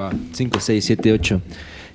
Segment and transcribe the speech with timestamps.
[0.00, 1.42] Va, 5, 6, 7, 8.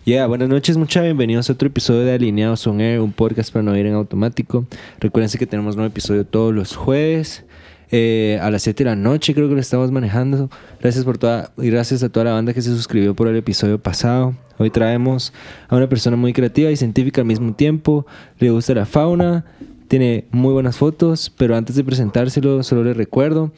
[0.05, 3.63] Ya, buenas noches, muchas bienvenidos a otro episodio de Alineados on Air, un podcast para
[3.63, 4.67] no ir en automático.
[4.99, 7.45] Recuerden que tenemos nuevo episodio todos los jueves.
[7.89, 10.51] eh, a las 7 de la noche creo que lo estamos manejando.
[10.79, 13.79] Gracias por toda y gracias a toda la banda que se suscribió por el episodio
[13.79, 14.35] pasado.
[14.59, 15.33] Hoy traemos
[15.67, 18.05] a una persona muy creativa y científica al mismo tiempo.
[18.37, 19.45] Le gusta la fauna,
[19.87, 23.51] tiene muy buenas fotos, pero antes de presentárselo solo les recuerdo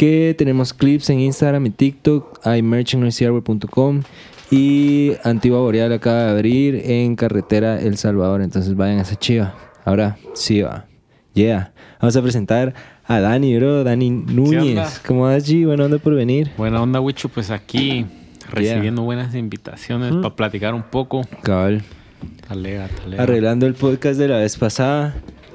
[0.00, 3.06] que tenemos clips en Instagram y TikTok, hay merch en
[4.50, 9.54] y Antigua Boreal acaba de abrir en carretera El Salvador, entonces vayan a esa chiva.
[9.84, 10.86] Ahora sí va.
[11.34, 11.74] Yeah.
[12.00, 12.72] Vamos a presentar
[13.04, 14.08] a Dani, bro, Dani?
[14.08, 15.02] Núñez.
[15.06, 15.66] ¿Cómo vas, G?
[15.66, 16.50] Buena onda por venir.
[16.56, 18.06] Buena onda, Wicho, pues aquí
[18.50, 20.22] recibiendo buenas invitaciones Mm.
[20.22, 21.26] para platicar un poco.
[21.42, 21.82] Cabal.
[22.48, 23.22] Talega, talega.
[23.22, 25.14] Arreglando el podcast de la vez pasada.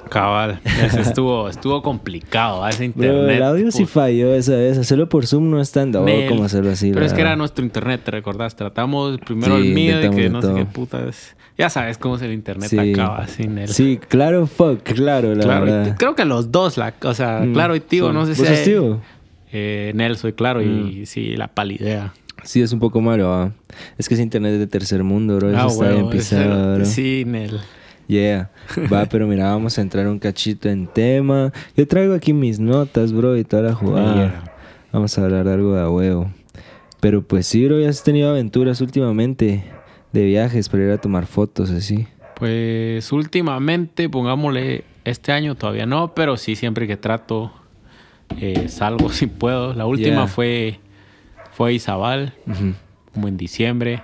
[0.09, 0.59] Cabal.
[0.63, 2.69] Ese estuvo, estuvo complicado, ¿ah?
[2.69, 3.37] ese Bro, internet.
[3.37, 4.77] el audio sí falló esa vez.
[4.77, 6.91] Hacerlo por Zoom no es tan dado como hacerlo así.
[6.93, 8.55] Pero es que era nuestro internet, ¿te recordás?
[8.55, 10.73] Tratamos primero Sí, el mío y que no sé qué todo.
[10.73, 11.35] puta es.
[11.57, 12.77] Ya sabes cómo es el internet Sí.
[12.93, 13.69] acaba sin él.
[13.69, 15.95] Sí, claro, fuck, claro, la claro, verdad.
[15.97, 18.47] creo que los dos, la, o sea, Mm, claro y tío, son- no sé ¿Vos
[18.47, 18.53] si.
[18.53, 19.01] hay- tío?
[19.53, 20.87] Eh, Nel, soy claro, Mm.
[20.89, 22.13] y sí, la palidea.
[22.43, 23.53] Sí, es un poco malo, ¿ah?
[23.97, 25.49] Es que es internet de tercer mundo, bro.
[25.49, 26.85] Eso Ah, está bien pisado, bro.
[26.85, 27.59] Sí, Nel.
[28.07, 28.49] Yeah.
[28.91, 31.51] Va, pero mira, vamos a entrar un cachito en tema.
[31.75, 34.15] Yo traigo aquí mis notas, bro, y toda la jugada.
[34.15, 34.43] Yeah.
[34.91, 36.31] Vamos a hablar de algo de a huevo.
[36.99, 39.63] Pero pues sí, bro, ya has tenido aventuras últimamente
[40.11, 42.07] de viajes para ir a tomar fotos, así.
[42.35, 47.51] Pues últimamente, pongámosle, este año todavía no, pero sí siempre que trato
[48.39, 49.73] eh, salgo si puedo.
[49.73, 50.27] La última Yeah.
[50.27, 50.79] fue
[51.51, 52.33] fue a Izabal,
[53.13, 54.03] como en diciembre.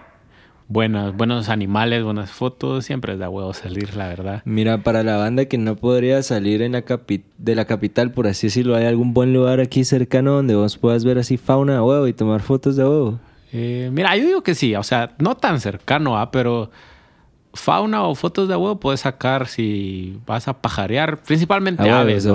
[0.76, 2.86] Buenas, buenos animales, buenas fotos.
[2.86, 4.42] Siempre es de huevo salir, la verdad.
[4.46, 8.26] Mira, para la banda que no podría salir en la capi- de la capital, por
[8.26, 11.84] así decirlo, ¿hay algún buen lugar aquí cercano donde vos puedas ver así fauna a
[11.84, 13.20] huevo y tomar fotos de huevo?
[13.52, 16.32] Eh, mira, yo digo que sí, o sea, no tan cercano, ¿ah?
[16.32, 16.72] pero
[17.54, 22.26] fauna o fotos de huevo puedes sacar si vas a pajarear, principalmente A aves,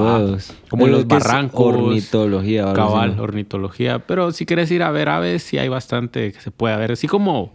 [0.68, 1.74] como en los barrancos.
[1.74, 4.00] Ornitología, Cabal, ornitología.
[4.00, 6.92] Pero si quieres ir a ver aves, sí hay bastante que se puede ver.
[6.92, 7.54] Así como,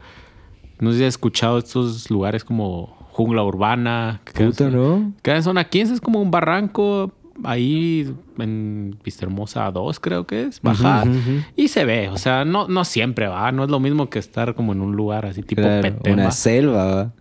[0.81, 4.19] no sé si has escuchado estos lugares como jungla urbana.
[4.25, 5.13] Que Puta, ¿no?
[5.21, 7.11] Quedan en zona 15, es como un barranco
[7.43, 10.61] ahí en Vista Hermosa 2, creo que es.
[10.61, 11.07] Bajar.
[11.55, 13.51] Y se ve, o sea, no, no siempre va.
[13.51, 16.31] No es lo mismo que estar como en un lugar así tipo Claro, una ¿va?
[16.31, 17.11] selva, ¿va?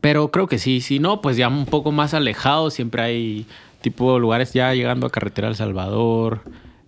[0.00, 3.46] Pero creo que sí, si no, pues ya un poco más alejado, siempre hay
[3.80, 6.40] tipo lugares ya llegando a Carretera El Salvador,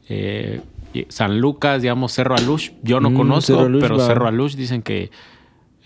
[0.08, 0.60] eh,
[1.08, 2.70] San Lucas, digamos Cerro Alush.
[2.82, 4.06] Yo no Mm, conozco, Cerro Alush, pero va.
[4.06, 5.10] Cerro Alush dicen que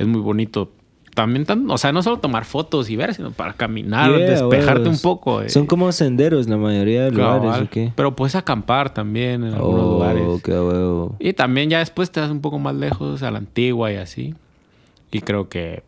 [0.00, 0.72] es muy bonito.
[1.14, 4.88] También, tan- o sea, no solo tomar fotos y ver, sino para caminar, Yeah, despejarte
[4.88, 5.42] un poco.
[5.42, 5.48] eh.
[5.50, 7.62] Son como senderos la mayoría de lugares, Cabal.
[7.64, 7.92] ¿o qué?
[7.96, 10.22] Pero puedes acampar también en algunos Oh, lugares.
[10.44, 11.28] qué.
[11.28, 14.34] Y también ya después te vas un poco más lejos a la antigua y así.
[15.10, 15.82] Y creo que,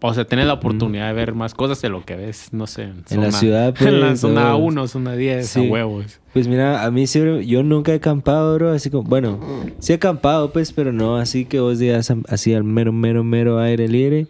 [0.00, 2.82] o sea, tienes la oportunidad de ver más cosas de lo que ves, no sé,
[2.82, 4.72] en, la zona- ciudad, en la pues, zona a huevos.
[4.72, 5.60] 1, zona 10, Sí.
[5.66, 6.20] a huevos.
[6.32, 9.40] Pues mira, a mí bro, yo nunca he acampado, bro, así como, bueno,
[9.78, 13.58] sí he acampado, pues, pero no así que vos digas así al mero, mero, mero
[13.58, 14.26] aire libre,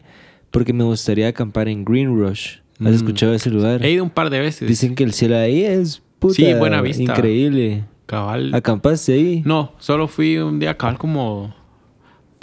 [0.50, 2.58] porque me gustaría acampar en Green Rush.
[2.78, 2.94] ¿Has Mm.
[2.94, 3.84] escuchado ese lugar?
[3.84, 4.68] He ido un par de veces.
[4.68, 7.02] Dicen que el cielo ahí es puta, Sí, buena vista.
[7.02, 7.84] increíble.
[8.06, 8.54] cabal.
[8.54, 9.42] ¿Acampaste ahí?
[9.44, 11.52] No, solo fui un día cabal como...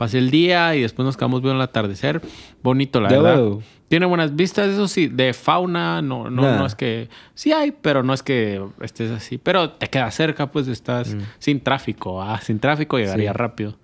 [0.04, 2.22] Pasé el día y después nos quedamos viendo el atardecer.
[2.62, 3.54] Bonito, la verdad.
[3.88, 5.08] Tiene buenas vistas, eso sí.
[5.08, 7.08] De fauna, no, no, no es que...
[7.36, 9.38] Sí hay, pero no es que estés así.
[9.38, 12.22] Pero te queda cerca, pues estás sin tráfico.
[12.22, 13.34] Ah, sin tráfico llegaría Mm.
[13.34, 13.38] Sí.
[13.38, 13.76] rápido.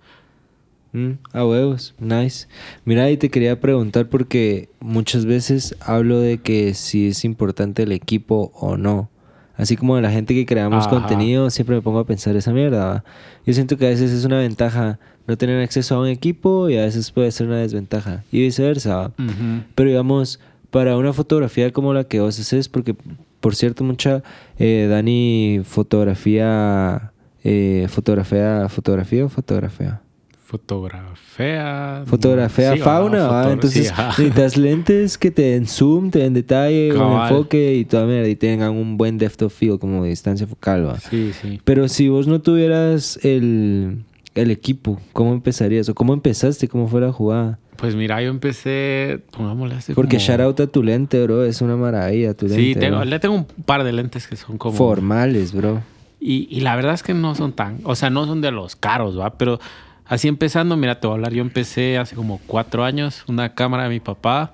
[0.92, 2.48] Mm, a huevos, nice.
[2.84, 7.92] Mira, y te quería preguntar porque muchas veces hablo de que si es importante el
[7.92, 9.08] equipo o no.
[9.56, 10.90] Así como de la gente que creamos Ajá.
[11.00, 12.84] contenido, siempre me pongo a pensar esa mierda.
[12.84, 13.04] ¿va?
[13.46, 16.76] Yo siento que a veces es una ventaja no tener acceso a un equipo y
[16.76, 18.24] a veces puede ser una desventaja.
[18.32, 19.12] Y viceversa.
[19.18, 19.62] Ujú.
[19.74, 22.94] Pero digamos, para una fotografía como la que vos haces, porque
[23.40, 24.22] por cierto, mucha
[24.58, 27.12] eh, Dani fotografía,
[27.44, 30.00] eh, fotografía, fotografía o fotografía.
[30.44, 32.02] Fotografía.
[32.06, 33.42] Fotografía Sí, fauna, ¿va?
[33.44, 33.92] fotogra- Entonces sí,
[34.22, 37.30] necesitas lentes que te den zoom, te den detalle, un Cabal.
[37.32, 40.98] enfoque y toda mierda, y tengan un buen depth of field, como distancia focal, ¿va?
[40.98, 41.60] Sí, sí.
[41.64, 44.02] Pero si vos no tuvieras el,
[44.34, 45.88] el equipo, ¿cómo empezarías?
[45.88, 46.68] ¿O cómo empezaste?
[46.68, 47.58] ¿Cómo fue la jugada?
[47.76, 51.60] Pues mira, yo empecé, pongámosle hace Porque como- shout out a tu lente, bro, es
[51.62, 52.62] una maravilla tu lente.
[52.62, 54.76] Sí, tengo, le tengo un par de lentes que son como...
[54.76, 55.80] Formales, bro.
[56.20, 58.76] Y, y la verdad es que no son tan, o sea, no son de los
[58.76, 59.30] caros, ¿va?
[59.38, 59.58] Pero
[60.04, 63.84] así empezando, mira, te voy a hablar, yo empecé hace como cuatro años, una cámara
[63.84, 64.52] de mi papá,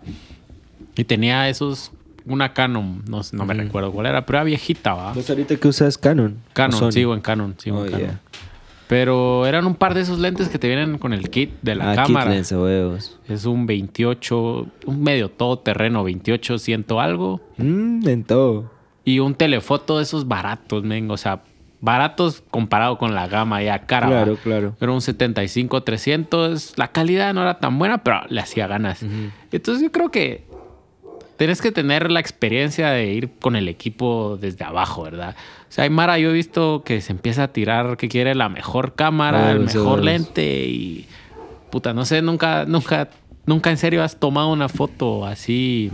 [0.96, 1.90] y tenía esos,
[2.24, 5.12] una Canon, no, no me recuerdo cuál era, pero era viejita, ¿va?
[5.12, 6.36] ¿Vos ahorita que usas Canon?
[6.50, 8.06] ¿O Canon, sigo en Canon, sigo Oh, en Canon.
[8.06, 8.20] yeah.
[8.88, 11.92] Pero eran un par de esos lentes que te vienen con el kit de la
[11.92, 12.26] Ah, cámara.
[12.26, 13.18] kit lens, huevos.
[13.28, 17.40] Es un 28, un medio todoterreno, 28, ciento algo.
[17.56, 18.70] Mm, en todo.
[19.04, 21.10] Y un telefoto de esos baratos, men.
[21.10, 21.42] O sea,
[21.80, 24.06] baratos comparado con la gama ya cara.
[24.06, 24.76] Claro, claro.
[24.80, 26.74] Era un 75-300.
[26.76, 29.04] La calidad no era tan buena, pero le hacía ganas.
[29.52, 30.44] Entonces yo creo que
[31.36, 35.36] tenés que tener la experiencia de ir con el equipo desde abajo, ¿verdad?
[35.68, 38.48] O sea, hay Mara, yo he visto que se empieza a tirar que quiere la
[38.48, 41.06] mejor cámara, el mejor lente y...
[41.70, 43.10] Puta, no sé, nunca, nunca,
[43.44, 45.90] nunca en serio has tomado una foto así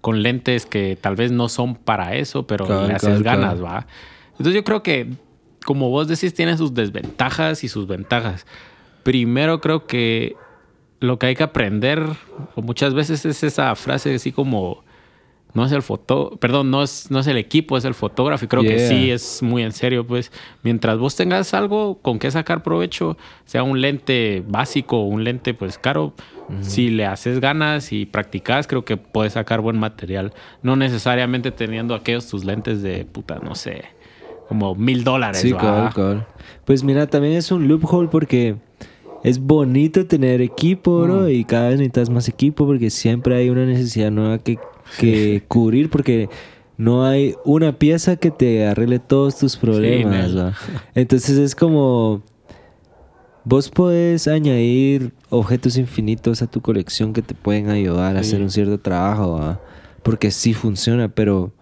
[0.00, 3.64] con lentes que tal vez no son para eso, pero Cabal, le haces ganas, cabal.
[3.64, 3.86] ¿va?
[4.32, 5.08] Entonces yo creo que,
[5.66, 8.46] como vos decís, tiene sus desventajas y sus ventajas.
[9.02, 10.36] Primero creo que
[11.00, 12.02] lo que hay que aprender,
[12.54, 14.82] o muchas veces es esa frase así como,
[15.54, 18.44] no es el foto, perdón, no es, no es el equipo, es el fotógrafo.
[18.44, 20.30] Y creo que sí es muy en serio, pues.
[20.62, 25.54] Mientras vos tengas algo con que sacar provecho, sea un lente básico o un lente
[25.54, 26.12] pues caro,
[26.60, 30.32] si le haces ganas y practicas, creo que puedes sacar buen material.
[30.62, 33.84] No necesariamente teniendo aquellos tus lentes de puta, no sé,
[34.48, 35.40] como mil dólares.
[35.40, 36.26] Sí, cabal.
[36.64, 38.56] Pues mira, también es un loophole porque
[39.24, 41.30] es bonito tener equipo, bro, Mm.
[41.30, 44.58] y cada vez necesitas más equipo porque siempre hay una necesidad nueva que,
[45.00, 46.28] que cubrir porque
[46.76, 50.30] no hay una pieza que te arregle todos tus problemas.
[50.94, 52.22] Entonces es como
[53.44, 58.28] vos podés añadir objetos infinitos a tu colección que te pueden ayudar a Sí.
[58.30, 59.58] hacer un cierto trabajo,
[60.02, 61.52] porque sí funciona, pero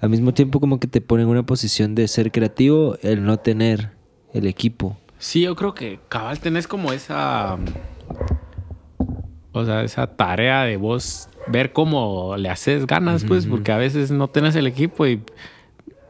[0.00, 3.38] al mismo tiempo como que te pone en una posición de ser creativo el no
[3.38, 3.90] tener
[4.32, 4.96] el equipo.
[5.24, 7.56] Sí, yo creo que cabal tenés como esa.
[9.52, 14.10] O sea, esa tarea de vos ver cómo le haces ganas, pues, porque a veces
[14.10, 15.22] no tenés el equipo y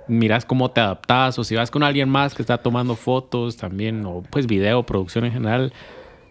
[0.08, 4.04] miras cómo te adaptas, o si vas con alguien más que está tomando fotos también,
[4.04, 5.72] o pues video, producción en general,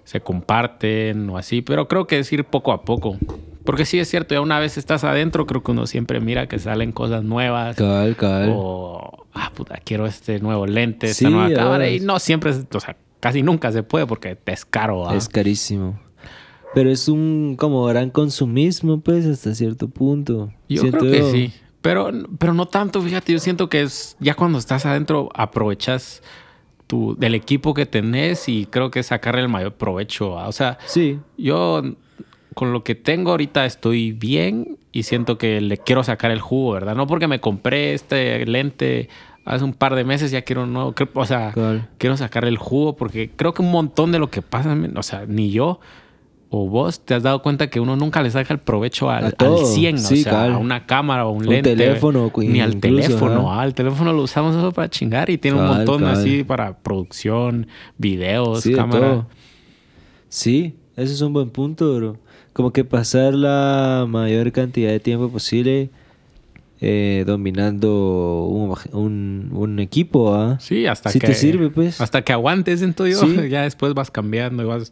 [0.04, 3.18] se comparten o así, pero creo que es ir poco a poco.
[3.64, 6.60] Porque sí es cierto, ya una vez estás adentro, creo que uno siempre mira que
[6.60, 7.78] salen cosas nuevas.
[7.78, 8.52] Cabal, cabal.
[8.54, 11.90] O, ah, puta, quiero este nuevo lente, Sí, esta nueva cámara.
[11.90, 15.12] Y no siempre, o sea, casi nunca se puede porque te es caro.
[15.12, 16.00] Es carísimo.
[16.74, 20.52] Pero es un como gran consumismo, pues, hasta cierto punto.
[20.68, 21.32] Yo Siento creo que yo.
[21.32, 21.54] sí.
[21.82, 22.10] Pero,
[22.40, 26.24] pero no tanto, fíjate, yo siento que es ya cuando estás adentro aprovechas
[26.88, 30.32] tu, del equipo que tenés y creo que sacarle el mayor provecho.
[30.34, 31.20] O sea, Sí.
[31.38, 31.82] yo
[32.54, 36.74] con lo que tengo ahorita estoy bien y siento que le quiero sacar el jugo,
[36.74, 36.96] ¿verdad?
[36.96, 39.10] No porque me compré este lente
[39.46, 40.94] hace un par de meses, ya quiero un nuevo.
[40.94, 41.52] creo- O sea,
[41.98, 45.26] quiero sacarle el jugo porque creo que un montón de lo que pasa, o sea,
[45.28, 45.80] ni yo
[46.56, 49.28] o vos te has dado cuenta que uno nunca le saca el provecho al, A
[49.28, 49.58] al todo.
[49.66, 51.76] 100, Sí, o sea, a una cámara o un Un lente.
[51.76, 55.58] teléfono, Ni al incluso, teléfono, ah, el teléfono lo usamos solo para chingar y tiene
[55.60, 57.66] un montón así para producción,
[57.98, 59.26] videos, Sí, cámara.
[60.30, 62.18] Sí, ese es un buen punto, bro.
[62.54, 65.90] Como que pasar la mayor cantidad de tiempo posible
[66.82, 70.58] eh, dominando un, un, un equipo, ¿ah?
[70.60, 72.00] Sí, hasta Sí que te sirve, pues.
[72.02, 73.20] Hasta que aguantes, siento yo.
[73.20, 73.38] Sí.
[73.50, 74.92] Ya después vas cambiando y vas.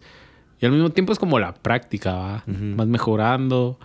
[0.59, 2.43] Y al mismo tiempo es como la práctica, ¿va?
[2.47, 3.77] Vas mejorando.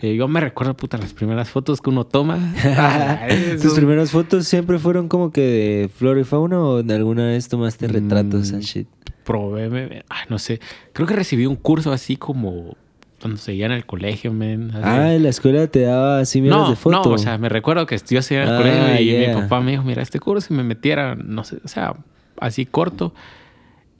[0.00, 2.38] Eh, yo me recuerdo, puta, las primeras fotos que uno toma.
[2.76, 3.26] Ah,
[3.60, 7.48] ¿Tus primeras fotos siempre fueron como que de flora y fauna o en alguna vez
[7.48, 8.88] tomaste retratos Mm, and shit?
[9.24, 10.60] Probé, me- ay, no sé.
[10.92, 12.76] Creo que recibí un curso así como
[13.20, 14.70] cuando seguía en el colegio, men.
[14.82, 17.02] Ah, en la escuela te daba así miras no, de foto.
[17.08, 19.34] no, o sea, me recuerdo que yo seguía en el Ah, colegio y yeah.
[19.34, 21.94] mi papá me dijo, mira, este curso y me metiera, no sé, o sea,
[22.40, 23.12] así corto.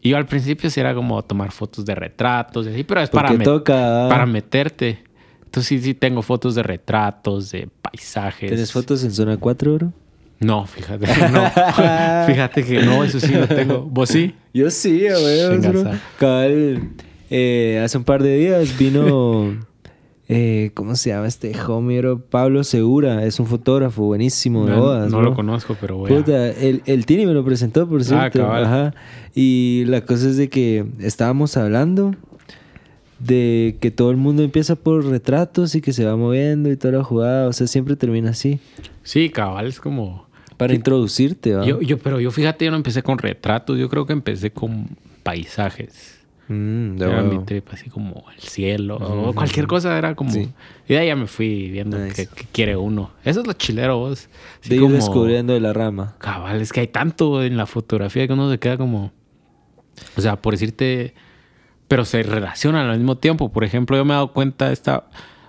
[0.01, 3.11] Y yo al principio sí era como tomar fotos de retratos y así, pero es
[3.11, 4.07] para, met- toca.
[4.07, 4.09] ah.
[4.09, 5.03] para meterte.
[5.45, 8.49] Entonces sí, sí tengo fotos de retratos, de paisajes.
[8.51, 9.93] ¿Tienes fotos en zona 4, bro?
[10.41, 11.51] No, fíjate no.
[12.27, 13.81] fíjate que no, eso sí lo tengo.
[13.81, 14.37] ¿Vos sí?
[14.55, 15.03] Yo sí,
[15.61, 15.91] bro.
[16.19, 16.91] Cabal,
[17.31, 19.57] eh, hace un par de días vino.
[20.29, 22.21] eh, ¿Cómo se llama este homie, bro?
[22.21, 23.25] Pablo Segura.
[23.25, 25.11] Es un fotógrafo buenísimo de No, bodas.
[25.11, 26.09] no lo conozco, pero a...
[26.09, 28.41] Puta, el, el Tini me lo presentó, por cierto.
[28.41, 28.65] cabal.
[28.65, 28.95] Ajá.
[29.35, 32.15] Y la cosa es de que estábamos hablando
[33.19, 36.99] de que todo el mundo empieza por retratos y que se va moviendo y toda
[36.99, 37.49] la jugada.
[37.49, 38.61] O sea, siempre termina así.
[39.03, 40.27] Sí, cabal, es como...
[40.57, 41.65] Para introducirte, ¿va?
[41.65, 44.89] Yo, yo, pero yo fíjate, yo no empecé con retratos, yo creo que empecé con
[45.23, 46.18] paisajes.
[46.49, 50.31] Mm, Era mi trip, así como el cielo o cualquier cosa, era como...
[50.31, 50.49] Sí.
[50.89, 52.27] Y de ahí ya me fui viendo Nice.
[52.35, 53.11] qué, quiere uno.
[53.25, 54.29] Eso es lo chilero, vos.
[54.61, 56.15] Así De ir como- descubriendo de la rama.
[56.19, 59.13] Cabal, es que hay tanto en la fotografía que uno se queda como...
[60.17, 61.15] O sea, por decirte...
[61.87, 63.51] Pero se relacionan al mismo tiempo.
[63.51, 65.05] Por ejemplo, yo me he dado cuenta esta...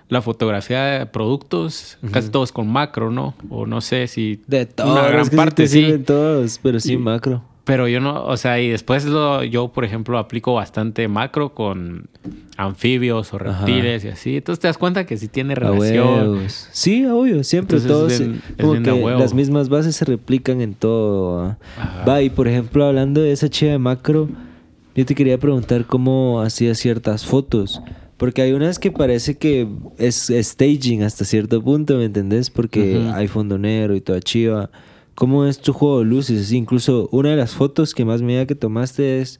[0.08, 3.34] La fotografía de productos, casi todos con macro, ¿no?
[3.48, 4.42] O no sé si...
[4.48, 4.90] De todos.
[4.90, 5.84] Una gran es que sí parte te sí.
[5.84, 7.44] sirven todos, pero sí Y- macro.
[7.70, 12.08] Pero yo no, o sea, y después lo, yo, por ejemplo, aplico bastante macro con
[12.56, 14.36] anfibios o reptiles y así.
[14.38, 16.46] Entonces te das cuenta que sí tiene relación.
[16.72, 21.56] Sí, obvio, siempre Entonces, todos bien- como que las mismas bases se replican en todo.
[22.08, 22.22] ¿va?
[22.22, 24.28] Y por ejemplo, hablando de esa chiva de macro,
[24.96, 27.80] yo te quería preguntar cómo hacías ciertas fotos.
[28.16, 32.50] Porque hay unas que parece que es staging hasta cierto punto, ¿me entendés?
[32.50, 34.70] Porque hay fondo negro y toda chiva.
[35.14, 36.52] ¿Cómo es tu juego de luces?
[36.52, 39.38] Incluso una de las fotos que más me da que tomaste es,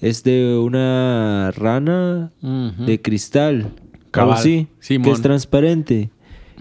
[0.00, 3.70] es de una rana de cristal.
[4.10, 4.38] Cabal.
[4.38, 6.10] Sí, que es transparente.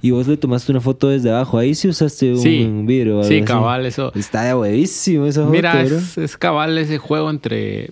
[0.03, 1.59] Y vos le tomaste una foto desde abajo.
[1.59, 2.67] Ahí sí usaste un, Sí.
[2.85, 3.17] vidrio.
[3.17, 3.43] algo Sí, así.
[3.45, 4.11] cabal, eso.
[4.15, 7.91] Está de huevísimo esa foto, Mira, es, es cabal ese juego entre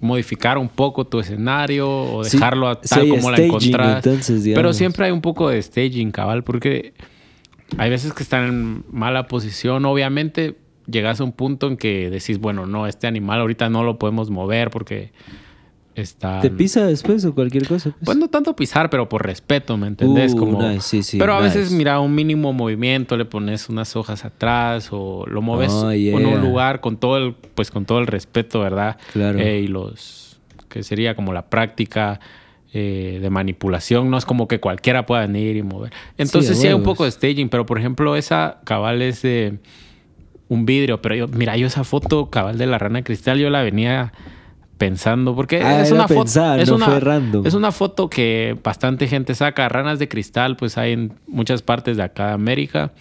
[0.00, 3.48] modificar un poco tu escenario o Sí, dejarlo a sí tal hay como la staging,
[3.54, 4.04] encontrás.
[4.04, 6.92] entonces, Pero siempre hay un poco de staging, cabal, porque
[7.78, 9.84] hay veces que están en mala posición.
[9.84, 13.98] Obviamente llegas a un punto en que decís, bueno, no, este animal ahorita no lo
[13.98, 15.12] podemos mover porque
[15.94, 16.40] está...
[16.40, 17.90] ¿Te pisa después o cualquier cosa?
[17.90, 18.04] pues?
[18.04, 20.34] Pues no tanto pisar, pero por respeto, ¿me entendés?
[20.34, 20.62] Uh, Como...
[20.62, 24.88] nice, sí, sí, pero a veces, mira, un mínimo movimiento, le pones unas hojas atrás
[24.92, 28.60] o lo mueves Oh, en un lugar con todo el, pues con todo el respeto,
[28.60, 28.98] ¿verdad?
[29.12, 29.38] Claro.
[29.38, 32.20] Eh, y los, que sería como la práctica
[32.72, 35.92] eh, de manipulación, no es como que cualquiera pueda venir y mover.
[36.18, 39.58] Entonces sí, hay un poco de staging, pero por ejemplo esa cabal es de
[40.48, 43.50] un vidrio, pero yo, mira, yo esa foto cabal de la rana de cristal, yo
[43.50, 44.12] la venía
[44.78, 46.22] pensando, porque Ah, es una foto,
[46.56, 47.46] es no una, fue random.
[47.46, 49.68] es una foto que bastante gente saca.
[49.68, 52.92] Ranas de cristal, pues hay en muchas partes de acá de América.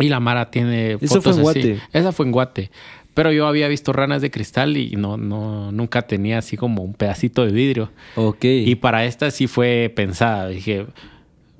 [0.00, 1.42] Y la Mara tiene Eso fotos fue en así.
[1.74, 1.80] Guate.
[1.92, 2.70] Esa fue en Guate.
[3.18, 6.94] Pero yo había visto ranas de cristal y no, no, nunca tenía así como un
[6.94, 7.90] pedacito de vidrio.
[8.14, 8.44] Ok.
[8.44, 10.46] Y para esta sí fue pensada.
[10.46, 10.86] Dije,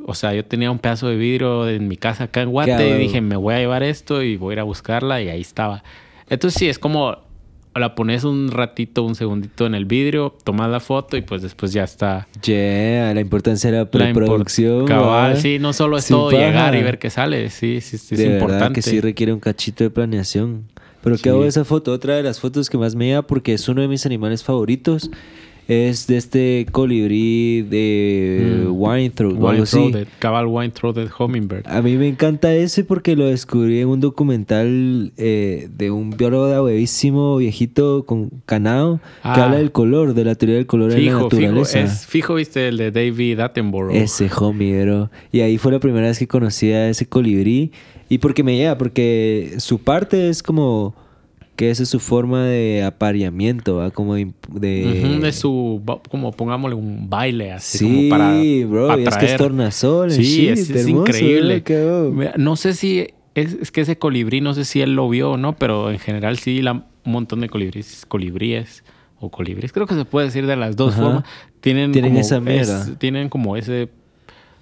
[0.07, 2.93] o sea, yo tenía un pedazo de vidrio en mi casa acá en Guate y
[2.99, 5.83] dije, me voy a llevar esto y voy a ir a buscarla y ahí estaba.
[6.29, 7.17] Entonces sí, es como
[7.75, 11.73] la pones un ratito, un segundito en el vidrio, tomas la foto y pues después
[11.73, 12.29] ya está.
[12.41, 14.87] Yeah, la importancia de la preproducción.
[14.87, 16.47] Cabal, sí, no solo es Sin todo paja.
[16.47, 18.75] llegar y ver qué sale, sí, sí, sí, es verdad importante.
[18.75, 20.69] que sí requiere un cachito de planeación.
[21.03, 21.23] Pero Sí.
[21.23, 21.93] ¿qué hago esa foto?
[21.93, 25.11] Otra de las fotos que más me da porque es uno de mis animales favoritos.
[25.69, 28.73] Es de este colibrí de Mm.
[28.73, 29.77] wine throat o algo así.
[29.77, 31.67] Wine-throated, cabal wine-throated hummingbird.
[31.67, 36.47] A mí me encanta ese porque lo descubrí en un documental eh, de un biólogo
[36.47, 39.45] de huevísimo viejito con canado que Ah.
[39.45, 41.81] habla del color, de la teoría del color en la Fijo, fijo, naturaleza.
[41.81, 43.95] es fijo, viste, el de David Attenborough.
[43.95, 45.11] Ese homie, bro.
[45.33, 47.73] Y ahí fue la primera vez que conocí a ese colibrí.
[48.09, 50.95] Y porque me llega, porque su parte es como
[51.57, 53.91] que esa es su forma de apareamiento, ¿va?
[53.91, 54.33] Como de...
[54.53, 60.11] de- su, como pongámosle un baile así Sí, como para bro, es que es tornasol,
[60.13, 61.63] Sí, shit, es, es hermoso, increíble.
[61.67, 65.33] bro, No sé si es, es que ese colibrí, no sé si él lo vio
[65.33, 68.85] o no, pero en general sí, la, un montón de colibríes, colibríes
[69.21, 71.03] o colibríes, creo que se puede decir de las dos Ajá.
[71.03, 71.25] formas,
[71.61, 72.83] tienen, Tienen como esa mierda.
[72.85, 73.89] es- tienen como ese,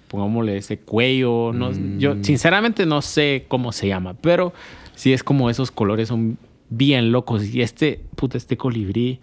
[0.07, 1.97] pongámosle ese cuello, no, Mm.
[1.99, 4.53] yo sinceramente no sé cómo se llama, pero
[4.95, 6.37] sí es como esos colores son
[6.69, 9.19] bien locos y este, puta, este colibrí,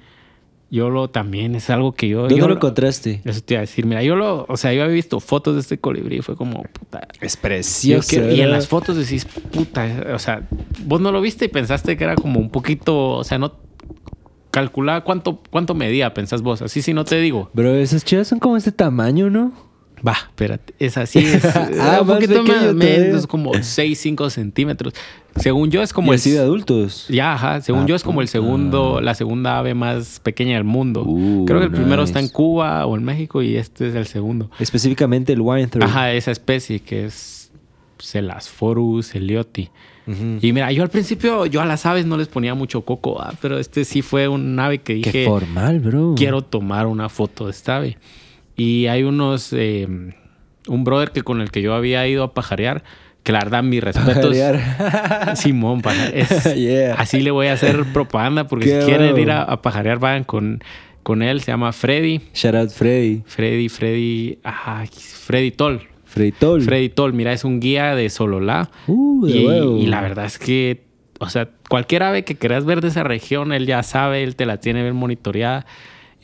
[0.70, 2.20] yo lo también es algo que yo...
[2.22, 3.20] ¿Dónde yo lo encontraste?
[3.24, 5.60] Eso te iba a decir, mira, yo lo, o sea, yo había visto fotos de
[5.60, 8.30] este colibrí y fue como, puta, Es precioso.
[8.30, 10.48] y en las fotos decís, puta, o sea,
[10.84, 13.54] vos no lo viste y pensaste que era como un poquito, o sea, no
[14.50, 17.50] calculaba cuánto, cuánto medía, pensás vos, así si no te digo.
[17.54, 19.52] Bro, esas chivas son como este tamaño, ¿no?
[20.06, 21.44] Va, espérate, es así, es
[21.80, 24.92] Ah, un poquito más, menos, como 6, 5 centímetros.
[25.36, 26.14] Según yo es como y el...
[26.16, 27.06] así de adultos.
[27.08, 27.60] Ya, ajá.
[27.62, 28.32] Según Ah, yo es como el puta.
[28.32, 31.04] segundo, la segunda ave más pequeña del mundo.
[31.04, 34.06] Uh, Creo que el primero está en Cuba o en México y este es el
[34.06, 34.50] segundo.
[34.60, 35.88] Específicamente el wine throat.
[35.88, 37.50] Ajá, esa especie que es
[37.98, 39.70] Celasphorus elioti.
[40.06, 40.38] Ujú.
[40.42, 43.32] Y mira, yo al principio, yo a las aves no les ponía mucho coco, ah,
[43.40, 46.14] pero este sí fue un ave que Qué dije, formal, bro.
[46.16, 47.96] quiero tomar una foto de esta ave.
[48.56, 49.86] Y hay unos, eh,
[50.68, 52.84] un brother que con el que yo había ido a pajarear,
[53.22, 54.14] que la verdad, mis respetos.
[54.36, 55.36] Pajarear.
[55.36, 55.82] Simón,
[56.12, 56.94] es- Yeah.
[56.94, 60.24] así le voy a hacer propaganda porque Qué si quieren ir a, a pajarear, vayan
[60.24, 60.62] con,
[61.02, 62.20] con él, se llama Freddy.
[62.34, 63.22] Shout out Freddy.
[63.26, 65.80] Freddy, Freddy, ah, Freddy Toll.
[66.04, 66.62] Freddy Toll.
[66.62, 68.70] Freddy Toll, mira, es un guía de Sololá.
[68.86, 69.78] Uh, de y, huevo.
[69.78, 70.84] y la verdad es que,
[71.18, 74.46] o sea, cualquier ave que quieras ver de esa región, él ya sabe, él te
[74.46, 75.66] la tiene bien monitoreada.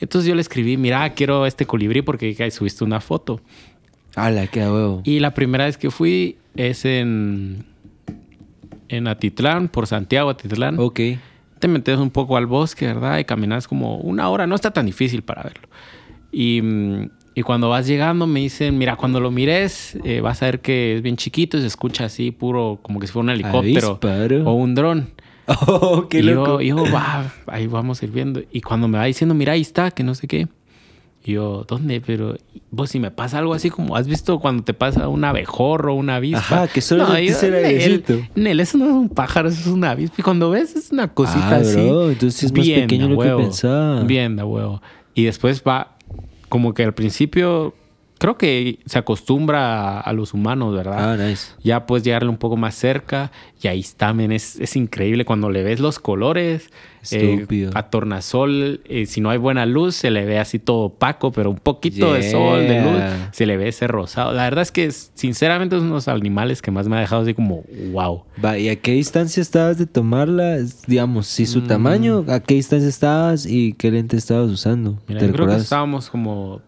[0.01, 3.39] Entonces yo le escribí, mira, quiero este colibrí porque ahí subiste una foto.
[4.15, 5.01] Ala, qué huevo.
[5.05, 7.63] Y la primera vez que fui es en,
[8.89, 10.79] en Atitlán, por Santiago, Atitlán.
[10.79, 10.99] Ok.
[11.59, 13.19] Te metes un poco al bosque, ¿verdad?
[13.19, 14.47] Y caminas como una hora.
[14.47, 15.69] No está tan difícil para verlo.
[16.31, 20.47] Y, mm, y cuando vas llegando me dicen, mira, cuando lo mires eh, vas a
[20.47, 23.29] ver que es bien chiquito y se escucha así puro, como que si fuera un
[23.29, 24.49] helicóptero Avisparo.
[24.49, 25.09] o un dron.
[25.67, 26.61] Oh, qué y loco.
[26.61, 28.41] Yo, yo, va, ahí vamos a ir viendo.
[28.51, 30.47] Y cuando me va diciendo, mira, ahí está, que no sé qué.
[31.23, 32.01] Y yo, ¿dónde?
[32.01, 32.35] Pero
[32.71, 36.15] vos si me pasa algo así como, ¿has visto cuando te pasa un abejorro, una
[36.15, 36.39] avispa?
[36.63, 38.21] Ajá, que solo no, yo, el airecito.
[38.35, 40.15] Nel, eso no es un pájaro, eso es una avispa.
[40.19, 41.75] Y cuando ves, es una cosita Ah, así.
[41.75, 44.01] bro, entonces es más bien pequeño lo que huevo, pensaba.
[44.03, 44.81] Bien, de huevo.
[45.13, 45.95] Y después va,
[46.49, 47.75] como que al principio,
[48.21, 51.13] creo que se acostumbra a, a los humanos, ¿verdad?
[51.13, 51.53] Ah, nice.
[51.63, 55.49] Ya puedes llegarle un poco más cerca y ahí está, men, es, es increíble cuando
[55.49, 56.69] le ves los colores.
[57.11, 57.71] eh, Estúpido.
[57.73, 61.49] a tornasol, eh, si no hay buena luz, se le ve así todo opaco, pero
[61.49, 63.01] un poquito de sol, de luz,
[63.31, 64.33] se le ve ese rosado.
[64.33, 67.23] La verdad es que, sinceramente, es uno de los animales que más me ha dejado
[67.23, 68.25] así como, wow.
[68.43, 70.57] Va, ¿y a qué distancia estabas de tomarla?
[70.85, 71.47] Digamos, si Mm.
[71.47, 74.99] su tamaño, ¿a qué distancia estabas y qué lente estabas usando?
[75.07, 76.61] Mira, ¿Te yo creo que estábamos como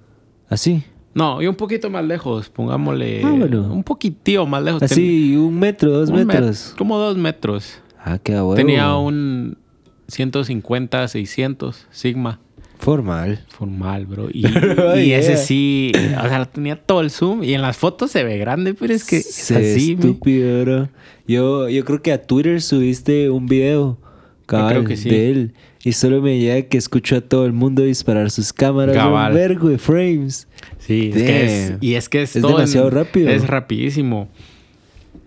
[0.50, 0.84] ¿Así?
[1.16, 3.22] No, y un poquito más lejos, pongámosle.
[3.24, 3.72] Ah, bueno.
[3.72, 4.82] Un poquitío más lejos.
[4.84, 6.74] Así, un metro, dos met- metros.
[6.78, 7.80] como dos metros.
[8.04, 8.56] Ah, qué huevo.
[8.56, 9.58] Tenía un
[10.08, 12.40] 150, 600 Sigma.
[12.80, 13.46] Formal.
[13.48, 14.28] Formal, bro.
[14.34, 18.12] Y, Oh, y ese sí, o sea, tenía todo el zoom y en las fotos
[18.12, 19.96] se ve grande, pero es que es Se así.
[19.96, 20.90] me- estúpido, bro.
[21.28, 23.98] Yo, yo creo que a Twitter subiste un video
[24.46, 25.10] cabal, creo que sí.
[25.10, 25.54] de él.
[25.84, 28.96] Y solo me llega que escucho a todo el mundo disparar sus cámaras.
[29.32, 30.48] Un vergo de frames.
[30.80, 33.30] Sí, es que es- y es que es, Es todo en- demasiado rápido.
[33.30, 34.30] Es rapidísimo.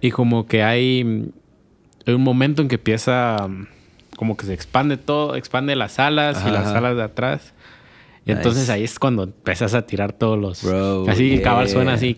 [0.01, 1.31] Y como que hay,
[2.07, 3.49] hay un momento en que empieza,
[4.17, 7.53] como que se expande todo, expande las alas y las alas de atrás.
[8.27, 10.65] Y entonces ahí es cuando empiezas a tirar todos los...
[10.65, 11.75] Bro, así el cabal yeah.
[11.75, 12.17] suena así,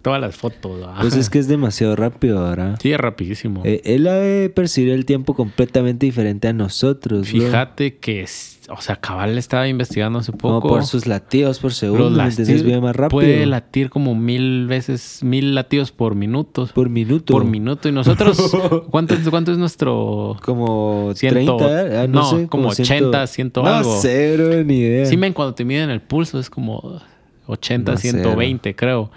[0.00, 0.82] todas las fotos.
[0.82, 0.98] ¿va?
[1.02, 2.78] Pues es que es demasiado rápido, ¿verdad?
[2.80, 3.60] Sí, es rapidísimo.
[3.62, 7.30] Eh, él ha de percibir el tiempo completamente diferente a nosotros.
[7.30, 7.42] bro.
[7.42, 8.26] Fíjate que,
[8.68, 10.68] o sea, cabal estaba investigando hace No, poco.
[10.68, 12.10] por sus latidos por segundo.
[12.10, 13.08] los latidos más rápido.
[13.10, 16.68] puede latir como mil veces, mil latidos por minuto.
[16.74, 17.32] Por minuto.
[17.32, 17.88] Por minuto.
[17.88, 18.38] Y nosotros,
[18.90, 20.36] ¿cuánto, es- cuánto es nuestro...?
[20.42, 22.46] Como Ciento- 30, ah, no, no, sé.
[22.48, 23.70] como 80, 100 algo.
[23.70, 25.06] No sé, bro, ni idea.
[25.06, 27.00] Sí, men, cuando te miden el pulso es como
[27.46, 29.10] 80, No sé, 120, creo.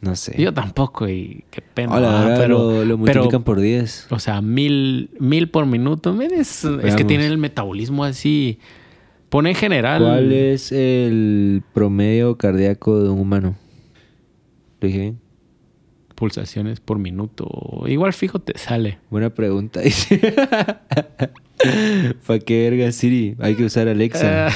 [0.00, 0.34] No sé.
[0.40, 1.96] Yo tampoco y qué pena.
[1.96, 4.06] Hola, pero, lo, lo pero, multiplican por 10.
[4.10, 6.18] o sea, mil, mil por minuto.
[6.22, 8.58] es, es que tienen el metabolismo así...
[9.28, 10.02] Pone en general...
[10.02, 13.54] ¿Cuál es el promedio cardíaco de un humano?
[14.80, 15.20] ¿Lo dije bien?
[16.20, 17.48] Pulsaciones por minuto.
[17.86, 18.98] Igual fijo te sale.
[19.10, 19.80] Buena pregunta.
[22.26, 23.36] ¿Para qué verga, Siri?
[23.40, 24.48] Hay que usar Alexa.
[24.48, 24.52] Ah.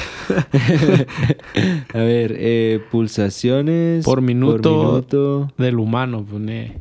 [1.93, 4.61] A ver, eh, pulsaciones Por minuto.
[4.73, 5.53] por minuto.
[5.57, 6.77] Del humano, pone.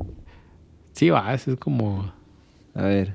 [0.92, 2.12] Sí, va, eso es como.
[2.74, 3.14] A ver.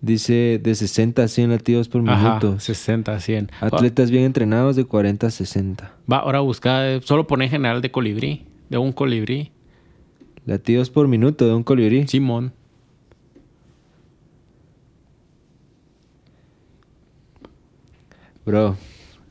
[0.00, 2.60] Dice de 60 a 100 latidos por Ajá, minuto.
[2.60, 3.50] 60, 100.
[3.60, 5.92] Atletas bien entrenados de 40 a 60.
[6.12, 6.86] Va, ahora busca.
[6.90, 8.44] eh, Solo pone en general de colibrí.
[8.68, 9.52] De un colibrí.
[10.46, 12.06] Latidos por minuto de un colibrí.
[12.06, 12.52] Simón.
[18.44, 18.76] Bro,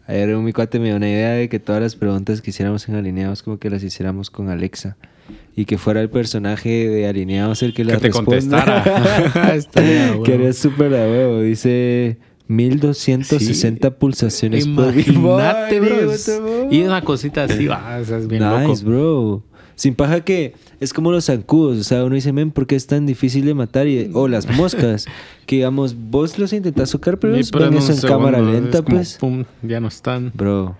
[0.08, 2.90] ayer un mi cuate me dio una idea de que todas las preguntas que hiciéramos
[2.90, 4.98] en Alineados como que las hiciéramos con Alexa.
[5.56, 8.26] Y que fuera el personaje de Alineados el que las te responda.
[8.26, 9.54] contestara.
[9.56, 10.24] Estaría bueno.
[10.24, 11.42] que haría súper a huevo.
[11.42, 12.18] Dice
[12.48, 16.72] 1260 pulsaciones por Imagínate, Ay, bro.
[16.72, 18.00] Y una cosita así, va.
[18.02, 18.90] O sea, es bien Nice, loco.
[18.90, 19.44] bro.
[19.76, 21.80] Sin paja que es como los zancudos.
[21.80, 23.88] O sea, uno dice, men, ¿por qué es tan difícil de matar?
[23.88, 25.06] Y, o las moscas.
[25.46, 28.84] que digamos, vos los intentas tocar, pero ellos ven en eso en cámara lenta, es
[28.84, 29.18] como, pues.
[29.18, 30.32] pum, ya no están.
[30.36, 30.76] Bro,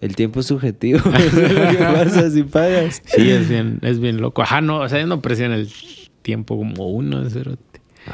[0.00, 1.00] el tiempo es subjetivo.
[1.14, 3.02] Es lo que pasa si pagas.
[3.04, 4.42] Sí, es bien, es bien loco.
[4.42, 5.68] Ajá, no, o sea, no presiona el
[6.22, 7.62] tiempo como uno, cerote.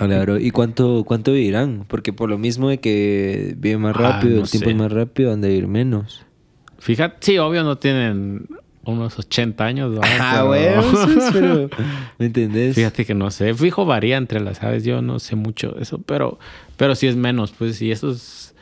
[0.01, 0.39] Hola, bro.
[0.39, 1.85] ¿Y cuánto, cuánto vivirán?
[1.89, 4.71] Porque por lo mismo de que vive más Ah, rápido, no el tiempo sé.
[4.73, 6.25] es más rápido, han de vivir menos.
[6.79, 8.47] Fíjate, sí, obvio no tienen
[8.85, 10.09] unos 80 años, ¿verdad?
[10.21, 11.71] Ah, Pero- güey, sí, pero...
[12.19, 12.75] ¿Me entendés?
[12.75, 16.39] Fíjate que no sé, fijo varía entre las aves, yo no sé mucho eso, pero,
[16.77, 18.55] pero sí es menos, pues sí, eso es...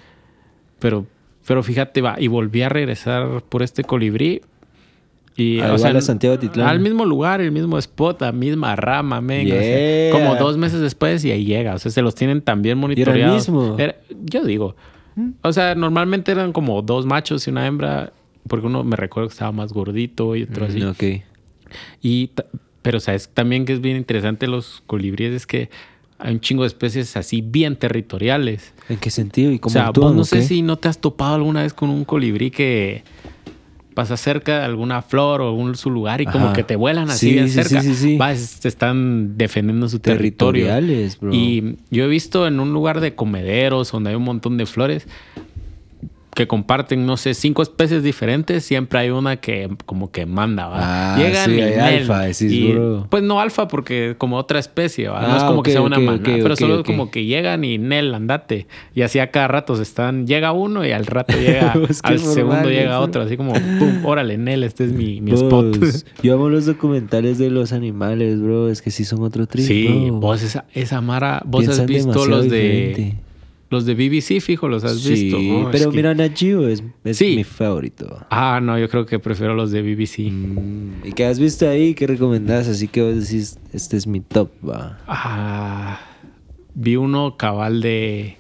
[0.79, 1.07] Pero,
[1.47, 4.43] pero fíjate, va, y volví a regresar por este colibrí.
[5.41, 6.69] Y, Ah, o sea, Santiago Titlán.
[6.69, 9.47] Al mismo lugar, el mismo spot, la misma rama, men.
[9.47, 11.75] o sea, como dos meses después y ahí llega.
[11.75, 13.37] O sea, se los tienen también era el monitoreados.
[13.49, 13.77] mismo?
[13.79, 14.77] Era- yo digo.
[15.43, 18.13] O sea, normalmente eran como dos machos y una hembra.
[18.49, 20.81] Porque uno me recuerdo que estaba más gordito y otro así.
[20.81, 21.03] Mm, ok.
[22.03, 22.31] Y,
[22.83, 25.69] pero sabes también que es bien interesante los colibríes es que
[26.19, 28.73] hay un chingo de especies así bien territoriales.
[28.89, 29.53] ¿En qué sentido?
[29.53, 31.63] ¿Y O cómo sea, actúan, vos no o sé si no te has topado alguna
[31.63, 33.05] vez con un colibrí que
[34.01, 37.33] pasa cerca de alguna flor o algún su lugar y como que te vuelan así
[37.39, 37.83] Sí, sí, cerca.
[37.83, 38.17] sí, sí, sí.
[38.17, 40.69] Vas, te están defendiendo su territorio.
[41.21, 41.35] Bro.
[41.35, 45.07] Y yo he visto en un lugar de comederos donde hay un montón de flores
[46.35, 51.15] que comparten, no sé, cinco especies diferentes, siempre hay una que como que manda, ¿va?
[51.15, 51.15] Ah,
[51.45, 53.07] sí, hay Nel, alfa, decís, y- bro.
[53.11, 55.23] Pues no alfa porque como otra especie, ¿va?
[55.23, 57.65] no Ah, es como que sea una ok, manada, ok, pero solo como que llegan
[57.65, 58.69] y Nel, andate.
[58.95, 62.19] Y así a cada rato se están, llega uno y al rato llega, Pues al
[62.21, 63.01] segundo llega eso.
[63.01, 65.77] otro, así como, pum, órale, Nel, este es mi, mi spot.
[66.23, 68.69] Yo amo los documentales de los animales, bro.
[68.71, 70.21] Es que sí son otro trip, Sí, bro.
[70.21, 73.30] vos esa, esa Mara, vos Piensan has visto los de diferente.
[73.71, 75.39] Los de BBC, fijo, los has sí, visto.
[75.41, 75.71] ¿no?
[75.71, 77.37] Es pero que- mira, Nat Geo es, es Sí.
[77.37, 78.27] mi favorito.
[78.31, 80.29] Ah, no, yo creo que prefiero los de BBC.
[80.31, 81.95] Mm, ¿Y qué has visto ahí?
[81.95, 82.67] ¿Qué recomendás?
[82.69, 84.99] Así que vos decís, este es mi top, va.
[85.07, 86.01] Ah,
[86.75, 88.37] vi uno cabal de.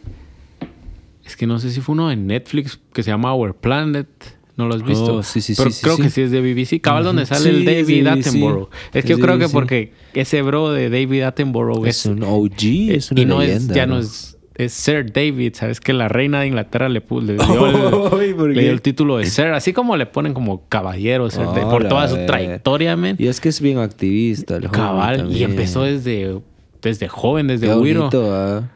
[1.24, 4.08] Es que no sé si fue uno de Netflix que se llama Our Planet.
[4.56, 5.14] ¿No lo has visto?
[5.14, 6.02] Oh, sí, sí, Pero sí, sí, creo sí.
[6.02, 6.80] que sí es de BBC.
[6.82, 8.06] Cabal donde sale Sí, el es David.
[8.08, 8.68] Attenborough.
[8.92, 12.22] Es que Es yo creo que porque ese bro de David Attenborough Es es, un
[12.24, 13.72] OG, es una y no leyenda.
[13.72, 14.00] es, ya no ¿no?
[14.00, 15.80] es, es Sir David, ¿sabes?
[15.80, 19.18] Que la reina de Inglaterra le, le dio, el, Ay, ¿por le dio el título
[19.18, 22.26] de Sir, así como le ponen como caballero Sir David, por toda su eh.
[22.26, 23.16] trayectoria, men.
[23.18, 24.56] Y es que es bien activista.
[24.56, 26.40] El Cabal, y empezó desde,
[26.82, 28.00] desde joven, desde Wiro.
[28.00, 28.68] bonito, ¿ah?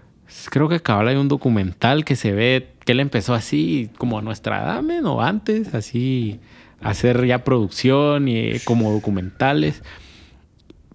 [0.51, 4.23] Creo que cabal hay un documental que se ve que él empezó así como a
[4.23, 6.41] nuestra edad, men, o antes, así
[6.81, 9.83] hacer ya producción y eh, como documentales.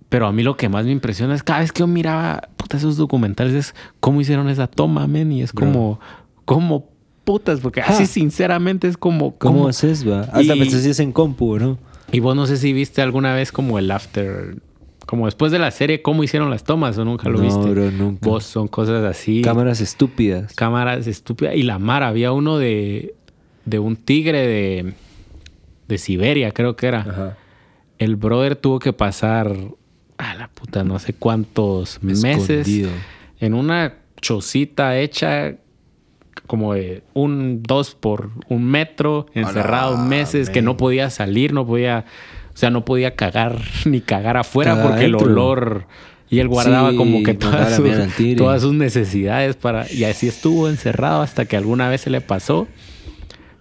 [0.10, 2.78] Pero a mí lo que más me impresiona es cada vez que yo miraba puta,
[2.78, 5.68] esos documentales es cómo hicieron esa toma, men, y es Bro.
[5.68, 6.00] como,
[6.46, 6.90] como
[7.24, 10.22] putas, porque así sinceramente es como, ¿Cómo como- haces, va?
[10.22, 11.78] Hasta Y- pensé si es en compu, ¿no?
[12.12, 14.56] Y vos no sé si viste alguna vez como el after,
[15.06, 17.70] como después de la serie, cómo hicieron las tomas o nunca lo no, viste.
[17.70, 18.28] bro, nunca.
[18.28, 19.44] Vos son cosas así.
[19.44, 20.54] Cámaras estúpidas.
[20.56, 21.56] cámaras estúpidas.
[21.56, 23.14] Y la mar, había uno de,
[23.66, 24.94] de un tigre de,
[25.88, 27.02] de Siberia, creo que era.
[27.02, 27.38] Ajá.
[28.00, 29.56] El brother tuvo que pasar
[30.20, 32.92] a la puta, no sé cuántos meses Escondido.
[33.40, 35.56] en una chocita hecha
[36.46, 42.06] como de un dos por un metro, encerrado meses, que no podía salir, no podía,
[42.54, 45.86] o sea, no podía cagar ni cagar afuera porque el olor
[46.30, 50.68] y él guardaba Sí, como que todas sus, todas sus necesidades para y así estuvo
[50.70, 52.68] encerrado hasta que alguna vez se le pasó.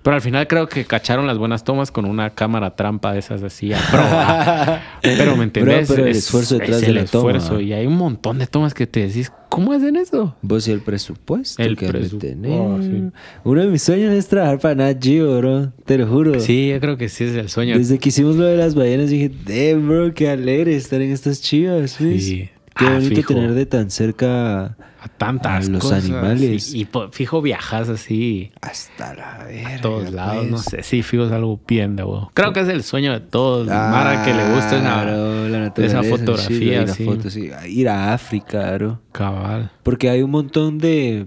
[0.09, 3.43] Pero al final creo que cacharon las buenas tomas con una cámara trampa de esas
[3.43, 4.83] así a prueba.
[5.03, 7.61] pero me entendés, Bro, pero el Es- esfuerzo detrás es de el la toma.
[7.61, 10.35] y hay un montón de tomas que te decís, ¿cómo hacen eso?
[10.41, 12.59] Vos y el presupuesto El que han de presu- tener.
[12.59, 13.03] oh, sí.
[13.45, 15.73] Uno de mis sueños es trabajar para Nat Geo, bro.
[15.85, 16.41] Te lo juro.
[16.41, 17.77] Sí, yo creo que sí es el sueño.
[17.77, 21.43] Desde que hicimos lo de las ballenas dije, damn, bro, qué alegre estar en estas
[21.43, 21.99] chivas.
[22.01, 22.25] ¿ves?
[22.25, 22.49] Sí.
[22.79, 23.35] Qué Ah, bonito fijo.
[23.35, 24.65] tener de tan cerca
[25.01, 26.05] a tantas a los cosas.
[26.05, 26.73] animales.
[26.75, 29.75] Y, fijo viajas así hasta la verga.
[29.77, 30.51] a todos lados, pues.
[30.51, 30.83] no sé.
[30.85, 32.31] Sí, fijo es algo bien de huevo.
[32.35, 33.67] Creo que es el sueño de todos.
[33.67, 36.87] Mara que le gusta esa, Claro, la esa sí, fotografía.
[36.87, 37.07] sí.
[37.29, 37.51] sí.
[37.69, 39.01] Ir a África, bro.
[39.13, 39.71] Cabal.
[39.83, 41.27] Porque hay un montón de...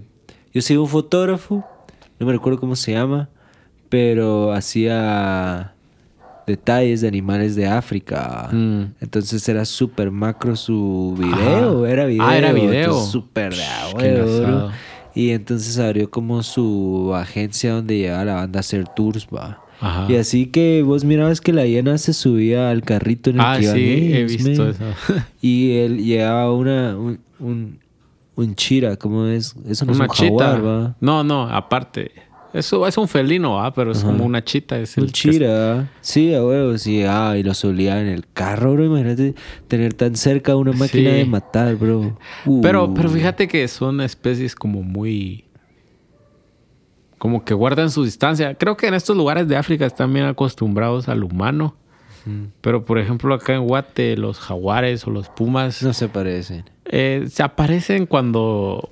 [0.54, 1.64] Yo sigo un fotógrafo,
[2.18, 3.28] no me recuerdo cómo se llama,
[3.88, 5.71] pero hacía
[6.46, 8.48] detalles de animales de África.
[8.52, 8.94] Mm.
[9.00, 11.90] Entonces era súper macro su video, Ajá.
[11.92, 12.24] era video.
[12.26, 13.00] Ah, era video.
[13.00, 13.54] Súper.
[15.14, 19.60] Y entonces abrió como su agencia donde llevaba la banda a hacer tours, va.
[19.80, 20.06] Ajá.
[20.10, 23.56] Y así que vos mirabas que la hiena se subía al carrito en el Ah,
[23.58, 24.84] que iban sí, he visto eso.
[25.42, 27.78] Y él llevaba una, un, un,
[28.36, 29.54] un chira, ¿cómo es?
[29.68, 30.96] Eso no una es un jaguar, ¿va?
[31.00, 32.12] No, no, aparte.
[32.52, 34.78] Eso es un felino, ah, pero es como una chita.
[34.78, 38.74] Es el Un chira, sí, a huevos, sí, ah, y lo solía en el carro,
[38.74, 38.84] bro.
[38.84, 39.34] Imagínate
[39.68, 41.16] tener tan cerca una máquina Sí.
[41.16, 42.18] de matar, bro.
[42.60, 43.12] Pero, pero Uh.
[43.12, 45.44] fíjate que son especies como muy.
[47.18, 48.54] Como que guardan su distancia.
[48.56, 51.76] Creo que en estos lugares de África están bien acostumbrados al humano.
[52.60, 56.64] Pero, por ejemplo, acá en Guate, los jaguares o los pumas No se parecen.
[56.84, 58.90] eh, se aparecen cuando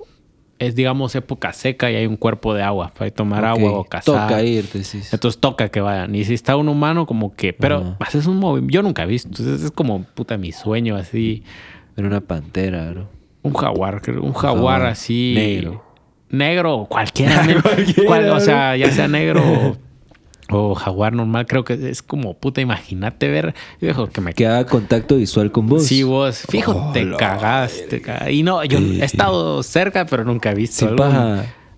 [0.61, 4.27] es, digamos, época seca y hay un cuerpo de agua para tomar agua o cazar.
[4.29, 5.11] Toca ir, decís.
[5.11, 6.13] Entonces toca que vayan.
[6.15, 7.51] Y si está un humano, como que.
[7.51, 7.97] Pero Ajá.
[7.99, 8.73] haces un movimiento.
[8.73, 9.27] Yo nunca he visto.
[9.29, 11.43] Entonces es como puta mi sueño así.
[11.97, 13.09] Era una pantera, bro.
[13.43, 15.33] Un jaguar, creo, un jaguar así.
[15.35, 15.83] negro.
[16.29, 17.43] Negro cualquiera.
[17.61, 19.75] Cualquiera, Cual- o sea, ya sea negro
[20.51, 22.61] o, jaguar normal, creo que es como puta.
[22.61, 23.53] Imagínate ver.
[23.79, 25.83] Viejo, que me Que haga contacto visual con vos.
[25.85, 28.29] Sí, vos, fijo, Oh, te la cagas, te cagas.
[28.31, 30.95] Y no, yo he estado cerca, pero nunca he visto Sí,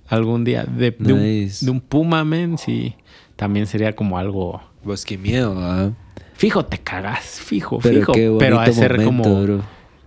[0.08, 0.64] algún, día.
[0.66, 1.66] De, de un, Nice.
[1.66, 2.96] de un puma, men, sí.
[3.36, 4.62] También sería como algo.
[4.84, 5.92] Vos qué miedo, ¿ah?
[6.36, 8.12] Fijo, te cagas, fijo, Pero fijo.
[8.12, 9.24] qué pero de ser como.
[9.44, 9.62] bro.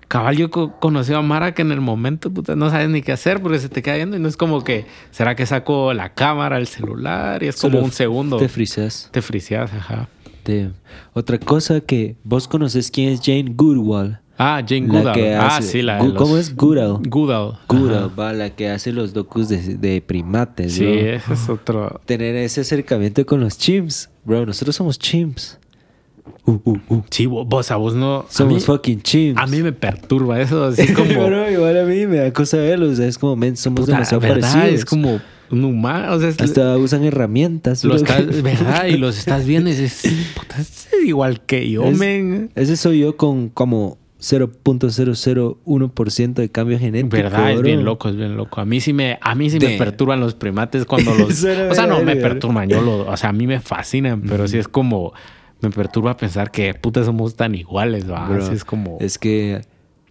[0.09, 3.13] Cabal, yo co- conocí a Mara que en el momento puta, no sabes ni qué
[3.13, 6.15] hacer porque se te queda viendo y no es como que, ¿será que saco la
[6.15, 7.43] cámara, el celular?
[7.43, 8.37] Y es como un segundo.
[8.37, 9.09] Te frisas.
[9.13, 10.09] Te friseas, ajá.
[10.45, 10.71] Te-
[11.13, 14.21] Otra cosa que vos conoces quién es Jane Goodwall.
[14.39, 15.35] Ah, Jane La Goodall.
[15.41, 16.55] Ah, sí, la de los- ¿Cómo es?
[16.55, 17.01] Goodall.
[17.09, 17.59] Goodall.
[17.69, 22.01] Goodall, va, la que hace los docus de, de primates, Sí, ese es otro.
[22.05, 24.09] Tener ese acercamiento con los chimps.
[24.25, 25.59] Bro, nosotros somos chimps.
[26.45, 27.03] Uh, uh, uh.
[27.11, 28.25] Sí, vo- vos a vos no.
[28.29, 29.41] Somos mí, fucking chimps.
[29.41, 31.11] a mí me perturba eso, así como.
[31.11, 32.93] Igual a mí me da cosa verlos.
[32.93, 34.53] o sea, Es como, men, somos puta, demasiado ¿verdad?
[34.53, 34.81] parecidos.
[34.81, 36.13] Es como un humano.
[36.15, 37.83] O sea, es, Hasta usan herramientas.
[37.85, 37.99] lo bro.
[37.99, 38.87] estás, ¿verdad?
[38.87, 42.51] Y los estás viendo y dices, puta, es igual que yo, Es- men.
[42.55, 47.17] Ese soy yo con como 0.001% de cambio genético.
[47.17, 48.61] Verdad, es bien loco, es bien loco.
[48.61, 51.45] A mí sí me, a mí sí me perturban los primates cuando los.
[51.71, 54.59] O sea, no me perturban, yo lo, o sea, a mí me fascinan, pero sí
[54.59, 55.13] es como
[55.61, 58.29] me perturba pensar que puta somos tan iguales, va.
[58.29, 58.99] Bro, Así es como.
[59.01, 59.63] Es que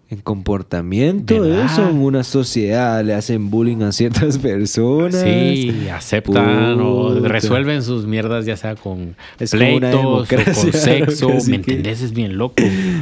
[0.10, 1.60] en comportamiento ¿Verdad?
[1.62, 5.22] ellos son una sociedad, le hacen bullying a ciertas personas.
[5.22, 11.30] Sí, aceptan o resuelven sus mierdas, ya sea con Es pleitos o con sexo.
[11.30, 12.02] ¿Me que- entendés?
[12.02, 12.56] Es bien loco.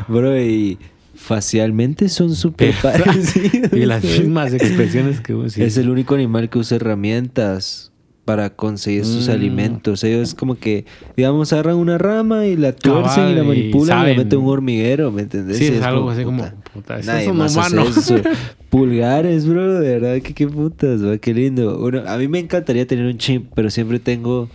[0.07, 0.77] Bro, y
[1.15, 3.71] facialmente son súper parecidos.
[3.73, 7.91] y las mismas expresiones que vos Es el único animal que usa herramientas
[8.25, 9.31] para conseguir sus Mm.
[9.31, 10.03] alimentos.
[10.03, 10.85] Ellos como que,
[11.17, 14.49] digamos, agarran una rama y la tuercen y la manipulan y la meten en un
[14.51, 15.57] hormiguero, ¿me entendés?
[15.57, 17.89] Sí, es algo así puta, como, puta, Nadie más hace humano.
[17.89, 18.15] eso.
[18.69, 21.77] Pulgares, bro, de verdad que qué putas, va, qué lindo.
[21.79, 24.49] Bueno, a mí me encantaría tener un chimp, pero siempre tengo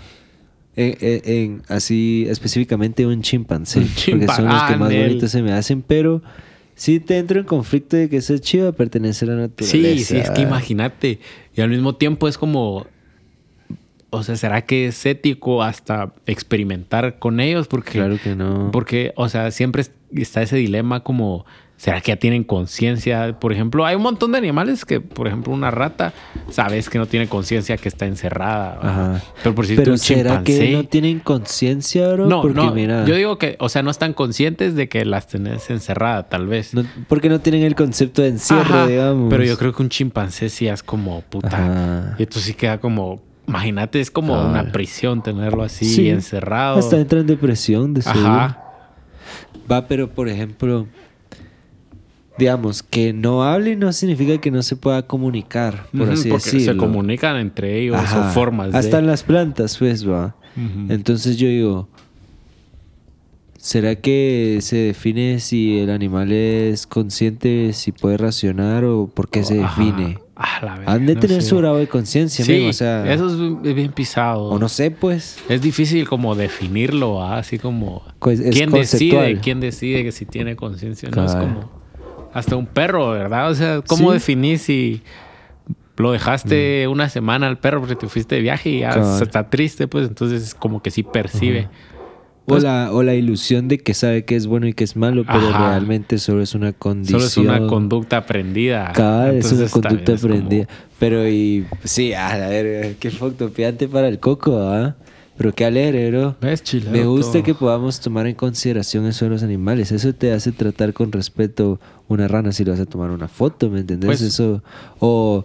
[0.74, 5.42] en, en- en- así específicamente un chimpancé, Un porque son los que más bonitos se
[5.42, 6.22] me hacen, pero
[6.74, 9.98] sí te entro en conflicto de que ese chiva pertenece a la naturaleza.
[9.98, 11.18] Sí, sí, es que imagínate.
[11.54, 12.86] Y al mismo tiempo es como.
[14.10, 17.68] O sea, ¿será que es ético hasta experimentar con ellos?
[17.68, 18.70] Porque, Claro que no.
[18.72, 21.44] porque, o sea, siempre es- está ese dilema como,
[21.76, 23.38] ¿será que ya tienen conciencia?
[23.38, 26.14] Por ejemplo, hay un montón de animales que, por ejemplo, una rata,
[26.50, 28.78] sabes que no tiene conciencia que está encerrada.
[28.80, 29.22] Ajá.
[29.42, 32.26] Pero por si Pero un ¿será que no tienen conciencia, bro?
[32.28, 35.26] No, porque no, mira, yo digo que, o sea, no están conscientes de que las
[35.26, 36.72] tenés encerrada, tal vez.
[36.72, 39.28] no- porque no tienen el concepto de encierro, Ajá, digamos.
[39.28, 41.48] Pero yo creo que un chimpancé sí es como puta.
[41.48, 42.16] Ajá.
[42.18, 43.27] Y esto sí queda como.
[43.48, 46.08] Imagínate, es como una prisión tenerlo así Sí.
[46.10, 46.78] encerrado.
[46.78, 48.26] Hasta entra en depresión, de seguro.
[48.28, 48.64] Ajá.
[49.70, 50.86] Va, pero por ejemplo,
[52.38, 56.72] digamos, que no hable no significa que no se pueda comunicar, por así porque decirlo.
[56.74, 58.28] se comunican entre ellos Ajá.
[58.28, 58.78] o formas de.
[58.78, 60.36] Hasta en las plantas, pues, va.
[60.88, 61.88] Entonces yo digo,
[63.58, 69.44] ¿será que se define si el animal es consciente, si puede racionar o por qué
[69.44, 69.80] se Ajá.
[70.40, 71.48] Ah, la Han de no tener sé.
[71.48, 73.26] su grado de conciencia, Sí, o sea, eso
[73.64, 74.44] es bien- pisado.
[74.44, 75.36] o no sé, pues.
[75.48, 77.38] Es difícil como definirlo, ¿ah?
[77.38, 79.24] así como Co- es quién conceptual.
[79.26, 81.70] decide, quién decide que si tiene conciencia, no es como
[82.32, 83.50] hasta un perro, ¿verdad?
[83.50, 84.14] O sea, ¿cómo Sí.
[84.14, 85.02] definís si
[85.96, 89.88] lo dejaste una semana al perro porque te fuiste de viaje y ya está triste,
[89.88, 91.68] pues entonces es como que sí percibe.
[92.56, 95.24] O la, o la ilusión de que sabe que es bueno y que es malo,
[95.26, 95.70] pero Ajá.
[95.70, 97.20] realmente solo es una condición.
[97.20, 98.92] Solo es una conducta aprendida.
[98.92, 100.66] Cabal, es una conducta es como- aprendida.
[100.98, 104.96] Pero y sí, a la verga, qué fotopiante para el coco, ¿ah?
[105.36, 106.34] Pero qué alegre, bro.
[106.40, 107.42] ¿Ves, chilero, Me gusta todo?
[107.44, 109.92] que podamos tomar en consideración eso de los animales.
[109.92, 113.70] Eso te hace tratar con respeto una rana si le vas a tomar una foto,
[113.70, 114.06] ¿me entendés?
[114.08, 114.64] Pues- eso.
[114.98, 115.44] O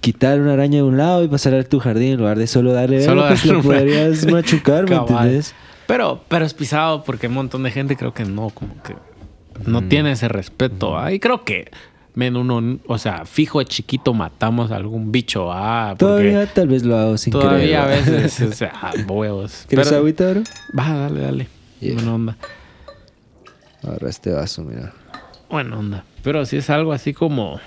[0.00, 2.72] quitar una araña de un lado y pasar a tu jardín en lugar de solo
[2.72, 5.54] darle Solo verga, pues un- podrías machucar, ¿me entendés?
[5.86, 8.96] Pero, pero es pisado porque un montón de gente creo que no, como que
[9.66, 9.88] no Mm.
[9.88, 10.98] tiene ese respeto.
[10.98, 11.12] ¿ah?
[11.12, 11.70] Y creo que,
[12.14, 15.52] men, uno, o sea, fijo de chiquito matamos a algún bicho.
[15.52, 19.64] Ah, Todavía tal vez lo hago sin todavía a veces, o sea, ah, huevos.
[19.68, 20.42] ¿Quieres Pero- agüita, bro?
[20.78, 21.48] Va, dale, dale.
[21.80, 21.94] Yeah.
[21.94, 22.36] Buena onda.
[23.82, 24.92] Ahora este vaso, mira.
[25.48, 26.04] Buena onda.
[26.24, 27.60] Pero si es algo así como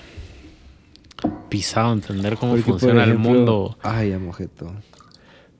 [1.50, 3.78] pisado, entender cómo Porque, funciona el mundo.
[3.82, 4.74] Ay, amojeto.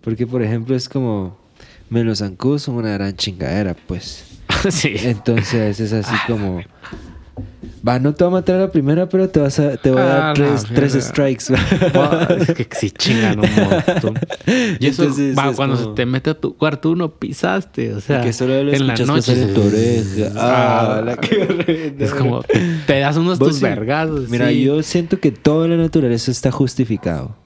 [0.02, 1.38] Porque, por ejemplo, es como...
[1.90, 4.26] Me los zancudos son una gran chingadera, pues.
[4.70, 4.94] sí.
[5.04, 6.62] Entonces es así Ah, como...
[7.88, 10.02] Va, no te voy a matar a la primera, pero te, vas a, te voy
[10.02, 11.08] a Ah, dar la tres, tres verga.
[11.40, 11.46] strikes.
[12.42, 14.20] Es que sí chingan un montón.
[14.80, 17.94] Y eso, Entonces, va, es cuando como- se te mete a tu cuarto uno pisaste,
[17.94, 20.32] o sea, que solo lo en la noche en tu oreja.
[20.36, 22.44] Ah, Ah, la que es como
[22.86, 23.64] te das unos tus sí.
[23.64, 24.28] vergazos.
[24.30, 24.62] Mira, sí.
[24.62, 27.38] yo siento que todo en la naturaleza está justificado.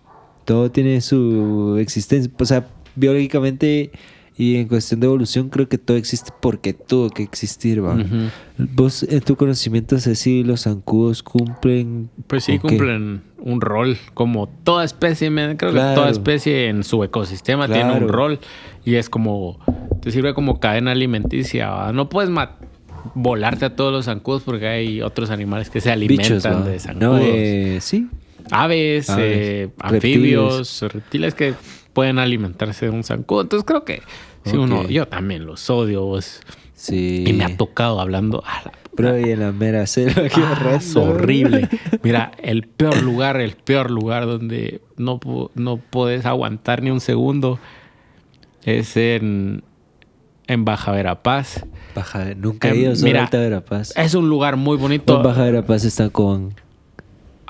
[0.45, 2.32] Todo tiene su existencia.
[2.39, 3.91] O sea, biológicamente
[4.36, 7.93] y en cuestión de evolución, creo que todo existe porque tuvo que existir, va.
[7.96, 8.30] Ujú.
[8.58, 12.10] Vos, en tu conocimiento, sé si los zancudos cumplen.
[12.28, 15.30] Pues sí, cumplen un rol como toda especie.
[15.30, 15.89] Creo Claro.
[15.89, 18.39] que toda especie en su ecosistema tiene un rol
[18.86, 19.60] y es como,
[20.02, 21.69] te sirve como cadena alimenticia.
[21.69, 21.93] ¿va?
[21.93, 22.32] No puedes
[23.15, 27.12] volarte a todos los zancudos porque hay otros animales que se alimentan de zancudos.
[27.12, 28.08] No, eh, sí.
[28.52, 29.93] Aves, Aves, eh, reptiles.
[29.93, 31.34] anfibios, reptiles.
[31.34, 31.54] que
[31.93, 33.41] pueden alimentarse de un zancudo.
[33.41, 34.01] Entonces creo que
[34.45, 34.63] si Ok.
[34.63, 36.03] uno, yo también los odio.
[36.06, 36.41] vos.
[36.75, 37.23] Sí.
[37.25, 40.73] Y me ha tocado hablando, a la Bro, y en la mera selva, qué Ah,
[40.75, 41.67] es horrible.
[42.03, 45.19] Mira, el peor lugar, el peor lugar donde no,
[45.56, 47.58] no puedes aguantar ni un segundo
[48.63, 49.63] es en,
[50.47, 51.65] en Baja Verapaz.
[51.95, 53.93] Baja, nunca he Em, ido, solo mira, Alta Verapaz.
[53.97, 55.17] Es un lugar muy bonito.
[55.17, 56.53] En Baja Verapaz está con...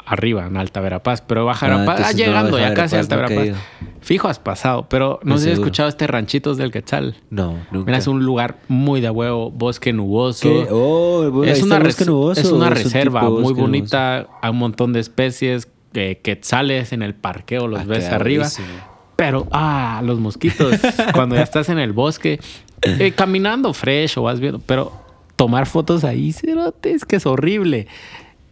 [0.06, 1.22] Arriba, en Alta Verapaz.
[1.22, 3.62] Pero Baja Ah, Verapaz, ah, no, llegando ya casi a Alta Verapaz Verapaz.
[4.02, 4.88] Fijo, has pasado.
[4.90, 7.16] Pero no sé si has escuchado este Ranchitos del Quetzal.
[7.30, 7.86] No, nunca.
[7.86, 10.50] Mira, es un lugar muy de huevo, bosque nuboso.
[10.70, 14.28] Oh, bueno, es, una el res- bosque nuboso, es una un reserva muy bonita.
[14.42, 18.44] Hay un montón de especies que quetzales en el parqueo, los Ah, ves arriba.
[18.44, 18.68] buenísimo.
[19.16, 20.76] Pero, ah, los mosquitos.
[21.14, 22.40] cuando ya estás en el bosque,
[22.82, 24.92] eh, caminando fresh o vas viendo, pero
[25.38, 27.88] tomar fotos ahí, cerote, es que es horrible.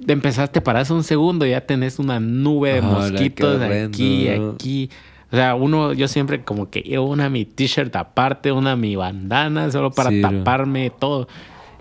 [0.06, 4.90] Te empezaste, paras un segundo y ya tenés una nube de mosquitos aquí, aquí.
[5.32, 9.72] O sea, uno, yo siempre como que llevo una mi t-shirt aparte, una mi bandana,
[9.72, 10.30] solo para Sí, bro.
[10.32, 11.28] taparme todo.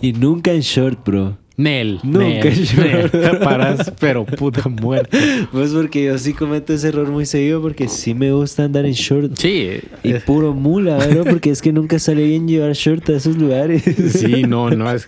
[0.00, 1.36] Y nunca en short, bro.
[1.56, 2.82] Nel, Nunca Nel, yo.
[2.82, 3.38] Nel.
[3.44, 5.18] Paras, pero puta muerto.
[5.52, 8.92] Pues porque yo sí cometo ese error muy seguido porque sí me gusta andar en
[8.92, 9.32] short.
[9.36, 11.24] Sí, Y puro mula, ¿verdad?
[11.28, 13.82] Porque es que nunca sale bien llevar short a esos lugares.
[14.12, 15.06] sí, no, no es.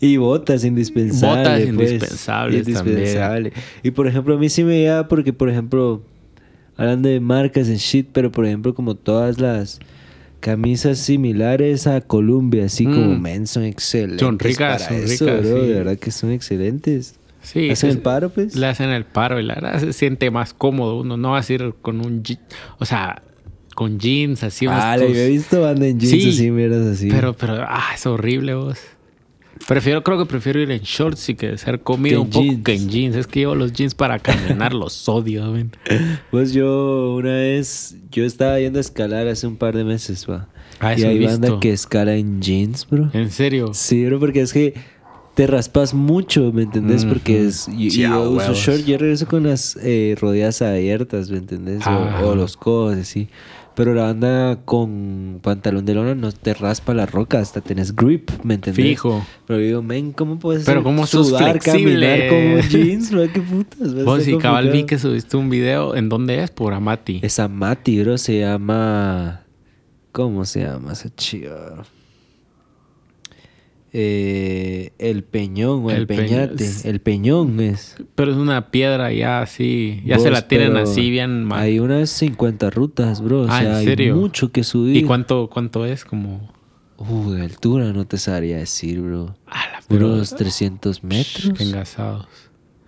[0.00, 1.38] Y botas indispensables.
[1.68, 1.90] Botas pues.
[1.92, 3.52] indispensables Indispensable.
[3.82, 6.02] Y por ejemplo, a mí sí me llega porque, por ejemplo,
[6.76, 9.78] hablando de marcas en shit, pero por ejemplo, como todas las
[10.40, 12.94] camisas similares a Columbia, así Mm.
[12.94, 14.20] como men, son excelentes.
[14.20, 15.66] Son ricas, para son eso, ricas, bro, sí.
[15.68, 17.16] De verdad que son excelentes.
[17.42, 18.56] Sí, ¿Hacen es- el paro, pues?
[18.56, 20.98] Le hacen el paro y la verdad se siente más cómodo.
[21.00, 22.22] Uno no va a ir con un.
[22.78, 23.22] O sea,
[23.74, 24.66] con jeans así.
[24.68, 27.08] Ah, tus- yo he visto banda en jeans Sí, así, mierdas así.
[27.10, 28.78] Pero, pero, ah, es horrible vos.
[29.68, 32.44] Prefiero, creo que prefiero ir en shorts y que ser Que comido en un poco
[32.44, 32.64] jeans.
[32.64, 33.16] que en jeans.
[33.16, 35.70] Es que llevo los jeans para caminar, los odio, men.
[36.30, 40.48] Pues yo una vez, yo estaba yendo a escalar hace un par de meses, va.
[40.80, 43.10] Ah, y hay banda que escala en jeans, bro.
[43.12, 43.70] En serio.
[43.74, 44.74] Sí, bro, porque es que
[45.34, 47.04] te raspas mucho, ¿me entendés?
[47.04, 47.68] Porque es.
[47.76, 51.86] Yo uso short, yo regreso con las eh, rodillas abiertas, ¿me entendés?
[51.86, 52.22] O, Ah.
[52.24, 53.28] o los codos, así.
[53.80, 58.30] Pero la banda con pantalón de lona no te raspa la roca, hasta tenés grip,
[58.42, 58.84] ¿me entendés?
[58.84, 59.24] Fijo.
[59.46, 63.32] Pero digo, men, ¿cómo puedes Pero cómo sudar, caminar como jeans, bro?
[63.32, 64.04] ¿Qué putas?
[64.04, 65.96] Vos y cabal vi que subiste un video.
[65.96, 66.50] ¿En dónde es?
[66.50, 67.20] Por Amati.
[67.22, 69.44] Esa Mati, bro, se llama.
[70.12, 71.82] ¿Cómo se llama esa chiva?
[73.92, 76.06] Eh, el Peñón o el.
[76.06, 76.64] Peñate.
[76.84, 77.96] El Peñón es.
[78.14, 80.00] Pero es una piedra ya así.
[80.04, 81.60] Ya se la tienen así bien mal.
[81.60, 83.42] Hay unas 50 rutas, bro.
[83.42, 84.14] O Ah, sea, ¿en serio?
[84.14, 84.96] hay mucho que subir.
[84.96, 86.04] ¿Y cuánto, cuánto es?
[86.04, 86.52] Como.
[86.98, 89.34] Uh, de altura no te sabría decir, bro.
[89.46, 91.50] Ah, la Unos 300 metros.
[91.56, 92.26] Qué engasados.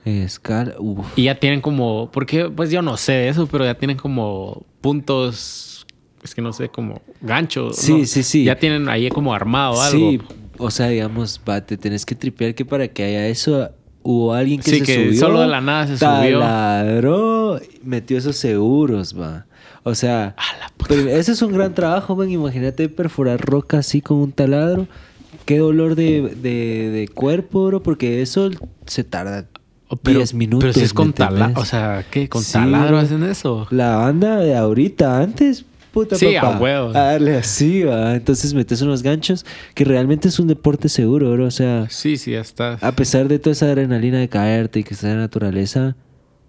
[0.04, 0.74] En escala.
[0.78, 1.06] Uf.
[1.16, 2.10] Y ya tienen como.
[2.12, 5.84] Porque, pues yo no sé de eso, pero ya tienen como puntos.
[6.22, 7.76] Es que no sé, como ganchos.
[7.76, 8.04] Sí, ¿no?
[8.04, 8.44] sí, sí.
[8.44, 10.10] Ya tienen ahí como armado algo.
[10.10, 10.20] Sí,
[10.62, 13.70] o sea, digamos, va, te tenés que tripear que para que haya eso
[14.03, 15.20] hubo alguien que Sí, se que subió.
[15.20, 16.40] solo de la nada se subió.
[16.40, 19.46] taladró, metió esos seguros, va.
[19.85, 20.37] O sea,
[20.88, 22.31] pero ese es un gran trabajo, man.
[22.31, 24.87] Imagínate perforar roca así con un taladro.
[25.44, 28.51] Qué dolor de, de, de cuerpo, bro, porque eso
[28.87, 29.46] se tarda
[29.88, 30.61] Oh, pero, 10 minutos.
[30.62, 31.61] Pero si es con ¿me taladro.
[31.61, 32.27] O sea, ¿qué?
[32.29, 33.66] ¿Con Sí, taladro hacen eso?
[33.70, 36.57] La banda de ahorita, antes, puta Sí, papá.
[36.57, 36.96] a huevos.
[36.96, 38.14] A darle así, va.
[38.14, 41.46] Entonces metes unos ganchos que realmente es un deporte seguro, bro.
[41.46, 42.78] O sea, Sí, sí, ya está.
[42.81, 45.94] a pesar de toda esa adrenalina de caerte y que está en la naturaleza,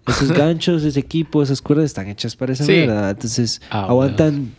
[0.06, 2.72] esos ganchos, ese equipo, esas cuerdas están hechas para esa Sí.
[2.72, 3.10] mierda.
[3.10, 4.52] Entonces Ah, aguantan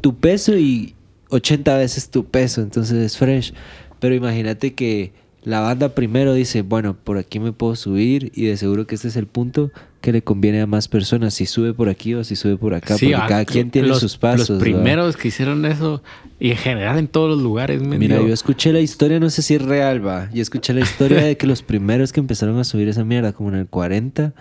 [0.00, 0.94] tu peso y
[1.30, 2.60] 80 veces tu peso.
[2.62, 3.52] Entonces es fresh.
[3.98, 8.56] Pero imagínate que la banda primero dice, bueno, por aquí me puedo subir y de
[8.56, 9.70] seguro que este es el punto
[10.06, 12.96] que le conviene a más personas, si sube por aquí o si sube por acá,
[12.96, 14.50] Sí, porque ah, cada quien tiene los, sus pasos.
[14.50, 16.00] Los primeros que hicieron eso,
[16.38, 19.42] y en general en todos los lugares, Mira, yo- yo escuché la historia, no sé
[19.42, 20.30] si es real, va.
[20.32, 23.48] Yo escuché la historia de que los primeros que empezaron a subir esa mierda, como
[23.48, 24.32] en el 40,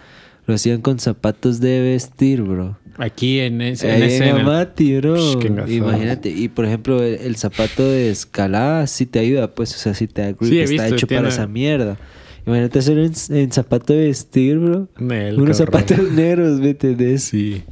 [0.45, 2.77] lo hacían con zapatos de vestir, bro.
[2.99, 3.89] aquí en ese.
[3.91, 5.15] Ahí En ese en Amati, bro.
[5.15, 5.69] Psh.
[5.71, 6.29] Imagínate.
[6.29, 10.05] Y por ejemplo, el, el zapato de escalada sí te ayuda, pues, o sea, sí
[10.05, 11.97] te da grip, Sí, está visto, hecho tiene- para esa mierda.
[12.45, 14.87] Imagínate hacer en, en zapato de vestir, bro.
[14.99, 17.23] Unos zapatos negros, ¿me entendés?
[17.23, 17.63] Sí.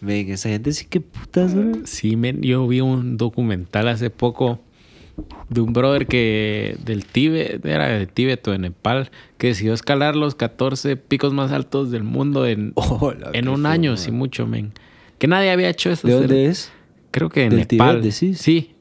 [0.00, 1.72] Venga, esa gente sí que putas, bro.
[1.84, 4.60] Sí, men, yo vi un documental hace poco
[5.48, 10.16] de un brother que del Tíbet, era de Tíbet o de Nepal, que decidió escalar
[10.16, 14.72] los 14 picos más altos del mundo en, Hola, en un año, si mucho, men.
[15.18, 16.06] Que nadie había hecho eso.
[16.06, 16.72] ¿De dónde es?
[17.12, 18.00] Creo que en ¿Del Nepal.
[18.00, 18.34] Tíbet?
[18.34, 18.73] Sí.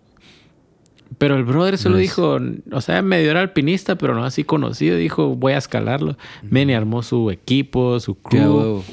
[1.17, 2.01] Pero el brother solo Nice.
[2.09, 2.39] dijo,
[2.71, 4.97] o sea, medio era alpinista, pero no así conocido.
[4.97, 6.17] Dijo, voy a escalarlo.
[6.43, 8.83] Men, y armó su equipo, su crew.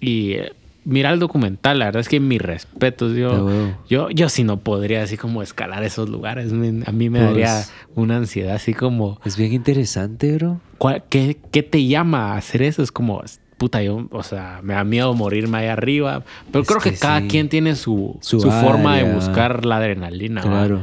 [0.00, 0.52] Y eh,
[0.84, 4.58] mira el documental, la verdad es que mi respeto, Ah, yo, yo, yo sí no
[4.58, 6.52] podría así como escalar esos lugares.
[6.52, 7.62] a mí me Pues- daría
[7.94, 10.60] una ansiedad así como, Es bien interesante, bro.
[10.78, 12.82] ¿cuál- qué, qué te llama a hacer eso?
[12.82, 13.22] Es como,
[13.58, 16.22] puta, yo, o sea, me da miedo morirme ahí arriba.
[16.52, 17.28] Pero Es creo que, que cada sí.
[17.28, 20.42] quien tiene su, Su su, forma de buscar la adrenalina.
[20.42, 20.82] Claro.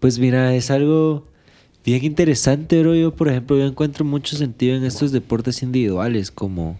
[0.00, 1.24] Pues mira, es algo
[1.84, 2.94] bien interesante, bro.
[2.94, 6.78] Yo, por ejemplo, yo encuentro mucho sentido en estos deportes individuales como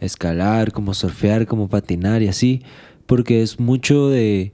[0.00, 2.62] escalar, como surfear, como patinar y así,
[3.06, 4.52] porque es mucho de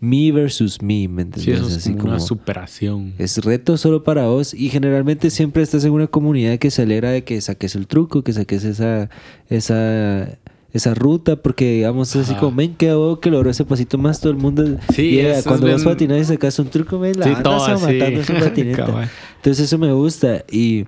[0.00, 1.54] me versus me, ¿me Sí, entiendes?
[1.58, 3.14] eso es así como una superación.
[3.18, 7.10] es reto solo para vos y generalmente siempre estás en una comunidad que se alegra
[7.10, 9.10] de que saques el truco, que saques esa
[9.48, 10.38] esa
[10.72, 12.40] esa ruta porque digamos es así Ajá.
[12.40, 15.66] como men que hago que logró ese pasito más todo el mundo Sí, eso cuando
[15.66, 19.78] bien- patinas y sacas un truco men la Sí, andas matando esa patineta entonces eso
[19.78, 20.44] me gusta.
[20.50, 20.84] Y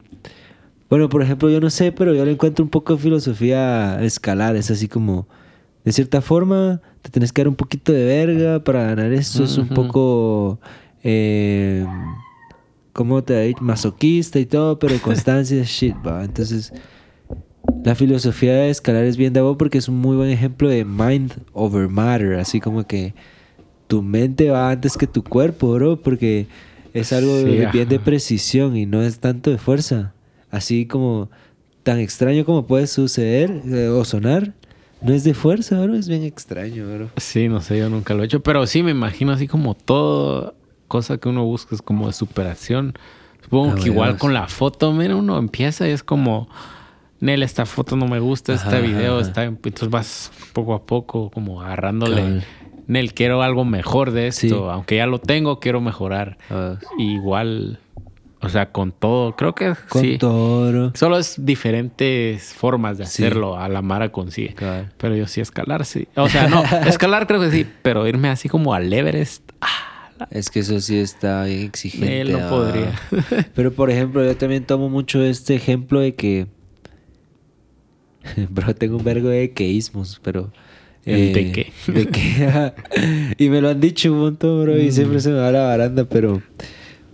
[0.90, 4.04] bueno por ejemplo yo no sé pero yo le encuentro un poco de filosofía a
[4.04, 4.54] escalar.
[4.56, 5.26] Es así como
[5.84, 9.56] de cierta forma te tenés que dar un poquito de verga para ganar esto es
[9.56, 10.60] un poco
[11.02, 11.86] eh,
[12.92, 13.62] ¿cómo te dicho?
[13.62, 16.22] masoquista y todo, pero constancia shit, va.
[16.24, 16.70] Entonces,
[17.84, 20.84] la filosofía de escalar es bien de vos porque es un muy buen ejemplo de
[20.84, 23.14] mind over matter, así como que
[23.86, 26.46] tu mente va antes que tu cuerpo, bro, porque
[26.92, 30.12] es algo Sí, bien de precisión y no es tanto de fuerza.
[30.50, 31.30] Así como
[31.82, 34.52] tan extraño como puede suceder eh, o sonar,
[35.00, 37.08] no es de fuerza, bro, es bien extraño, bro.
[37.16, 40.54] Sí, no sé, yo nunca lo he hecho, pero sí me imagino así como todo
[40.88, 42.94] cosa que uno busca es como de superación.
[43.42, 46.48] Supongo Ah, que igual con la foto, mira, uno empieza y es como,
[47.20, 49.28] Nel, esta foto no me gusta, Ajá, este video ajá.
[49.28, 49.44] está...
[49.44, 52.42] Entonces vas poco a poco como agarrándole.
[52.86, 54.40] Nel, quiero algo mejor de esto.
[54.48, 54.54] Sí.
[54.54, 56.38] Aunque ya lo tengo, quiero mejorar.
[56.50, 57.78] Ah, Igual,
[58.40, 60.16] o sea, con todo, creo que con sí.
[60.18, 60.92] todo.
[60.96, 63.22] Solo es diferentes formas de Sí.
[63.22, 63.56] hacerlo.
[63.58, 64.54] A la Mara consigue.
[64.96, 66.08] Pero yo sí escalar, sí.
[66.16, 70.50] O sea, no, escalar creo que sí, pero irme así como al Everest, ah, Es
[70.50, 72.20] que eso sí está exigente.
[72.22, 72.48] él no ah.
[72.50, 72.92] podría.
[73.54, 76.46] Pero por ejemplo, yo también tomo mucho este ejemplo de que.
[78.50, 80.50] Bro, tengo un vergo de queísmos, pero.
[81.04, 81.72] ¿El de qué?
[81.92, 82.72] De qué,
[83.38, 84.92] y me lo han dicho un montón, bro, y Mm.
[84.92, 86.42] siempre se me va la baranda, pero.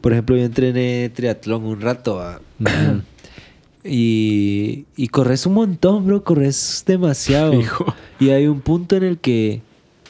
[0.01, 2.21] Por ejemplo, yo entrené triatlón un rato,
[3.85, 7.53] y, y corres un montón, bro, corres demasiado.
[7.53, 7.95] Fijo.
[8.19, 9.63] Y hay un punto en el que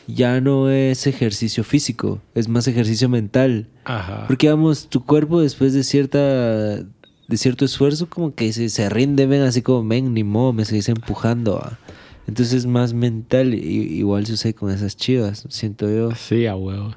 [0.06, 3.66] ya no es ejercicio físico, es más ejercicio mental.
[3.84, 4.24] Ajá.
[4.26, 6.84] Porque, vamos, tu cuerpo después de cierta
[7.28, 10.64] de cierto esfuerzo como que se, se rinde, ven, así como, ven, ni modo, me
[10.64, 11.60] seguís empujando.
[11.62, 11.78] ah.
[12.26, 13.58] Entonces es más mental, y,
[13.98, 16.14] igual sucede con esas chivas, siento yo.
[16.14, 16.92] Sí, a huevo.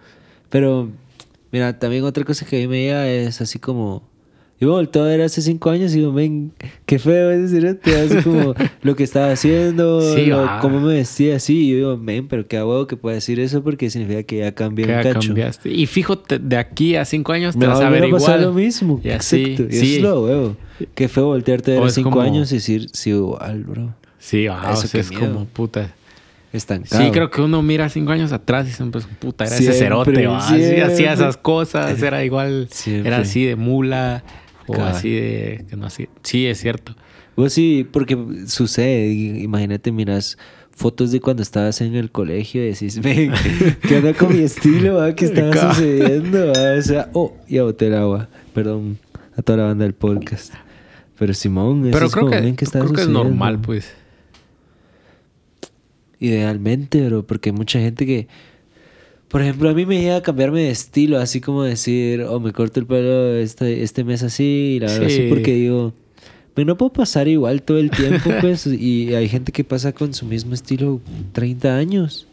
[0.50, 0.90] Pero,
[1.52, 4.09] mira, también otra cosa que a mí me llega es así como...
[4.62, 6.52] Yo me volteo a ver hace cinco años y digo, ven,
[6.86, 11.38] qué feo es decir, así como lo que estaba haciendo, Sí, lo- cómo me vestía
[11.38, 11.68] así.
[11.68, 14.52] Y yo digo, men, pero qué huevo que pueda decir eso porque significa que ya
[14.54, 15.28] cambié Que un ya cacho.
[15.30, 15.70] cambiaste.
[15.72, 18.40] Y fíjate, de aquí a cinco años te Me vas va a ver a pasar
[18.40, 18.42] igual.
[18.42, 19.00] lo mismo.
[19.02, 19.64] Y así, Exacto.
[19.74, 19.86] Y sí.
[19.92, 20.58] eso es lo huevo.
[20.94, 23.96] Qué feo voltearte a ver O cinco como- años y decir, sí, igual, bro.
[24.18, 25.26] Sí, ah, Eso o sea, es miedo.
[25.34, 25.94] como puta.
[26.52, 27.02] Estancado.
[27.04, 29.84] Sí, creo que uno mira cinco años atrás y siempre es puta, era Siempre, ese
[29.86, 30.26] cerote,
[30.82, 33.08] hacía esas cosas, era igual, Siempre.
[33.08, 34.24] era así de mula
[34.78, 36.08] o así de que no así.
[36.24, 36.96] Sí, es cierto.
[37.36, 38.18] Vos sí, porque
[38.48, 39.12] sucede.
[39.12, 40.38] Imagínate, miras
[40.72, 43.34] fotos de cuando estabas en el colegio y decís, ven,
[43.88, 45.02] ¿qué onda con mi estilo?
[45.02, 45.14] ah?
[45.14, 46.54] ¿Qué estaba sucediendo?
[46.56, 46.76] ah?
[46.78, 48.30] O sea, oh, ya boté el agua.
[48.54, 48.98] Perdón
[49.40, 50.54] a toda la banda del podcast.
[51.18, 53.60] Pero Simón, eso Pero es creo como, que, ven, ¿qué estaba creo que es normal,
[53.60, 53.94] pues.
[56.20, 58.28] Idealmente, bro, porque hay mucha gente que,
[59.30, 62.52] por ejemplo, a mí me llega a cambiarme de estilo, así como decir, oh, me
[62.52, 65.26] corto el pelo este, este mes así, y la verdad así, Sí.
[65.30, 65.94] porque digo,
[66.56, 70.14] "Me no puedo pasar igual todo el tiempo, pues, y hay gente que pasa con
[70.14, 71.00] su mismo estilo
[71.34, 72.28] 30 años,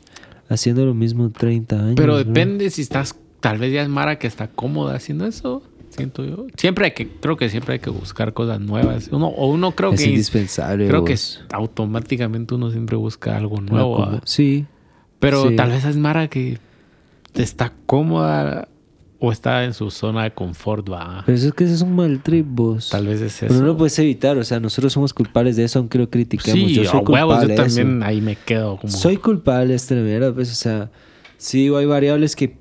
[0.49, 1.95] haciendo lo mismo 30 años.
[1.97, 6.25] Pero depende si estás, tal vez ya es Mara que está cómoda haciendo eso, siento
[6.25, 6.47] yo.
[6.57, 9.09] Siempre hay que, creo que siempre hay que buscar cosas nuevas.
[9.13, 10.89] Uno, o uno creo es que indispensable.
[10.89, 11.43] creo que vos.
[11.53, 14.21] automáticamente uno siempre busca algo nuevo.
[14.25, 14.65] Sí,
[15.19, 15.57] Pero Sí.
[15.57, 16.59] tal vez es Mara que
[17.43, 18.69] está cómoda
[19.19, 21.23] o está en su zona de confort, va.
[21.25, 22.91] pero eso es que eso es un mal trip, vos.
[22.91, 23.63] Tal vez es Pero eso.
[23.63, 26.69] no lo puedes evitar, o sea, nosotros somos culpables de eso, aunque lo critiquemos.
[26.69, 28.93] sí, yo soy a huevos, culpable yo también ahí me quedo como...
[28.93, 29.95] Soy culpable de esta
[30.35, 30.91] pues, o sea,
[31.39, 32.57] sí hay variables que,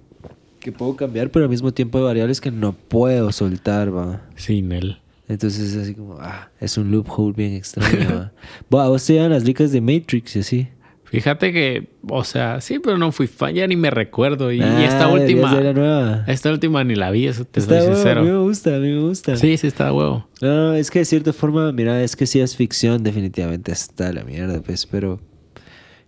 [0.59, 4.21] que puedo cambiar, pero al mismo tiempo hay variables que no puedo soltar, va.
[4.36, 4.97] Sin él.
[5.28, 8.32] Entonces es así como, ah, es un loophole bien extraño, va.
[8.78, 10.67] Va, vos te llevan las licas de Matrix y así.
[11.16, 14.51] Fíjate que, o sea, sí, pero no fui fan, ya ni me recuerdo.
[14.51, 16.24] Y, y Ah, esta última, nueva.
[16.28, 18.43] esta última ni la vi, eso te Está soy huevo, a mí me sincero.
[18.43, 19.36] gusta, a mí me gusta.
[19.38, 20.28] Sí, sí está huevo.
[20.41, 24.24] No, es que de cierta forma, mira, es que si es ficción, definitivamente está la
[24.24, 25.20] mierda, pues, pero...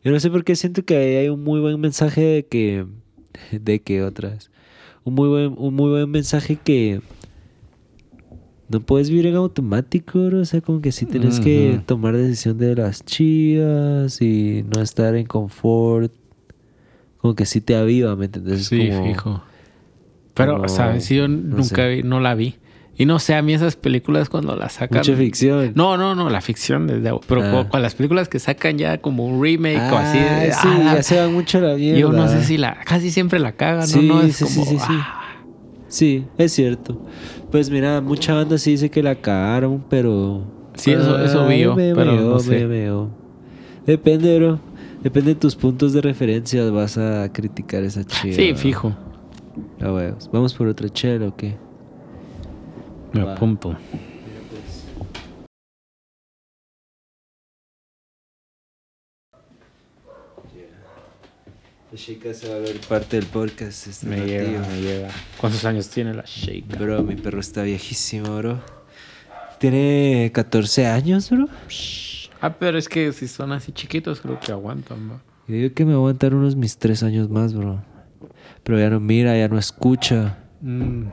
[0.03, 2.85] Yo no sé por qué siento que hay un muy buen mensaje de que.
[3.51, 4.51] de que otras.
[5.03, 7.01] Un muy buen, un muy buen mensaje que.
[8.69, 10.41] No puedes vivir en automático, bro.
[10.41, 15.15] O sea, como que sí tienes que tomar decisión de las chidas y no estar
[15.15, 16.11] en confort.
[17.19, 18.61] Como que sí te aviva, ¿me entiendes?
[18.61, 19.43] Es Sí, como- fijo.
[20.33, 21.05] Pero, como- ¿sabes?
[21.05, 21.95] Sí, yo no nunca sé.
[21.95, 22.55] vi, no la vi.
[22.99, 24.97] Y no sé, a mí esas películas cuando las sacan.
[24.99, 25.71] Mucha ficción.
[25.75, 27.11] No, no, no, la ficción desde.
[27.27, 27.51] Pero Ah.
[27.51, 30.17] con, con las películas que sacan ya como un remake o así.
[30.17, 31.99] Ah, de- sí, ah, ya se van mucho la mierda.
[31.99, 32.79] Yo no sé si la.
[32.85, 34.15] Casi siempre la cagan, Sí, ¿no?
[34.15, 34.71] no es sí, sí, como.
[34.71, 34.85] sí, sí.
[34.89, 35.13] ah,
[35.89, 37.05] Sí, es cierto.
[37.51, 40.41] Pues mira, mucha banda sí dice que la cagaron, pero.
[40.75, 42.59] Sí, eso- eso vi Ay, yo, me pero meó, no sé.
[42.59, 43.07] me meó.
[43.85, 44.59] Depende, bro.
[45.01, 46.69] Depende de tus puntos de referencia.
[46.69, 48.33] Vas a criticar esa chida.
[48.35, 48.93] sí, fijo.
[49.81, 50.29] Ah, huevos.
[50.31, 51.55] Vamos por otra chela o qué?
[53.13, 53.33] Me Va.
[53.33, 53.75] apunto.
[61.91, 63.87] La chica se va a ver parte del podcast.
[63.87, 64.37] Este Me ratillo.
[64.41, 65.09] llega, me llega.
[65.39, 66.77] ¿Cuántos años tiene la Shake?
[66.77, 68.59] Bro, mi perro está viejísimo, bro.
[69.59, 71.47] Tiene 14 años, bro.
[72.41, 75.21] Ah, pero es que si son así chiquitos, creo que aguantan, ¿no?
[75.47, 77.81] Yo digo que me aguantar unos mis 3 años más, bro.
[78.63, 80.37] Pero ya no mira, ya no escucha.
[80.61, 81.05] Mm,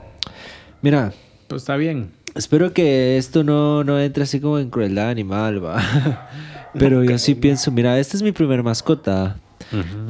[0.83, 1.13] Mira,
[1.49, 2.11] pues está bien.
[2.35, 6.29] espero que esto no, no entre así como en crueldad animal, va.
[6.75, 9.37] Pero yo sí pienso, mira, esta es mi primer mascota.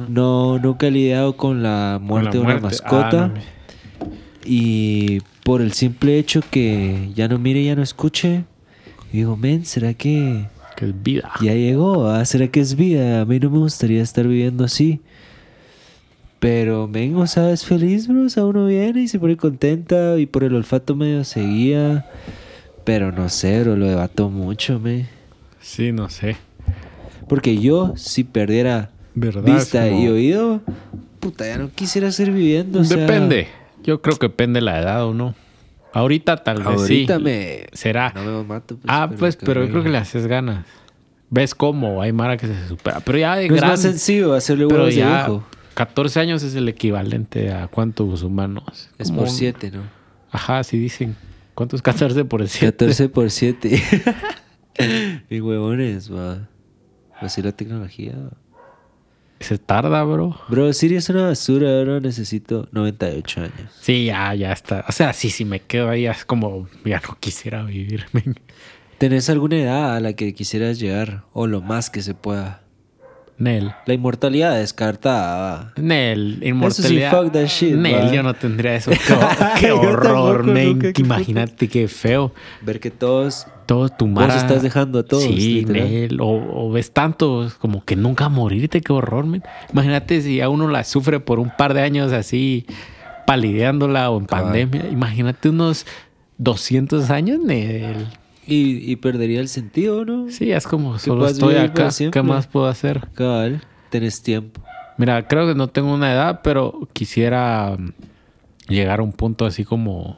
[0.09, 3.23] No, nunca he lidiado con la muerte Con de una mascota.
[3.25, 3.41] Ah, no, me-
[4.45, 8.43] Y por el simple hecho que ya no mire, ya no escuche,
[9.11, 10.45] digo, men, ¿será que
[10.75, 11.31] que es vida.
[11.41, 12.07] ya llegó?
[12.09, 12.23] ah?
[12.25, 13.21] ¿Será que es vida?
[13.21, 14.99] A mí no me gustaría estar viviendo así.
[16.39, 18.23] Pero, men, o sea, es feliz, bro.
[18.25, 22.05] O sea, uno viene y se pone contenta y por el olfato medio seguía.
[22.83, 25.07] Pero no sé, bro, lo debato mucho, me.
[25.59, 26.35] Sí, no sé.
[27.27, 29.43] Porque yo, si perdiera ¿Verdad?
[29.43, 30.61] vista como- y oído,
[31.19, 32.81] puta, ya no quisiera seguir viviendo.
[32.81, 33.47] o sea, Depende.
[33.83, 35.35] Yo creo que depende la edad o no.
[35.93, 37.23] Ahorita tal vez Ahorita sí.
[37.23, 37.65] me.
[37.71, 38.11] Será.
[38.13, 38.75] No me mato.
[38.75, 40.65] Pues, ah, pues, pero yo creo que le haces ganas.
[41.29, 42.01] ¿Ves cómo?
[42.01, 42.99] Hay Mara que se supera.
[42.99, 45.43] Pero ya de No es más sencillo hacerle huevos de ya viejo.
[45.73, 48.89] 14 años es el equivalente a cuántos humanos.
[48.97, 49.81] Es por un- 7, ¿no?
[50.31, 51.15] Ajá, sí dicen.
[51.53, 52.71] ¿Cuántos 14 por 7?
[52.85, 53.81] 14 por 7.
[55.29, 56.49] Mi huevones, va.
[57.19, 58.13] Así la tecnología.
[58.17, 58.31] va.
[59.45, 60.35] Se tarda, bro.
[60.49, 62.01] Bro, Siri es una basura, bro.
[62.01, 63.71] Necesito 98 años.
[63.79, 64.83] Sí, ya, ya está.
[64.89, 68.07] O sea, sí, si me quedo ahí es como ya no quisiera vivir.
[68.11, 68.39] men.
[68.97, 71.25] ¿Tenés alguna edad a la que quisieras llegar?
[71.31, 72.63] O lo más que se pueda.
[73.37, 73.73] Nel.
[73.85, 75.73] La inmortalidad descartada.
[75.75, 77.11] Nel, inmortalidad.
[77.11, 78.91] fuck that shit, Nel, yo no tendría eso.
[79.59, 80.93] Qué, horror, men.
[80.97, 82.31] Imagínate qué feo.
[82.61, 83.45] Ver que todos.
[83.65, 84.37] Todo tu Vos mara.
[84.37, 85.89] estás dejando a todos, Sí, literal.
[85.89, 86.21] Nel.
[86.21, 89.43] O, o ves tanto como que nunca morirte, qué horror, men.
[89.73, 92.65] Imagínate si a uno la sufre por un par de años así,
[93.25, 94.45] palideándola o en Cabal.
[94.45, 94.87] pandemia.
[94.91, 95.85] Imagínate unos
[96.37, 98.07] 200 años, Nel.
[98.47, 100.29] Y, y perdería el sentido, ¿no?
[100.29, 101.89] Sí, es como solo estoy acá.
[102.11, 103.07] ¿Qué más puedo hacer?
[103.15, 104.61] Cabal, tenés tiempo.
[104.97, 107.91] Mira, creo que no tengo una edad, pero quisiera mm,
[108.71, 110.17] llegar a un punto así como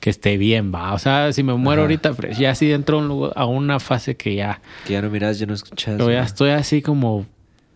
[0.00, 0.92] que esté bien, va.
[0.92, 1.86] O sea, si me muero Ajá.
[1.86, 5.00] ahorita, pues, ya así dentro a un lugar- a una fase que ya, Que ya
[5.02, 5.94] no miras, ya no escuchas.
[5.96, 7.24] pero ya estoy así como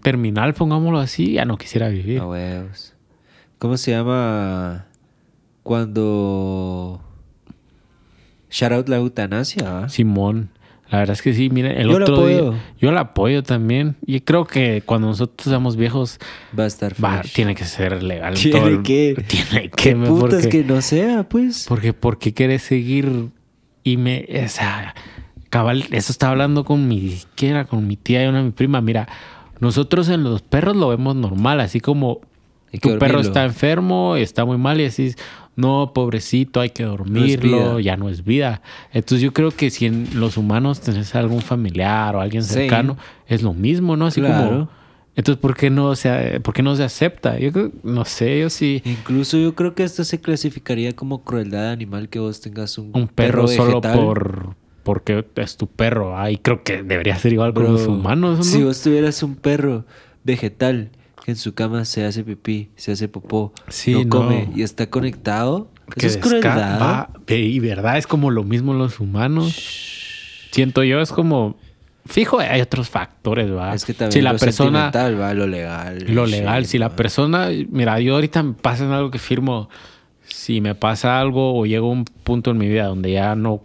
[0.02, 2.20] terminal, pongámoslo así, ya no quisiera vivir.
[2.20, 2.94] A huevos.
[3.58, 4.84] ¿Cómo se llama
[5.62, 7.00] cuando
[8.50, 9.88] shout out la eutanasia?
[9.88, 10.50] Simón,
[10.90, 12.50] la verdad es que sí, miren, el Yo otro apoyo.
[12.52, 16.18] día yo la apoyo también y creo que cuando nosotros seamos viejos
[16.58, 18.34] Va a estar va, tiene que ser legal.
[18.36, 19.24] en Tiene todo que.
[19.26, 21.66] tiene que, ¿Qué me- putas porque- que no sea, pues?
[21.68, 23.28] Porque, porque quieres seguir
[23.84, 24.94] y me, o sea,
[25.50, 27.64] cabal, eso estaba hablando con mi, ¿qué era?
[27.66, 28.80] Con mi tía y una mi prima.
[28.80, 29.08] Mira,
[29.60, 32.20] nosotros en los perros lo vemos normal, así como
[32.80, 33.20] tu perro dormirlo.
[33.20, 35.16] está enfermo, está muy mal y decís,
[35.58, 38.62] no, pobrecito, hay que dormirlo, ya no es vida.
[38.92, 42.54] Entonces yo creo que si en los humanos tenés algún familiar o alguien Sí.
[42.54, 42.96] cercano,
[43.26, 44.06] es lo mismo, ¿no?
[44.06, 44.44] Así Claro.
[44.48, 44.68] como,
[45.16, 47.38] entonces, ¿por qué no se, por qué no se acepta?
[47.40, 48.82] Yo creo, no sé, yo sí.
[48.84, 53.08] Incluso yo creo que esto se clasificaría como crueldad animal que vos tengas un, un
[53.08, 54.54] perro, solo por
[54.84, 56.16] porque es tu perro.
[56.16, 58.44] Ay, creo que debería ser igual con Bro, los humanos, ¿no?
[58.44, 59.84] Si vos tuvieras un perro
[60.24, 60.90] vegetal
[61.32, 64.08] en su cama se hace pipí, se hace popó, Sí, no no.
[64.10, 66.80] come y está conectado, que eso es crueldad.
[66.80, 69.54] va- y verdad, es como lo mismo los humanos.
[70.50, 71.56] Siento yo, es como
[72.06, 73.74] fijo, hay otros factores, va.
[73.74, 75.98] Es que también si la lo persona va, lo legal.
[76.08, 79.68] lo shit, legal, si la persona, mira, yo ahorita me pasa en algo que firmo,
[80.26, 83.62] si me pasa algo o llego a un punto en mi vida donde ya no,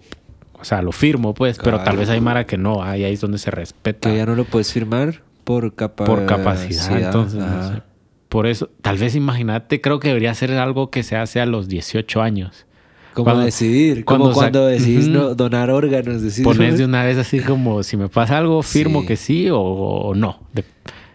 [0.53, 3.21] o sea, lo firmo, pues, pero tal vez hay Mara que no, ahí, ahí es
[3.21, 4.09] donde se respeta.
[4.09, 6.15] Que ya no lo puedes firmar, por capacidad.
[6.15, 6.99] por capacidad.
[7.01, 7.75] Entonces, no ajá.
[7.75, 7.81] sé.
[8.29, 11.67] Por eso, tal vez imagínate, creo que debería ser algo que se hace a los
[11.67, 12.65] 18 años.
[13.13, 16.41] Como Cuando- decidir, como cuando cuando, no, donar órganos, decís.
[16.43, 19.07] Pones de una vez así como, si me pasa algo, firmo Sí.
[19.07, 20.39] que sí o, o no.
[20.51, 20.63] De-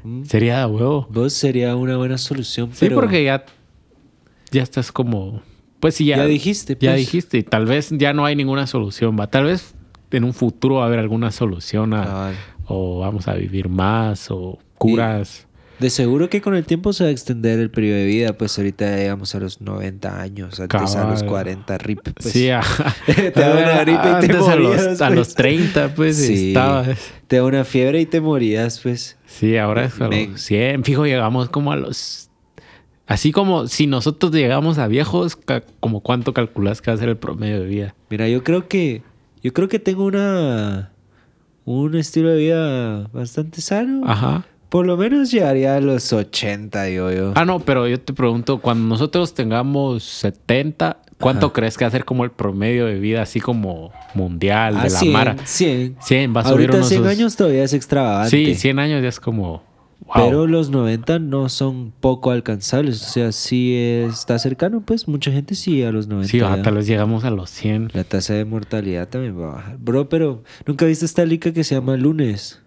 [0.04, 0.22] Mm.
[0.24, 1.08] sería de huevo.
[1.10, 3.44] Vos sería una buena solución, Sí, pero porque ya,
[4.52, 5.42] ya estás como...
[5.80, 7.00] Pues sí, ya, ya dijiste, ya pues.
[7.00, 7.38] dijiste.
[7.38, 9.26] Y tal vez ya no hay ninguna solución, va.
[9.26, 9.74] Tal vez
[10.12, 12.30] en un futuro va a haber alguna solución a-.
[12.68, 15.46] o vamos a vivir más o curas.
[15.78, 18.58] De seguro que con el tiempo se va a extender el periodo de vida, pues
[18.58, 21.26] ahorita llegamos a los 90 años, antes a los Cabal.
[21.26, 22.00] 40 rip.
[22.14, 22.32] Pues.
[22.32, 22.96] sí, ajá.
[23.06, 25.16] Te da una y te a morías, los, a pues.
[25.18, 26.48] los 30, pues Sí.
[26.48, 26.98] estabas.
[27.28, 29.18] Te da una fiebre y te morías, pues.
[29.26, 30.82] Sí, ahora es a los 100.
[30.82, 32.28] Fijo, llegamos como a los...
[33.06, 35.38] Así como si nosotros llegamos a viejos,
[35.78, 37.94] como cuánto calculas que va a ser el promedio de vida.
[38.10, 39.02] Mira, yo creo que
[39.42, 40.90] yo creo que tengo una
[41.68, 44.02] un estilo de vida bastante sano.
[44.06, 44.46] Ajá.
[44.70, 47.32] Por lo menos llegaría a los 80, digo yo.
[47.34, 51.52] Ah, no, pero yo te pregunto, cuando nosotros tengamos 70, ¿cuánto Ajá.
[51.54, 54.98] crees que va a ser como el promedio de vida así como mundial de la
[54.98, 55.36] 100, Mara?
[55.44, 55.96] 100.
[56.00, 56.88] 100, va a subir Ahorita unos...
[56.88, 58.30] 100 años todavía es extravagante.
[58.30, 59.62] Sí, 100 años ya es como...
[60.06, 60.14] wow.
[60.14, 63.02] Pero los 90 no son poco alcanzables.
[63.02, 66.30] O sea, sí está cercano, pues mucha gente sí a los 90.
[66.30, 66.62] Sí, va, ya.
[66.62, 67.90] tal vez llegamos a los 100.
[67.94, 69.78] La tasa de mortalidad también va a bajar.
[69.78, 72.60] Bro, pero ¿nunca viste esta lica que se llama Lunes?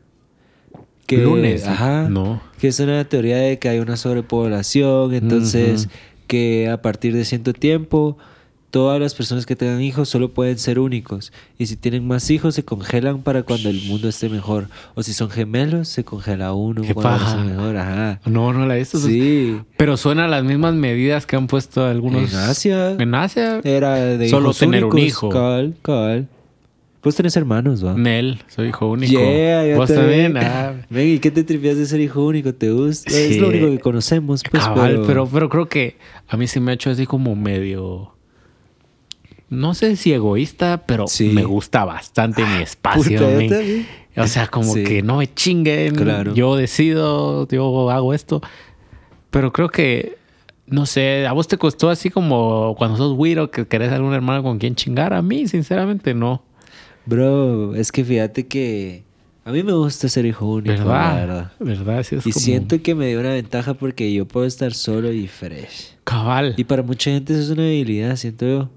[1.08, 2.08] Que, Lunes, Ajá.
[2.10, 2.42] no.
[2.60, 5.14] Que es una teoría de que hay una sobrepoblación.
[5.14, 5.90] Entonces,
[6.28, 8.18] que a partir de cierto tiempo,
[8.72, 11.32] todas las personas que tengan hijos solo pueden ser únicos.
[11.60, 14.68] Y si tienen más hijos, se congelan para cuando el mundo esté mejor.
[14.96, 17.38] O si son gemelos, se congela uno Qué cuando paja.
[17.38, 17.78] esté mejor.
[17.78, 18.20] Ajá.
[18.26, 18.98] No, no la he visto.
[18.98, 19.60] Sí.
[19.78, 22.32] Pero suena a las mismas medidas que han puesto algunos...
[22.34, 22.92] En Asia.
[22.92, 23.60] En Asia.
[23.64, 25.08] Era de Solo hijos tener un únicos.
[25.10, 25.30] hijo.
[25.30, 26.28] Cabal, cabal.
[27.04, 27.96] Vos tenés hermanos, ¿va?
[27.96, 29.12] Nel, soy hijo único.
[29.12, 30.38] Yeah, yo ¿Vos también?
[30.38, 32.54] Ah, Ven, ¿y qué te tripeas de ser hijo único?
[32.54, 33.10] ¿Te gusta?
[33.10, 33.18] Sí.
[33.18, 34.64] Es lo único que conocemos, pues.
[34.64, 35.28] cabal, pero...
[35.28, 35.98] pero creo que
[36.28, 38.14] a mí se me ha hecho así como medio...
[39.52, 41.26] No sé si egoísta, pero Sí.
[41.34, 43.20] me gusta bastante mi espacio.
[43.20, 43.60] Puta.
[44.24, 44.84] O sea, como Sí.
[44.86, 45.94] que no me chinguen.
[45.94, 46.34] Claro.
[46.34, 48.42] Yo decido, yo hago esto.
[49.30, 50.18] Pero creo que,
[50.68, 54.42] no sé, a vos te costó así como cuando sos güiro que querés algún hermano
[54.42, 55.14] con quien chingar.
[55.14, 56.44] A mí, sinceramente, no.
[57.06, 59.04] Bro, es que fíjate que
[59.44, 61.16] a mí me gusta ser hijo único, la ¿Verdad?
[61.16, 61.52] verdad.
[61.60, 62.04] ¿Verdad?
[62.04, 65.12] Sí, es Y como siento que me dio una ventaja porque yo puedo estar solo
[65.12, 65.96] y fresh.
[66.06, 66.54] Cabal.
[66.58, 68.70] Y para mucha gente eso es una debilidad, siento yo.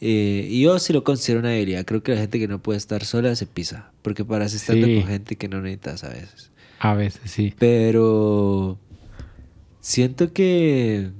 [0.00, 1.84] Eh, y yo sí lo considero una debilidad.
[1.84, 3.90] Creo que la gente que no puede estar sola se pisa.
[4.02, 4.96] Porque paras estando Sí.
[5.00, 6.50] con gente que no necesitas a veces.
[6.80, 7.54] A veces sí.
[7.58, 8.78] Pero
[9.80, 11.10] siento que,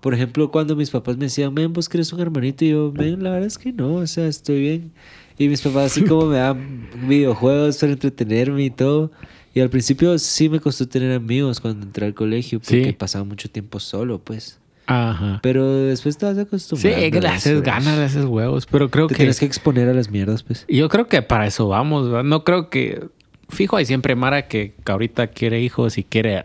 [0.00, 3.22] por ejemplo, cuando mis papás me decían, men, vos querés un hermanito, y yo, men,
[3.22, 4.92] la verdad es que no, o sea, estoy bien.
[5.38, 9.10] Y mis papás así como me dan videojuegos para entretenerme y todo.
[9.54, 12.92] Y al principio sí me costó tener amigos cuando entré al colegio, porque Sí.
[12.92, 14.58] pasaba mucho tiempo solo, pues.
[14.86, 15.40] Ajá.
[15.42, 17.10] Pero después te vas Sí, acostumbrando.
[17.10, 18.66] que le haces ganas, le haces huevos.
[18.66, 19.18] Pero creo Te que...
[19.18, 20.64] tienes que exponer a las mierdas, pues.
[20.68, 22.24] Yo creo que para eso vamos, ¿verdad?
[22.24, 23.08] No creo que...
[23.48, 26.44] Fijo, hay siempre Mara que, que ahorita quiere hijos y quiere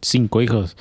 [0.00, 0.76] cinco hijos.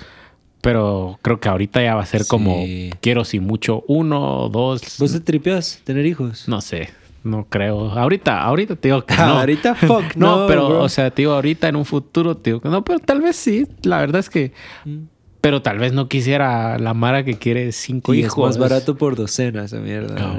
[0.61, 2.29] Pero creo que ahorita ya va a ser Sí.
[2.29, 2.63] como...
[3.01, 4.81] Quiero si mucho uno, dos...
[4.99, 6.47] ¿Vos te tripeas tener hijos?
[6.47, 6.89] No sé.
[7.23, 7.89] No creo.
[7.91, 9.23] Ahorita, ahorita te digo que no.
[9.39, 10.41] Ahorita, fuck, no.
[10.41, 10.81] no, pero, bro.
[10.83, 13.35] o sea, te digo ahorita en un futuro, te digo que no, pero tal vez
[13.35, 13.67] sí.
[13.83, 14.53] La verdad es que...
[14.85, 14.97] Mm.
[15.45, 18.49] Pero tal vez no quisiera la Mara que quiere cinco Y hijos.
[18.55, 20.15] es más barato por docena esa mierda.
[20.19, 20.35] No.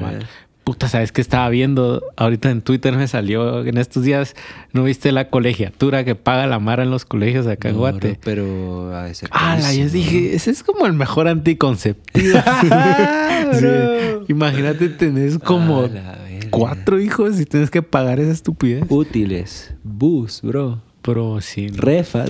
[0.65, 2.03] Puta, ¿sabes qué estaba viendo?
[2.17, 4.35] Ahorita en Twitter me salió en estos días,
[4.73, 8.19] ¿no viste la colegiatura que paga la Mara en los colegios acá en No, Guate?
[8.21, 12.37] pero de ser Ah, la yo dije, ese es como el mejor anticonceptivo.
[13.53, 13.65] Sí.
[14.27, 16.17] Imagínate, tenés como Ah,
[16.49, 18.83] cuatro hijos y tienes que pagar esa estupidez.
[18.89, 19.73] Útiles.
[19.85, 20.81] Bus, bro.
[21.07, 21.67] Pero sí.
[21.71, 21.77] no.
[21.81, 22.29] Refas.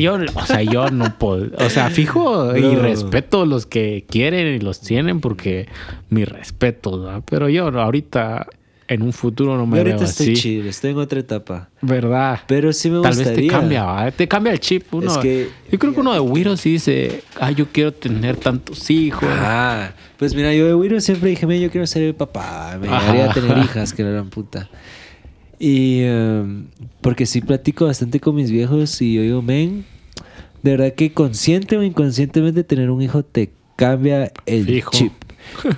[0.00, 1.48] Yo, o sea, yo no puedo.
[1.58, 5.66] O sea, fijo y respeto los que quieren y los tienen porque
[6.08, 7.22] mi respeto, ¿verdad?
[7.28, 8.46] Pero yo ahorita,
[8.86, 10.34] en un futuro, no Yo me ahorita veo estoy así.
[10.36, 11.68] chido, estoy en otra etapa.
[11.82, 12.40] ¿Verdad?
[12.46, 13.32] Pero sí me Tal gustaría.
[13.36, 14.10] vez te cambia, ¿va?
[14.12, 14.94] te cambia el chip.
[14.94, 18.36] Uno, Es que- yo creo que uno de Wiro sí dice, ah, yo quiero tener
[18.36, 19.28] tantos hijos.
[19.30, 22.78] Ah, pues mira, yo de Wiro siempre dije, "Men, yo quiero ser el papá.
[22.80, 24.68] Me gustaría tener hijas, que la gran puta.
[25.58, 26.66] Y em,
[27.00, 29.84] porque sí platico bastante con mis viejos y yo digo, men,
[30.62, 34.90] de verdad que consciente o inconscientemente tener un hijo te cambia el Fijo.
[34.92, 35.12] chip.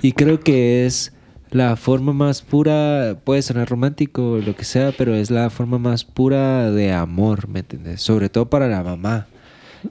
[0.01, 1.13] Y creo que es
[1.51, 5.77] la forma más pura, puede sonar romántico o lo que sea, pero es la forma
[5.77, 8.01] más pura de amor, ¿me entiendes?
[8.01, 9.27] Sobre todo para la mamá.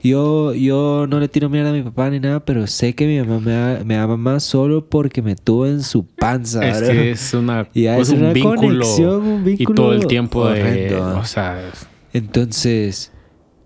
[0.01, 3.19] Yo, yo no le tiro mierda a mi papá ni nada, pero sé que mi
[3.19, 6.65] mamá me, ama más solo porque me tuvo en su panza.
[6.65, 6.93] Es ¿verdad?
[6.93, 10.07] que es una, Y pues es un, una vínculo conexión, un y todo el vínculo
[10.07, 11.71] tiempo de, o sea,
[12.13, 13.11] Entonces,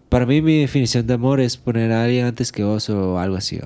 [0.09, 3.35] para mí mi definición de amor es poner a alguien antes que vos o algo
[3.35, 3.59] así.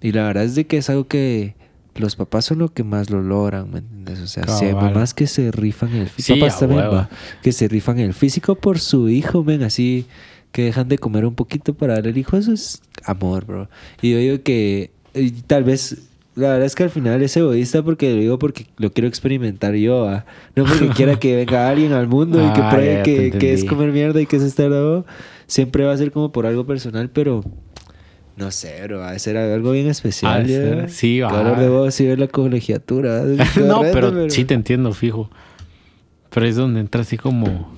[0.00, 1.56] Y la verdad es de que es algo que
[1.94, 4.20] los papás son lo que más lo logran, ¿me entiendes?
[4.20, 7.10] O sea, si hay mamás que se rifan en el físico, Sí, papás también, va,
[7.42, 10.06] que se rifan en el físico por su hijo, ven, así
[10.52, 13.68] que dejan de comer un poquito para darle el hijo, eso es amor, bro.
[14.00, 14.90] Y yo digo que
[15.46, 18.92] tal vez, la verdad es que al final es egoísta porque lo digo porque lo
[18.92, 20.26] quiero experimentar yo, ¿va?
[20.54, 23.64] no porque quiera que venga alguien al mundo y que Ah, pruebe que, que es
[23.64, 25.04] comer mierda y que es estar dado.
[25.46, 27.42] Siempre va a ser como por algo personal, pero
[28.36, 30.46] no sé, bro, va a ser algo bien especial.
[30.46, 31.30] Ser, sí, va.
[31.30, 33.22] valor de vos y ver la colegiatura.
[33.56, 35.30] No, horrendo, pero, sí te entiendo, fijo.
[36.30, 37.70] Pero es donde entra así como.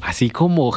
[0.00, 0.72] Así como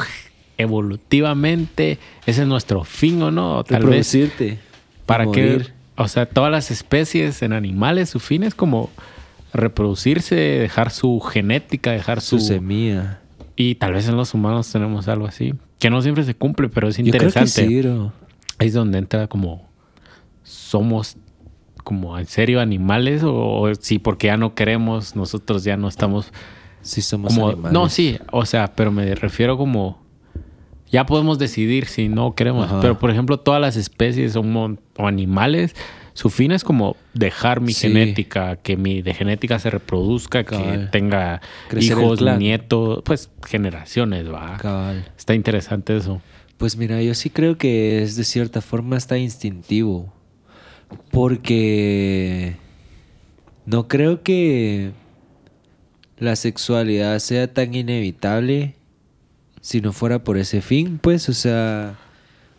[0.58, 1.98] evolutivamente.
[2.26, 3.64] Ese es nuestro fin, ¿o no?
[3.64, 4.12] Tal vez.
[4.14, 4.58] Reproducirte.
[5.06, 5.42] ¿Para y qué?
[5.52, 5.72] morir.
[5.96, 8.90] O sea, todas las especies en animales, su fin es como
[9.52, 12.46] reproducirse, dejar su genética, dejar Su su.
[12.46, 13.20] semilla.
[13.56, 15.54] y tal vez en los humanos tenemos algo así.
[15.78, 17.66] Que no siempre se cumple, pero es Yo creo que interesante.
[17.82, 17.88] sí.
[18.58, 19.66] Ahí es donde entra como
[20.42, 21.16] somos
[21.84, 26.32] como en serio animales o, o si porque ya no queremos, nosotros ya no estamos
[26.82, 27.72] Sí somos como animales.
[27.72, 30.04] no, sí, o sea, pero me refiero como
[30.90, 32.80] ya podemos decidir si no queremos, Ajá.
[32.80, 35.74] pero por ejemplo, todas las especies o, o animales
[36.14, 37.88] su fin es como dejar mi Sí.
[37.88, 44.56] genética, que mi de genética se reproduzca, que tenga Crecer hijos, nietos, pues generaciones, va.
[44.56, 45.04] Cabal.
[45.18, 46.22] Está interesante eso.
[46.56, 50.10] Pues mira, yo sí creo que es de cierta forma hasta instintivo.
[51.10, 52.56] Porque
[53.66, 54.92] no creo que
[56.18, 58.74] la sexualidad sea tan inevitable
[59.66, 61.96] si no fuera por ese fin, pues, o sea,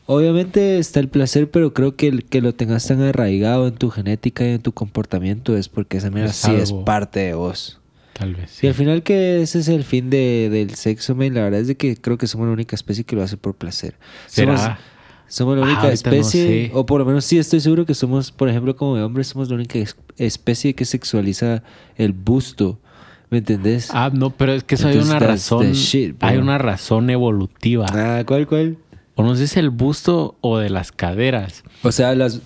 [0.07, 3.89] obviamente está el placer, pero creo que el que lo tengas tan arraigado en tu
[3.89, 7.79] genética y en tu comportamiento es porque esa mierda Es sí es parte de vos.
[8.13, 8.61] Tal vez.
[8.63, 11.67] Y al final que ese es el fin de, del sexo, man, la verdad es
[11.67, 13.95] de que creo que somos la única especie que lo hace por placer.
[14.25, 14.57] ¿Será?
[14.57, 14.77] Somos,
[15.29, 16.71] somos la Ah, única no especie, sé.
[16.73, 19.49] o por lo menos sí estoy seguro que somos, por ejemplo, como de hombres, somos
[19.49, 21.63] la única es- especie que sexualiza
[21.95, 22.79] el busto.
[23.29, 23.89] ¿Me entendés?
[23.91, 25.73] Ah, no, pero es que eso hay una razón.
[25.73, 27.85] shit, hay una razón evolutiva.
[27.91, 28.77] Ah, ¿cuál, cuál?
[29.15, 31.63] O no sé si es el busto o de las caderas.
[31.83, 32.41] O sea, las...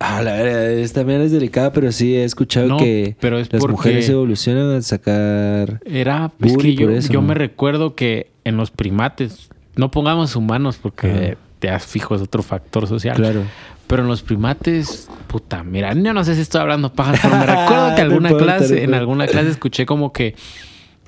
[0.00, 3.64] Ah, la verdad, esta es delicada, pero sí he escuchado No, que pero es las
[3.66, 5.80] mujeres evolucionan a sacar...
[5.84, 7.28] Era, es que yo, eso, yo ¿no?
[7.28, 12.42] me recuerdo que en los primates, no pongamos humanos porque te has fijo, es otro
[12.42, 13.14] factor social.
[13.14, 13.44] Claro.
[13.86, 17.46] Pero en los primates, puta, mira, yo no sé si estoy hablando pajas, pero me
[17.46, 20.34] recuerdo que alguna clase, en alguna clase escuché como que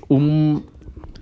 [0.07, 0.65] un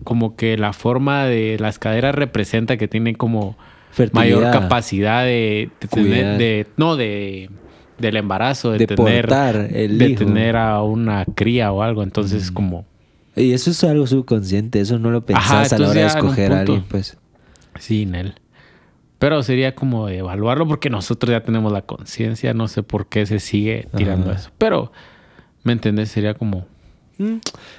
[0.03, 3.57] como que la forma de las caderas representa que tiene como
[3.91, 4.41] Fertilidad.
[4.41, 7.49] mayor capacidad de, de tener, de, no, de
[7.99, 9.29] del embarazo, de, De tener,
[9.71, 10.25] el de hijo.
[10.25, 12.03] tener a una cría o algo.
[12.03, 12.85] Entonces, como,
[13.35, 16.51] Y eso es algo subconsciente, eso no lo pensás Ajá, a la hora de escoger
[16.51, 17.17] a alguien, pues.
[17.79, 18.35] sí, Nel.
[19.23, 22.53] Pero sería como de evaluarlo porque nosotros ya tenemos la conciencia.
[22.53, 24.39] No sé por qué se sigue tirando Ajá.
[24.41, 24.49] eso.
[24.57, 24.91] Pero,
[25.63, 26.09] ¿me entendés?
[26.09, 26.65] Sería como.
[27.19, 27.35] Mm,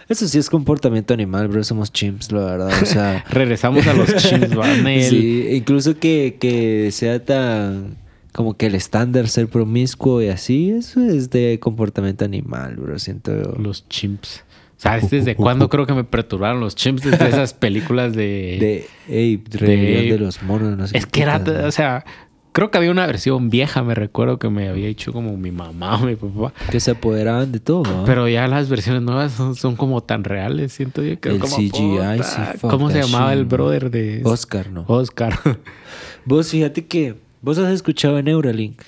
[0.09, 1.63] Eso sí es comportamiento animal, bro.
[1.63, 2.71] Somos chimps, la verdad.
[2.83, 5.03] O sea, Regresamos a los chimps, ¿va, Nel?
[5.03, 7.99] sí, incluso que, que sea tan
[8.33, 12.99] como que el estándar ser promiscuo y así, eso es de comportamiento animal, bro.
[12.99, 13.33] Siento.
[13.59, 14.43] Los chimps.
[14.85, 17.03] ¿Sabes desde cuándo creo que me perturbaron los chimps?
[17.03, 18.87] Desde esas películas de...
[19.09, 22.05] De, rebelión de- de los monos, no sé es qué que era, o sea,
[22.53, 25.97] creo que había una versión vieja, me recuerdo que me había dicho como mi mamá
[25.97, 26.55] o mi papá.
[26.71, 28.05] Que se apoderaban de todo, ¿no?
[28.05, 31.19] Pero ya las versiones nuevas son, son como tan reales, siento yo.
[31.21, 34.21] Que El como, CGI, sí, ¿Cómo se llamaba shit, el brother de...
[34.25, 34.85] Oscar, ¿no?
[34.89, 35.39] Oscar.
[36.25, 38.81] Vos fíjate que vos has escuchado de Neuralink.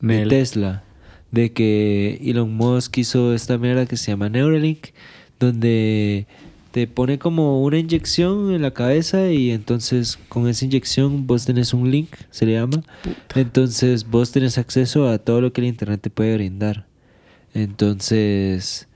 [0.00, 0.26] de.
[0.26, 0.84] Tesla,
[1.32, 4.88] de que Elon Musk hizo esta mierda que se llama Neuralink,
[5.38, 6.26] donde
[6.76, 11.72] te pone como una inyección en la cabeza y entonces con esa inyección vos tenés
[11.72, 12.82] un link, se le llama.
[13.34, 16.86] Entonces vos tenés acceso a todo lo que el Internet te puede brindar.
[17.54, 18.88] Entonces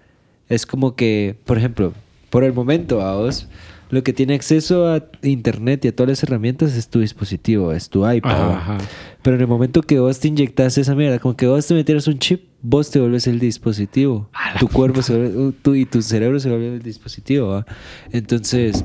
[0.50, 1.94] es como que, por ejemplo,
[2.28, 3.48] por el momento a vos,
[3.88, 7.88] lo que tiene acceso a Internet y a todas las herramientas es tu dispositivo, es
[7.88, 8.30] tu iPad.
[8.30, 8.56] Ajá, ¿va?
[8.58, 8.78] ajá.
[9.22, 12.06] Pero en el momento que vos te inyectas esa mierda, como que vos te metieras
[12.08, 14.28] un chip, vos te vuelves el dispositivo.
[14.58, 17.66] Tu cuerpo se vuelve, uh, tú y tu cerebro se vuelve el dispositivo, ¿va?
[18.12, 18.84] Entonces,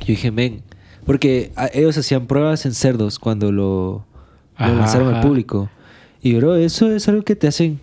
[0.00, 0.62] yo dije, men,
[1.06, 4.06] porque a- ellos hacían pruebas en cerdos cuando lo,
[4.58, 5.70] lo Ajá, lanzaron al público.
[6.22, 7.80] Y, bro, eso es algo que te hacen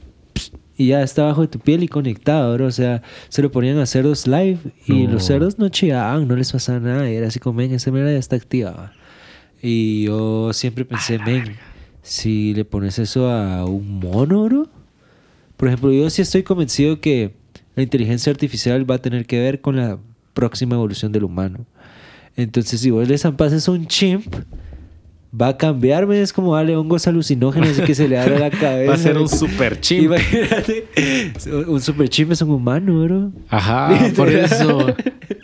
[0.78, 2.66] y ya está bajo de tu piel y conectado, bro.
[2.66, 4.58] O sea, se lo ponían a cerdos live
[4.88, 5.14] y No.
[5.14, 7.08] los cerdos no chillaban, no les pasaba nada.
[7.12, 8.72] Y era así como, men, esa mierda ya está activa.
[8.72, 8.94] ¿va?
[9.62, 11.56] Y yo siempre pensé, men,
[12.02, 14.68] si le pones eso a un mono, bro.
[15.62, 17.36] Por ejemplo, yo sí estoy convencido que
[17.76, 20.00] la inteligencia artificial va a tener que ver con la
[20.34, 21.68] próxima evolución del humano.
[22.36, 24.26] Entonces, si vos le zampases un chimp,
[25.40, 26.22] va a cambiarme.
[26.22, 28.90] Es como darle hongos alucinógenos y que se le abra la cabeza.
[28.90, 30.06] Va a ser un super chimp.
[30.06, 30.88] Imagínate.
[31.68, 33.32] Un super chimp es un humano, bro.
[33.50, 34.94] Ajá, por eso.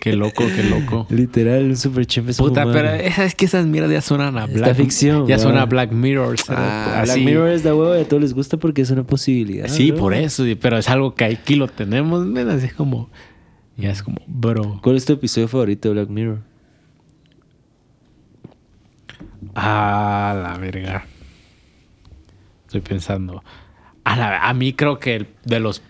[0.02, 1.08] Qué loco, qué loco.
[1.10, 2.80] Literal, un super chimp es un Puta, humano.
[2.80, 2.94] pero
[3.26, 6.36] es que esas mierdas ya suenan a Esta Black ficción, Ya suena a Black Mirror.
[6.50, 7.02] Ah.
[7.04, 9.68] Black Mirror es de huevo y a todos les gusta porque es una posibilidad.
[9.68, 10.00] Sí, bro.
[10.02, 10.44] por eso.
[10.62, 13.10] Pero es algo que aquí lo tenemos, Así es como.
[13.78, 14.80] Ya es como, bro.
[14.82, 16.40] ¿Cuál es tu episodio favorito de Black Mirror?
[19.56, 21.06] Ah, la verga.
[22.66, 23.44] Estoy pensando.
[24.04, 25.82] A, la- a mí creo que el- de los.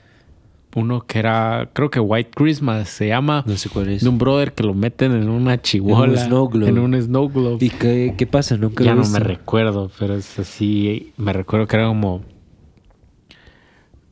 [0.76, 1.70] Uno que era.
[1.74, 3.44] Creo que White Christmas se llama.
[3.48, 4.04] No sé cuál es.
[4.04, 6.16] De un brother que lo meten en una chihuahua.
[6.18, 6.70] snow globe.
[6.70, 7.58] En un snow globe.
[7.66, 8.58] ¿Y qué, qué pasa?
[8.58, 11.14] Nunca ya no me recuerdo, pero es así.
[11.18, 12.22] Me recuerdo que era como.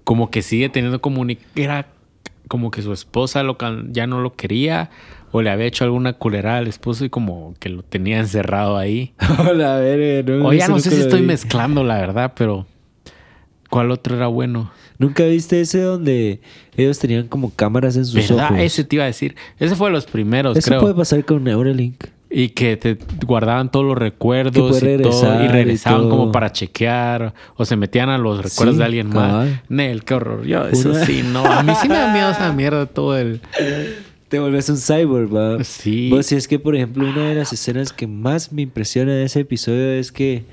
[0.04, 1.88] Como que sigue teniendo comuni Era
[2.48, 3.58] como que su esposa lo
[3.92, 4.90] ya no lo quería.
[5.38, 9.14] O le había hecho alguna culera al esposo y como que lo tenía encerrado ahí.
[9.50, 10.48] Hola, verga, no.
[10.48, 11.28] O ya no sé si estoy vi.
[11.28, 12.66] mezclando, la verdad, pero.
[13.70, 14.72] ¿Cuál otro era bueno?
[14.98, 16.40] ¿Nunca viste ese donde
[16.78, 18.46] ellos tenían como cámaras en sus ¿Verdad?
[18.52, 18.60] ojos?
[18.60, 19.36] Ese te iba a decir.
[19.60, 20.80] Ese fue de los primeros, Eso creo.
[20.80, 22.06] puede pasar con Neuralink.
[22.30, 26.10] Y que te guardaban todos los recuerdos y, regresar regresaban todo.
[26.12, 29.50] como para chequear o se metían a los recuerdos Sí, de alguien cabal.
[29.50, 29.60] más.
[29.68, 30.46] Nel, qué horror.
[30.46, 31.44] Yo, eso Una- sí, no.
[31.46, 33.42] A mí sí me da miedo esa mierda todo el.
[34.36, 35.64] Te vuelves un cyborg, va.
[35.64, 36.10] Sí.
[36.10, 39.24] Vos, si es que, por ejemplo, una de las escenas que más me impresiona de
[39.24, 40.44] ese episodio es que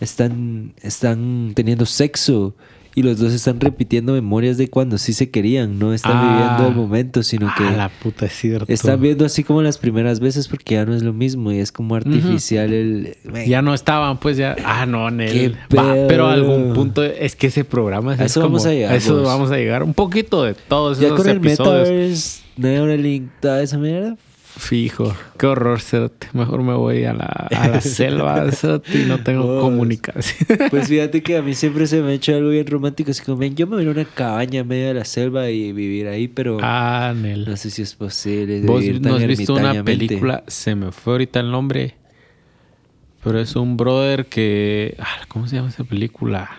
[0.00, 2.54] están, están teniendo sexo
[2.94, 5.78] y los dos están repitiendo memorias de cuando sí se querían.
[5.78, 6.30] No están Ah.
[6.58, 8.70] viviendo el momento, sino que Ah, la puta, es cierto.
[8.70, 11.72] están viendo así como las primeras veces porque ya no es lo mismo y es
[11.72, 13.16] como artificial el...
[13.46, 14.56] Ya no estaban, pues ya.
[14.64, 16.06] Ah, no, Va, pedo.
[16.06, 18.96] pero a algún punto es que ese programa es eso como- vamos a llegar, a
[18.96, 19.24] eso vos.
[19.24, 19.82] vamos a llegar.
[19.82, 21.88] Un poquito de todos Ya esos con el episodios.
[21.88, 24.16] Metaverse, Neuralink, toda esa mierda.
[24.58, 25.16] Fijo.
[25.38, 26.28] Qué horror, cerote.
[26.34, 30.46] Mejor me voy a la, a la selva, cerote, y no tengo comunicación.
[30.70, 33.10] Pues fíjate que a mí siempre se me ha hecho algo bien romántico.
[33.10, 35.72] Así como, ven, yo me voy a una cabaña en medio de la selva y
[35.72, 37.46] vivir ahí, pero ah, Nel.
[37.48, 38.60] no sé si es posible.
[38.62, 41.96] Vos no has visto una película, se me fue ahorita el nombre,
[43.24, 44.96] pero es un brother que...
[44.98, 46.50] ah, ¿Cómo se llama esa película?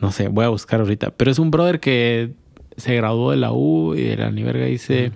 [0.00, 1.10] No sé, voy a buscar ahorita.
[1.12, 2.32] Pero es un brother que
[2.76, 5.12] se graduó de la U y de la ni verga dice...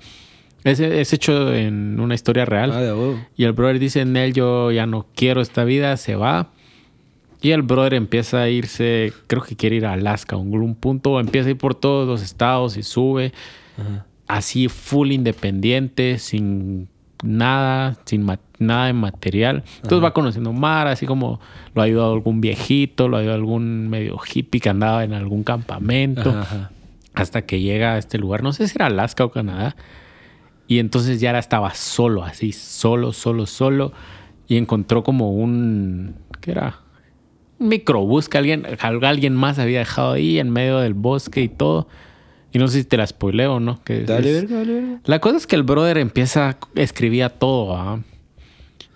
[0.65, 2.73] Es, es hecho en una historia real.
[2.73, 3.17] Ah, de.
[3.37, 6.53] Y el brother dice, Nel, yo ya no quiero esta vida, se va.
[7.43, 11.21] Y el brother empieza a irse, creo que quiere ir a Alaska, a algún punto,
[11.21, 13.35] empieza a ir por todos los estados y sube
[13.77, 14.07] Ajá.
[14.27, 16.89] así full independiente, sin
[17.23, 18.27] nada, sin
[18.59, 19.63] nada de material.
[19.83, 21.39] Entonces va conociendo mar, así como
[21.75, 25.45] lo ha ayudado algún viejito, lo ha ayudado algún medio hippie que andaba en algún
[25.45, 26.71] campamento, Ajá, ajá.
[27.15, 29.77] Hasta que llega a este lugar, no sé si era Alaska o Canadá,
[30.67, 33.93] y entonces ya era- estaba solo, así, solo, solo, solo,
[34.49, 36.81] y encontró como un, ¿qué era?
[37.59, 41.87] Un microbús que alguien, alguien más había dejado ahí en medio del bosque y todo.
[42.53, 43.83] Y no sé si te la spoileo o no.
[43.83, 45.01] Que Dale, es- verga, dale, verga.
[45.05, 48.01] la cosa es que el brother empieza, escribía todo, ¿ah?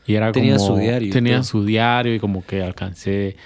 [0.06, 3.36] Y era Tenía como- su diario Tenía su diario y como que alcancé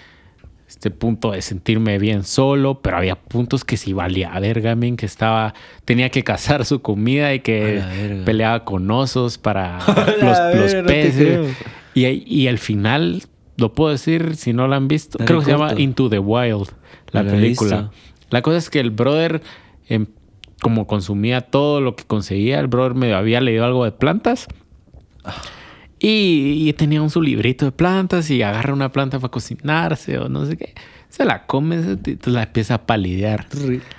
[0.82, 5.06] este punto de sentirme bien solo, pero había puntos que sí valía verga, men, que
[5.06, 5.54] estaba,
[5.84, 10.74] tenía que cazar su comida y A que la peleaba con osos para A los,
[10.74, 11.56] la peces.
[11.94, 13.22] Y, y al final,
[13.58, 15.74] lo puedo decir si no lo han visto, Dale creo que se llama.
[15.76, 16.70] Into the Wild,
[17.12, 17.92] la la película.
[18.30, 19.40] La cosa es que el brother,
[19.88, 20.06] em,
[20.62, 24.48] como consumía todo lo que conseguía, el brother medio había leído algo de plantas.
[26.04, 30.28] Y, y tenía un su librito de plantas y agarra una planta para cocinarse o
[30.28, 30.74] no sé qué.
[31.08, 33.46] Se la come, se- la empieza a palidear.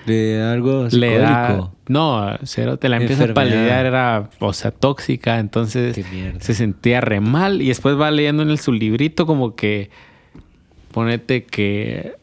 [0.06, 1.70] De algo Le da...
[1.88, 5.96] No, cero, te la empieza a palidear, era, o sea, tóxica, entonces
[6.40, 9.90] se sentía re mal y después va leyendo en el, su librito como que
[10.92, 12.16] ponete que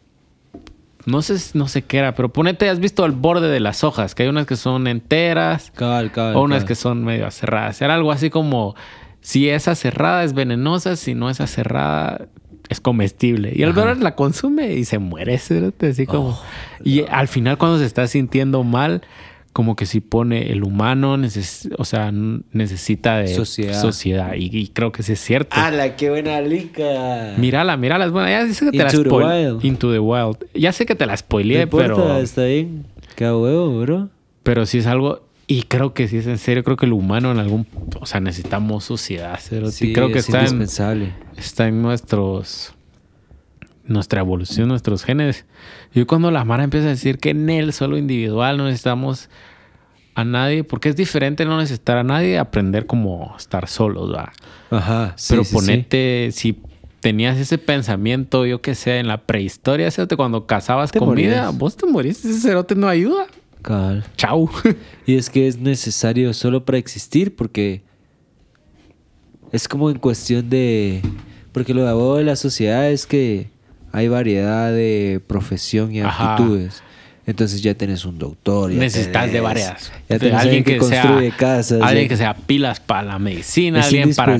[1.06, 4.14] no sé no sé qué era, pero ponete has visto el borde de las hojas,
[4.14, 6.36] que hay unas que son enteras Cabal, cabal.
[6.36, 7.80] o unas que son medio cerradas.
[7.82, 8.74] Era algo así como
[9.20, 12.26] si esa cerrada es venenosa, si no esa cerrada
[12.68, 13.52] es comestible.
[13.54, 13.94] Y el Ajá.
[13.94, 16.28] la consume y se muere, así como.
[16.30, 16.42] Oh,
[16.84, 19.02] y al final cuando se está sintiendo mal,
[19.52, 22.12] como que si pone el humano, neces- o sea,
[22.52, 23.80] necesita de Sociedad.
[23.80, 24.34] sociedad.
[24.36, 25.56] Y, y creo que sí es cierto.
[25.58, 27.34] ¡Hala, qué buena lica!
[27.36, 28.06] Mírala, mírala.
[28.08, 29.64] Bueno, ya sé que te la Into the spoil- Wild.
[29.64, 30.36] Into the Wild.
[30.54, 32.86] Ya sé que te la spoileé, pero, está bien.
[33.16, 34.08] Qué huevo, bro.
[34.44, 35.28] pero sí es algo.
[35.50, 36.62] Y creo que sí es en serio.
[36.62, 37.66] Creo que el humano en algún.
[37.98, 39.36] O sea, necesitamos sociedad.
[39.40, 39.72] cerote.
[39.72, 41.12] Sí, creo que es está en, indispensable.
[41.36, 42.72] está en nuestros.
[43.84, 45.46] Nuestra evolución, nuestros genes.
[45.92, 49.28] Y cuando la Mara empieza a decir que en él, solo individual, no necesitamos
[50.14, 54.32] a nadie, porque es diferente no necesitar a nadie, aprender como estar solos, ¿va?
[54.70, 55.14] Ajá.
[55.16, 55.56] sí, Pero sí, sí.
[55.56, 56.62] ponete, si
[57.00, 61.86] tenías ese pensamiento, yo que sé, en la prehistoria, cerote, cuando cazabas comida, vos te
[61.86, 63.26] morís, ese cerote no ayuda.
[63.62, 64.04] Cabal.
[64.16, 64.48] Chau.
[65.06, 67.82] Y es que es necesario solo para existir porque
[69.52, 71.02] es como en cuestión de...
[71.52, 73.48] Porque lo de abajo de la sociedad es que
[73.92, 76.34] hay variedad de profesión y Ajá.
[76.34, 76.82] aptitudes.
[77.26, 78.70] Entonces ya tenés un doctor.
[78.72, 79.92] Ya Necesitas de tenés- varias.
[80.08, 81.82] Ya De tenés alguien que, construye sea, casas.
[81.82, 84.34] Alguien ya- que sea pilas para la medicina, Es alguien para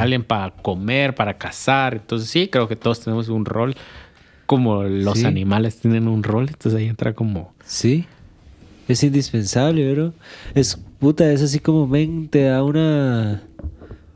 [0.00, 1.94] alguien para comer, para cazar.
[1.94, 3.74] Entonces sí, creo que todos tenemos un rol
[4.46, 5.26] como los Sí.
[5.26, 6.48] animales tienen un rol.
[6.48, 7.54] Entonces ahí entra como...
[7.64, 8.06] Sí.
[8.90, 10.12] Es indispensable, bro.
[10.54, 13.42] Es puta, es así como, ven, te da una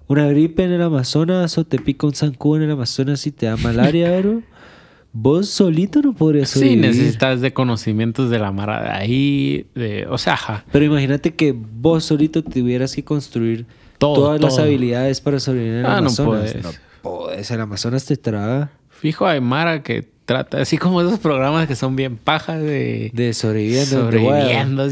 [0.07, 3.47] una gripe en el Amazonas o te pica un zancudo en el Amazonas y te
[3.47, 4.43] da malaria, bro.
[5.17, 6.87] Vos solito no podrías Sí, sobrevivir.
[6.89, 9.67] necesitas de conocimientos de la mara de ahí.
[9.77, 10.65] De, o sea, ajá.
[10.73, 13.65] Pero imagínate que vos solito tuvieras que construir
[13.99, 16.61] Todo, todas las habilidades para sobrevivir en el Ah, no puedes.
[16.65, 16.71] No
[17.01, 21.75] podés, el Amazonas te traga Fijo, hay Mara que trata, así como esos programas que
[21.77, 23.11] son bien pajas de...
[23.13, 24.03] de sobreviviendo.
[24.03, 24.89] sobreviviendo.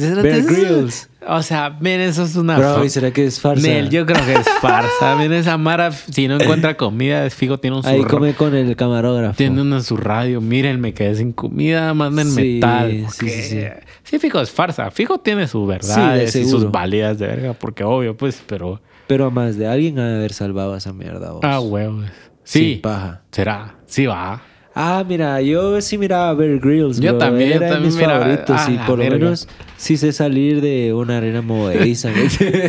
[1.26, 2.59] O sea, men, eso es una...
[2.59, 3.66] Bro, ¿y será que es farsa?
[3.66, 5.16] Nel, yo creo que es farsa.
[5.16, 9.37] Men, esa Mara, si no encuentra comida, fijo, tiene un Ahí come con el camarógrafo.
[9.37, 10.41] Tiene uno en su radio.
[10.41, 12.91] Miren, me quedé sin comida, manden Sí, metal.
[12.91, 13.66] sí, porque- sí, sí.
[14.03, 14.91] Sí, fijo, es farsa.
[14.91, 18.80] Fijo tiene sus verdades y sus válidas de verga, porque obvio, pues, pero...
[19.07, 21.33] Pero a más de alguien ha de haber salvado esa mierda.
[21.33, 21.41] vos.
[21.45, 22.05] Ah, huevos.
[22.45, 22.72] Sí.
[22.74, 23.22] Sin paja.
[23.30, 23.76] Será.
[23.87, 24.43] Sí va.
[24.75, 26.99] Ah, mira, yo sí miraba Bear Grylls.
[26.99, 27.18] Yo bro.
[27.18, 29.97] también, yo era de también mis miraba- favoritos ah, y la por lo menos sí
[29.99, 32.11] sé salir de una arena movediza.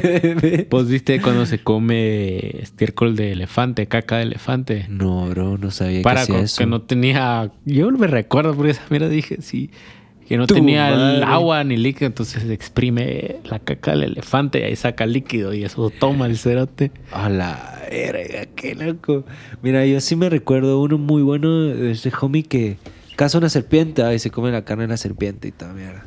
[0.70, 4.86] ¿Vos viste cuando se come estiércol de elefante, caca de elefante?
[4.90, 6.58] no, bro, no sabía que Para hacía con- eso.
[6.58, 7.52] que no tenía...
[7.66, 9.70] Yo me recuerdo porque esa mira dije, sí.
[10.28, 14.76] Que no tenía el agua ni líquido, entonces exprime la caca del elefante y ahí
[14.76, 16.92] saca líquido y eso toma el cerote.
[17.12, 19.26] A la verga, qué loco.
[19.62, 22.78] Mira, yo sí me recuerdo uno muy bueno de ese homie que
[23.16, 26.06] caza una serpiente y se come la carne de la serpiente y toda mierda.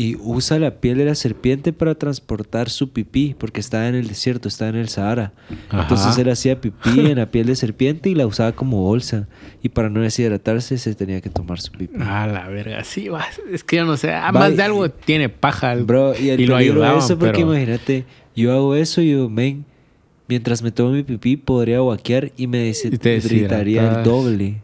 [0.00, 4.06] Y usa la piel de la serpiente para transportar su pipí, porque estaba en el
[4.06, 5.32] desierto, estaba en el Sahara.
[5.70, 5.82] Ajá.
[5.82, 9.26] Entonces él hacía pipí en la piel de serpiente y la usaba como bolsa.
[9.60, 11.96] Y para no deshidratarse se tenía que tomar su pipí.
[11.98, 13.24] Ah, la verga, sí, va.
[13.50, 14.12] Es que yo no sé.
[14.12, 15.72] Ah, más y- de algo tiene paja.
[15.72, 18.04] el- Bro, y el lo peligro de ayudaban, eso, porque pero- imagínate,
[18.36, 19.64] yo hago eso y yo, men,
[20.28, 24.62] mientras me tomo mi pipí podría guaquear y me deshidrataría el doble.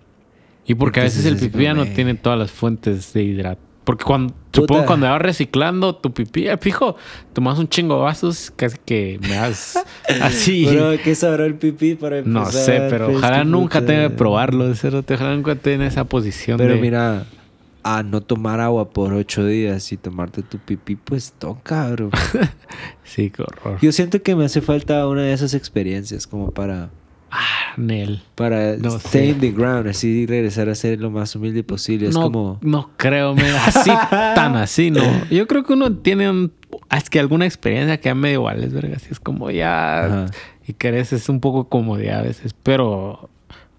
[0.64, 3.60] Y porque a veces el pipí ya no tiene todas las fuentes de hidrato.
[3.84, 6.96] Porque cuando, supongo cuando vas reciclando tu pipí, eh, fijo,
[7.34, 9.78] tomas un chingo de vasos, casi que me das
[10.22, 10.66] así.
[10.66, 12.42] Bro, ¿qué sabrá el pipí para empezar?
[12.42, 13.92] no sé, pero ojalá nunca puta.
[13.92, 14.64] tenga que probarlo.
[14.70, 16.80] Ojalá nunca en esa posición Pero de...
[16.80, 17.26] mira,
[17.84, 22.10] a no tomar agua por ocho días y tomarte tu pipí, pues toca, bro.
[23.04, 23.78] Sí, qué horror.
[23.82, 26.88] Yo siento que me hace falta una de esas experiencias como para,
[27.36, 28.22] Ah, Nel.
[28.36, 29.28] para No stay sé.
[29.30, 32.08] in the ground, así regresar a ser lo más humilde posible.
[32.08, 32.58] Es no, como...
[32.62, 35.02] no creo, me- así, tan así, no.
[35.30, 36.52] Yo creo que uno tiene un,
[36.96, 38.96] es que alguna experiencia que medio vales, verga.
[38.96, 40.04] Así es como ya.
[40.04, 40.26] Ajá.
[40.66, 43.28] Y creces un poco comodidad a veces, pero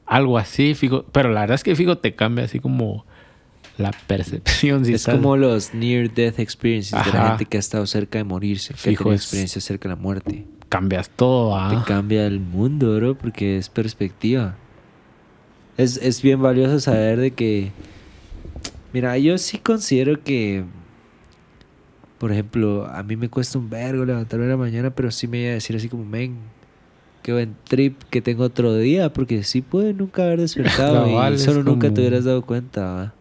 [0.06, 1.06] algo así, fijo.
[1.12, 3.06] Pero la verdad es que fijo te cambia así como
[3.78, 4.84] la percepción.
[4.86, 8.24] Si es como los near death experiences de la gente que ha estado cerca de
[8.26, 10.46] morirse, que Fijo, ha tenido es- experiencias cerca de la muerte.
[10.76, 11.70] Cambias todo, ¿ah?
[11.70, 14.56] Te cambia el mundo, bro, porque es perspectiva.
[15.78, 17.72] Es, es bien valioso saber de que...
[18.92, 20.66] Mira, yo sí considero que...
[22.18, 25.40] Por ejemplo, a mí me cuesta un vergo levantarme en la mañana, pero sí me
[25.40, 26.36] iba a decir así como, men,
[27.24, 31.36] qué buen trip que tengo otro día, porque sí puede nunca haber despertado Cabal, y
[31.38, 33.14] es solo nunca te hubieras dado cuenta, ¿va?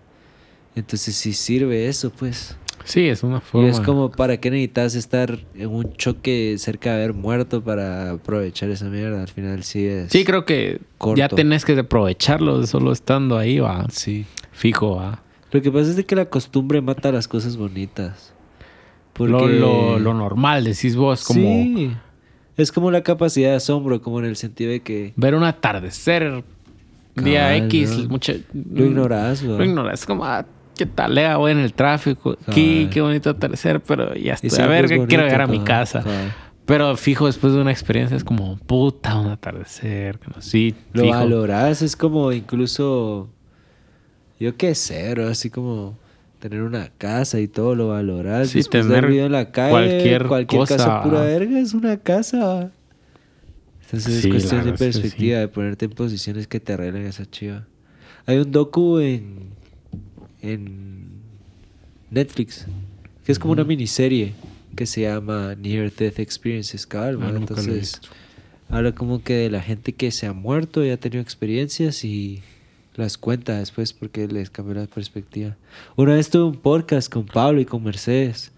[0.74, 2.56] Entonces sí sirve eso, pues.
[2.84, 3.68] Sí, es una Y forma.
[3.68, 8.68] es como, ¿para qué necesitas estar en un choque cerca de haber muerto para aprovechar
[8.70, 9.22] esa mierda?
[9.22, 10.12] Al final sí es...
[10.12, 11.18] Sí, creo que corto.
[11.18, 13.86] ya tenés que aprovecharlo solo estando ahí, va.
[13.90, 14.26] Sí.
[14.52, 15.22] Fijo, va.
[15.50, 18.32] Lo que pasa es de que la costumbre mata las cosas bonitas.
[19.14, 19.32] Porque...
[19.32, 21.92] Lo, lo, lo normal, decís vos, como Sí.
[22.56, 26.44] Es como la capacidad de asombro, como en el sentido de que ver un atardecer
[27.16, 27.98] día X.
[28.04, 28.08] ¿no?
[28.10, 29.58] mucha- lo ignoras, ¿va?
[29.58, 30.06] Lo ignoras.
[30.06, 30.44] Como, ah,
[30.76, 31.14] ¿qué tal?
[31.14, 32.36] Lea, voy en el tráfico.
[32.46, 34.50] Aquí, qué bonito atardecer, pero ya estoy.
[34.60, 36.04] A ver, es que bonito, quiero llegar a mi casa.
[36.66, 40.18] Pero fijo, después de una experiencia es como, puta, un atardecer.
[40.18, 41.14] que no- Sí, Lo fijo.
[41.18, 43.28] valoras, es como incluso...
[44.40, 45.96] Yo qué sé, bro, así como
[46.40, 48.48] tener una casa y todo lo valoras.
[48.48, 51.96] Sí, Después de tener en la calle, cualquier cualquier, cosa, casa pura verga es una
[51.98, 52.70] casa.
[53.84, 57.24] Entonces Sí, es cuestión de que perspectiva, de ponerte en posiciones que te arreglen esa
[57.30, 57.64] chiva.
[58.26, 59.50] Hay un docu en,
[60.52, 61.08] en
[62.10, 62.66] Netflix
[63.24, 64.34] que es como una miniserie
[64.76, 68.00] que se llama Near Death Experiences, cabal, Ah, Entonces,
[68.68, 72.42] habla como que de la gente que se ha muerto y ha tenido experiencias y
[72.96, 75.56] las cuenta después porque les cambió la perspectiva.
[75.96, 78.50] Una vez tuve un podcast con Pablo y con Mercedes.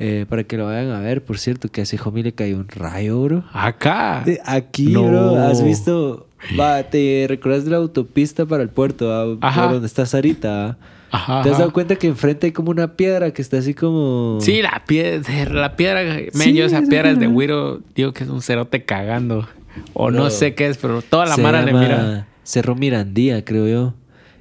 [0.00, 2.56] eh, para que lo vayan a ver, por cierto, que a ese homie le cayó
[2.58, 3.44] un rayo, bro.
[3.52, 4.22] Acá.
[4.24, 5.08] De Aquí, No.
[5.08, 6.28] bro, has visto.
[6.56, 9.48] Va, te recuerdas de la autopista para el puerto, ¿va?
[9.48, 9.72] Ajá.
[9.72, 10.78] Donde estás ahorita.
[11.10, 14.38] ¿Te has dado cuenta que enfrente hay como una piedra que está así como.
[14.40, 16.02] Sí, la piedra, la piedra,
[16.32, 17.26] Sí, yo esa esa piedra es de.
[17.28, 19.48] Wiro, digo que es un cerote cagando.
[19.94, 20.30] O no, No.
[20.30, 22.26] sé qué es, pero toda la mara le mira.
[22.42, 23.94] Cerro Mirandía, creo yo.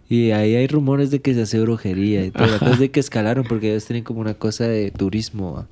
[0.09, 2.71] Y ahí hay rumores de que se hace brujería y todo.
[2.71, 5.67] Es de que escalaron porque ellos tienen como una cosa de turismo.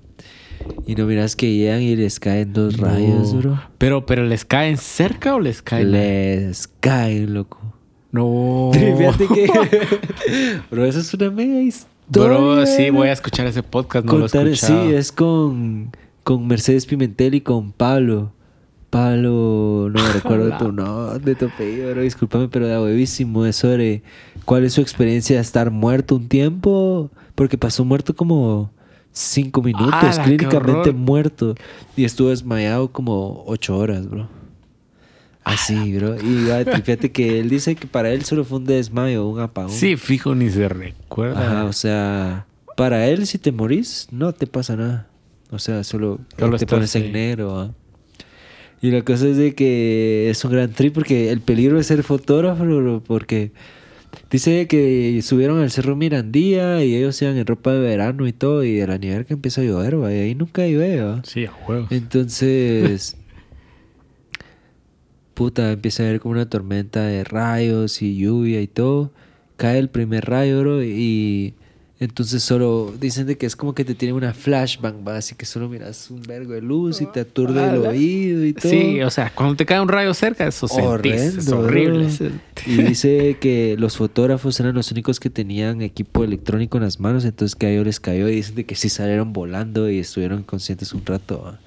[0.86, 3.62] Y no miras que llegan y les caen dos rayos, bro.
[3.78, 5.92] Pero, pero les caen cerca o les caen.
[5.92, 7.60] Les caen, loco.
[8.16, 8.72] No.
[8.98, 9.50] Fíjate que.
[10.72, 11.90] Bro, eso es una mega historia.
[12.08, 14.90] Bro, sí, voy a escuchar ese podcast, no Contar- lo he sí, escuchado.
[14.98, 15.92] es con,
[16.24, 18.32] con Mercedes Pimentel y con Pablo.
[18.90, 20.58] Pablo, no me recuerdo Hola.
[20.58, 24.04] tu no, de tu apellido, bro, discúlpame, pero da huevísimo es sobre
[24.46, 28.72] cuál es su experiencia de estar muerto un tiempo, porque pasó muerto como
[29.12, 31.56] cinco minutos, ¡Hala, qué clínicamente muerto,
[31.98, 34.30] y estuvo desmayado como ocho horas, bro.
[35.46, 36.16] Así, bro.
[36.16, 39.72] Y ah, fíjate que él dice que para él solo fue un desmayo, un apagón.
[39.72, 41.40] Sí, fijo, ni se recuerda.
[41.40, 45.08] Ajá, o sea, para él si te morís, no te pasa nada.
[45.52, 47.60] O sea, solo, Solo te pones en negro.
[47.60, 47.72] ¿ah?
[48.82, 52.04] Y la cosa es de que es un gran trip porque el peligro de ser
[52.04, 53.52] fotógrafo, bro, porque
[54.32, 58.64] dice que subieron al Cerro Mirandía y ellos iban en ropa de verano y todo,
[58.64, 60.12] y de la nieve que empieza a llover, ¿va?
[60.12, 61.02] y ahí nunca llueve.
[61.02, 61.22] ¿va?
[61.24, 61.92] Sí, a huevos.
[61.92, 63.18] Entonces,
[65.36, 69.12] puta, empieza a haber como una tormenta de rayos y lluvia y todo.
[69.58, 71.54] Cae el primer rayo, bro, y
[71.98, 75.16] entonces solo dicen de que es como que te tiene una flashbang, ¿va?
[75.16, 78.70] así que solo miras un vergo de luz y te aturde el oído y todo.
[78.70, 81.14] Sí, o sea, cuando te cae un rayo cerca, eso sentís.
[81.14, 82.08] Es Horrendo, horrible.
[82.20, 82.30] bro.
[82.66, 87.24] Y dice que los fotógrafos eran los únicos que tenían equipo electrónico en las manos,
[87.24, 90.44] entonces que a ellos les cayó y dicen de que sí salieron volando y estuvieron
[90.44, 91.42] conscientes un rato.
[91.44, 91.60] ¿va?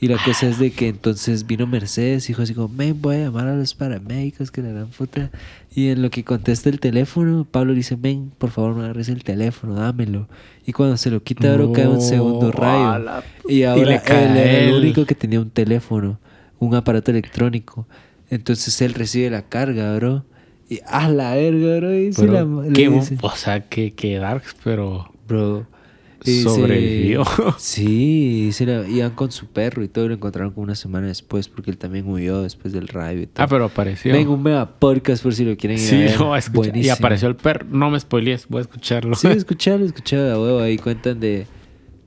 [0.00, 3.16] Y la cosa es de que entonces vino Mercedes y dijo así como, men, voy
[3.16, 5.30] a llamar a los paramédicos que le dan puta.
[5.74, 9.24] Y en lo que contesta el teléfono, Pablo dice, men, por favor no agarres el
[9.24, 10.28] teléfono, dámelo.
[10.66, 12.98] Y cuando se lo quita, bro, cae un segundo rayo.
[12.98, 16.18] la Y ahora le cae él era el único que tenía un teléfono,
[16.58, 17.86] un aparato electrónico.
[18.30, 20.24] Entonces él recibe la carga, bro.
[20.68, 21.94] Y a la verga, bro.
[21.98, 22.32] Y Pero,
[22.62, 25.66] la- qué, dice, o sea, que, que darks, pero bro.
[26.24, 27.24] Sobrevivió.
[27.58, 30.04] Sí, sí la- iban con su perro y todo.
[30.06, 33.26] y Lo encontraron como una semana después porque él también huyó después del rayo y
[33.26, 33.44] todo.
[33.44, 34.12] Ah, pero apareció.
[34.12, 36.18] Venga, un mega podcast por si lo quieren ir a Sí, ver.
[36.20, 36.76] lo voy a escuchar.
[36.76, 37.66] Y apareció el perro.
[37.70, 39.14] No me spoilees, voy a escucharlo.
[39.16, 40.60] Sí, escuchalo, escuchalo a huevo.
[40.60, 41.46] Ahí cuentan de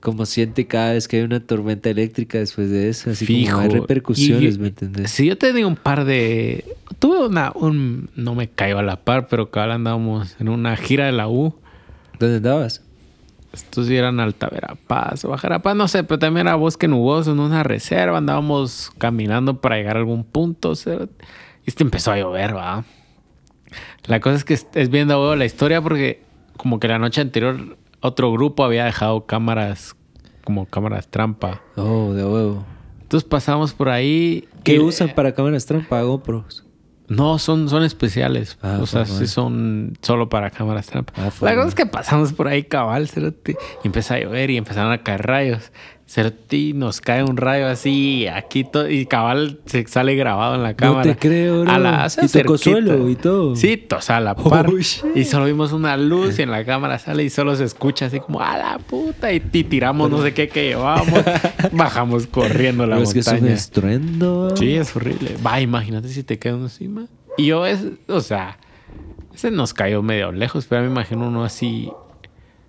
[0.00, 3.10] cómo siente cada vez que hay una tormenta eléctrica después de eso.
[3.10, 5.10] Así como hay repercusiones, Y- ¿me entendés?
[5.10, 6.64] Sí, yo tenía un par de.
[6.98, 7.52] Tuve una.
[7.54, 11.28] Un, no me caigo a la par, pero cabal andábamos en una gira de la
[11.28, 11.54] U.
[12.18, 12.82] ¿Dónde andabas?
[13.52, 17.32] Estos sí eran Alta Verapaz o Baja Verapaz, no sé, pero también era Bosque Nuboso
[17.32, 18.18] en una reserva.
[18.18, 20.74] Andábamos caminando para llegar a algún punto.
[20.74, 21.08] y
[21.68, 22.84] este empezó a llover, va.
[24.06, 24.66] La cosa es que es-
[25.08, 26.22] de huevo la historia porque,
[26.56, 29.96] como que la noche anterior, otro grupo había dejado cámaras,
[30.44, 31.60] como cámaras trampa.
[31.76, 32.64] Oh, de huevo.
[33.02, 34.46] Entonces pasamos por ahí.
[34.64, 36.02] ¿Qué y- usan para cámaras trampa?
[36.02, 36.64] GoPros.
[37.08, 38.58] No, son, son especiales.
[38.62, 41.12] Ah, o sea, sí son solo para cámaras trampa.
[41.16, 43.08] Ah, la cosa es que pasamos por ahí cabal,
[43.82, 45.72] y empezó a llover y empezaron a caer rayos.
[46.74, 51.02] Nos cae un rayo así, aquí todo, y cabal se sale grabado en la cámara.
[51.02, 51.70] te creo, bro.
[51.70, 53.54] A la, o sea, Y tocó suelo y todo.
[53.54, 54.68] Sí, o sea, a la par.
[54.70, 54.78] Oh,
[55.14, 58.20] y solo vimos una luz y en la cámara sale y solo se escucha así
[58.20, 61.22] como, a la puta, y, y tiramos no sé qué que llevábamos.
[61.72, 63.54] Bajamos corriendo la Pero es que es un montaña.
[63.54, 64.56] estruendo.
[64.56, 65.36] Sí, es horrible.
[65.46, 67.04] Va, imagínate si te queda uno encima.
[67.36, 68.58] Y yo es, o sea,
[69.34, 71.92] ese nos cayó medio lejos, pero me imagino uno así.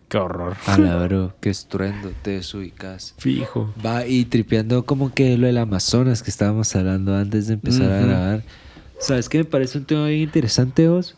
[0.10, 0.58] Qué horror.
[0.66, 1.36] Ala, bro.
[1.40, 3.14] Qué estruendo te desubicas.
[3.20, 3.72] Fijo.
[3.86, 8.02] Va, y tripeando como que lo del Amazonas que estábamos hablando antes de empezar a
[8.02, 8.44] grabar.
[9.00, 11.16] ¿Sabes qué me parece un tema bien interesante, vos?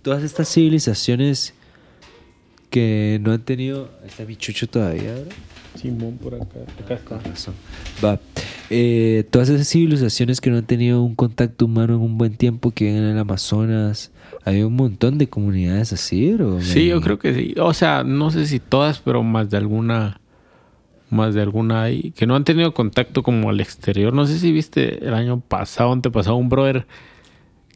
[0.00, 1.52] Todas estas civilizaciones
[2.70, 3.90] que no han tenido...
[4.06, 5.28] Está mi chucho todavía, bro.
[5.74, 6.60] Simón por acá.
[6.82, 7.54] Acá Con razón.
[8.02, 8.18] Va.
[8.70, 12.70] Eh, todas esas civilizaciones que no han tenido un contacto humano en un buen tiempo,
[12.70, 14.10] que viven en el Amazonas.
[14.44, 16.60] Hay un montón de comunidades así, bro.
[16.60, 17.54] Sí, yo creo que sí.
[17.58, 20.20] O sea, no sé si todas, pero más de alguna.
[21.10, 22.12] Más de alguna hay.
[22.12, 24.12] Que no han tenido contacto como al exterior.
[24.12, 26.86] No sé si viste el año pasado, antepasado, un brother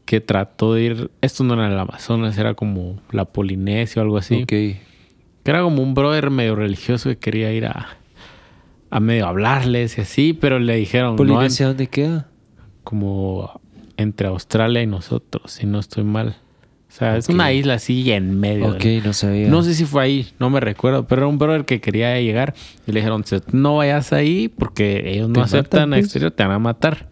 [0.05, 1.11] que trató de ir.
[1.21, 4.43] Esto no era el Amazonas, era como la Polinesia o algo así.
[4.43, 4.47] Ok.
[4.47, 4.81] Que
[5.45, 7.97] era como un brother medio religioso que quería ir a,
[8.89, 12.29] a medio hablarles y así, pero le dijeron, no, ¿Polinesia dónde queda?
[12.83, 13.59] como
[13.97, 16.35] entre Australia y nosotros, si no estoy mal.
[16.93, 18.67] O sea, es una isla así en medio.
[18.67, 19.47] Ok, no sabía.
[19.49, 22.53] No sé si fue ahí, no me recuerdo, pero era un brother que quería llegar
[22.85, 26.05] y le dijeron, "Se- no vayas ahí porque ellos no aceptan matan, pues.
[26.05, 27.09] exterior, te van a matar.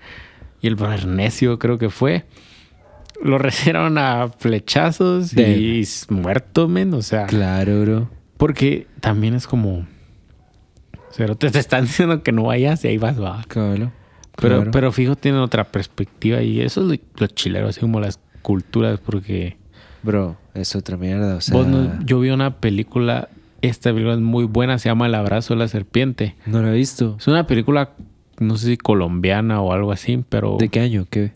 [0.61, 2.25] Y el brother necio creo que fue.
[3.23, 5.49] Lo recibieron a flechazos Damn.
[5.59, 6.93] y muerto, men.
[6.93, 8.09] O sea, Claro, bro.
[8.37, 9.87] porque también es como...
[11.17, 13.43] Pero te, te están diciendo que no vayas y ahí vas, va.
[13.47, 13.91] Cabrón.
[14.39, 14.71] Pero, Claro.
[14.71, 18.99] pero fijo, tienen otra perspectiva y eso es lo, lo chilero, así como las culturas,
[18.99, 19.57] porque
[20.03, 21.35] Bro, es otra mierda.
[21.35, 23.29] O sea, vos no- yo vi una película,
[23.61, 26.35] esta película es muy buena, se llama El abrazo de la serpiente.
[26.45, 27.15] no lo he visto.
[27.19, 27.91] Es una película,
[28.39, 31.05] no sé si colombiana o algo así, pero ¿De qué año?
[31.09, 31.31] ¿Qué?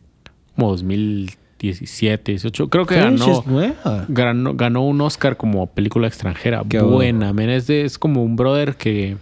[0.56, 4.06] como 2017, 18, creo que ganó, es nueva.
[4.08, 6.64] ganó, ganó un Oscar como película extranjera.
[6.68, 7.34] Qué Buena.
[7.54, 9.18] Es, de- es como un brother que...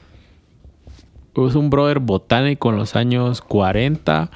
[1.35, 4.29] Es un brother botánico en los años 40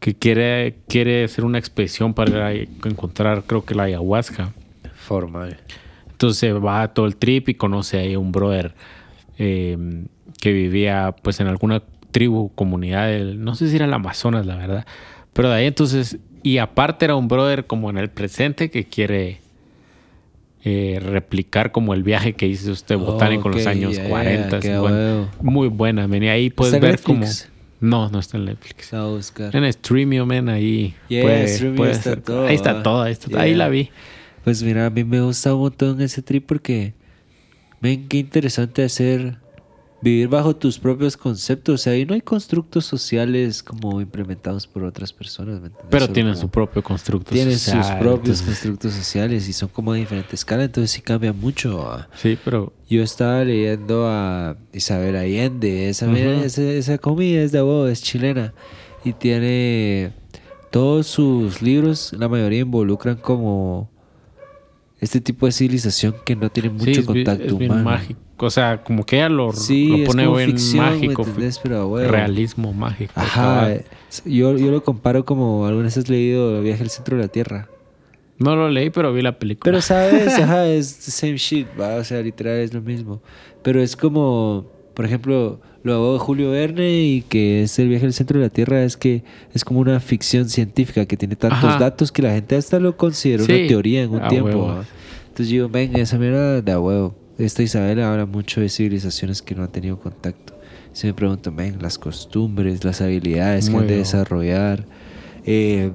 [0.00, 4.52] que quiere, quiere hacer una expedición para encontrar, creo que la ayahuasca.
[4.94, 5.58] Formal.
[6.10, 8.72] Entonces va a todo el trip y conoce ahí un brother
[9.38, 9.76] eh,
[10.40, 14.56] que vivía pues en alguna tribu, comunidad, del- no sé si era el Amazonas, la
[14.56, 14.86] verdad.
[15.32, 19.38] Pero de ahí entonces, y aparte era un brother como en el presente que quiere
[20.64, 24.60] eh, replicar como el viaje que hizo usted botánico en los años ya, 40.
[24.60, 24.96] qué sí, bueno.
[24.96, 25.28] huevo.
[25.42, 26.06] muy buena.
[26.06, 27.26] Y ahí puedes ¿Está en ver como...
[27.80, 28.92] No, no está en Netflix.
[28.92, 29.56] La voy a buscar.
[29.56, 30.94] En Streamio, men, ahí.
[31.08, 33.40] Yeah, puede- Streamio puede está ser- todo, Ahí está todo, ahí, está- Yeah.
[33.40, 33.90] ahí la vi.
[34.44, 36.94] Pues mira, a mí me gusta un montón ese trip porque
[37.80, 39.38] ven qué interesante hacer
[40.02, 41.74] vivir bajo tus propios conceptos.
[41.74, 45.60] O sea, ahí no hay constructos sociales como implementados por otras personas.
[45.60, 45.70] ¿me?
[45.90, 49.68] Pero Solo tienen su propio constructo tienen sus social, propios entonces- constructos sociales y son
[49.68, 51.82] como de diferente escala, entonces sí cambia mucho.
[51.90, 52.08] ah.
[52.16, 57.86] Sí, pero Yo estaba leyendo a Isabel Allende, esa, esa, esa comida es de huevo,
[57.86, 58.52] es chilena
[59.04, 60.12] y tiene
[60.70, 63.90] todos sus libros, la mayoría involucran como
[65.00, 67.84] este tipo de civilización que no tiene mucho sí, es, bi- contacto es bien humano.
[67.90, 68.20] mágico.
[68.46, 71.26] O sea, como que ella lo, Sí, lo es pone ficción, ¿me mágico.
[71.62, 73.12] Pero realismo mágico.
[73.14, 73.84] Ajá, eh,
[74.24, 77.68] yo, yo lo comparo como alguna vez has leído Viaje al centro de la Tierra.
[78.38, 79.70] No lo leí, pero vi la película.
[79.70, 83.20] Pero sabes, ajá, es the same shit, va, o sea, literal es lo mismo.
[83.62, 88.06] Pero es como, por ejemplo, lo hago de Julio Verne y que es el viaje
[88.06, 91.64] al centro de la Tierra, es que es como una ficción científica que tiene tantos
[91.64, 91.78] Ajá.
[91.78, 94.74] datos que la gente hasta lo considera Sí, una teoría en un a tiempo.
[95.28, 97.19] Entonces yo, venga, esa mierda de a huevo.
[97.40, 100.54] Esta Isabel habla mucho de civilizaciones que no han tenido contacto.
[100.92, 104.84] Se me preguntan, ven, las costumbres, las habilidades que Muy han de desarrollar.
[105.46, 105.90] eh,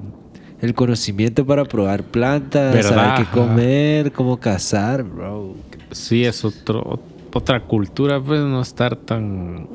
[0.60, 2.90] el conocimiento para probar plantas, ¿Verdad?
[2.90, 5.54] saber qué comer, cómo cazar, bro.
[5.92, 6.98] Sí, es otro,
[7.32, 9.68] otra cultura, pues no estar tan...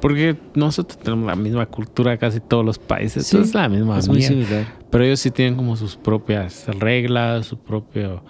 [0.00, 3.26] Porque nosotros tenemos la misma cultura casi todos los países.
[3.26, 4.64] Sí, es la misma es muy similar.
[4.88, 8.22] Pero ellos sí tienen como sus propias reglas, su propio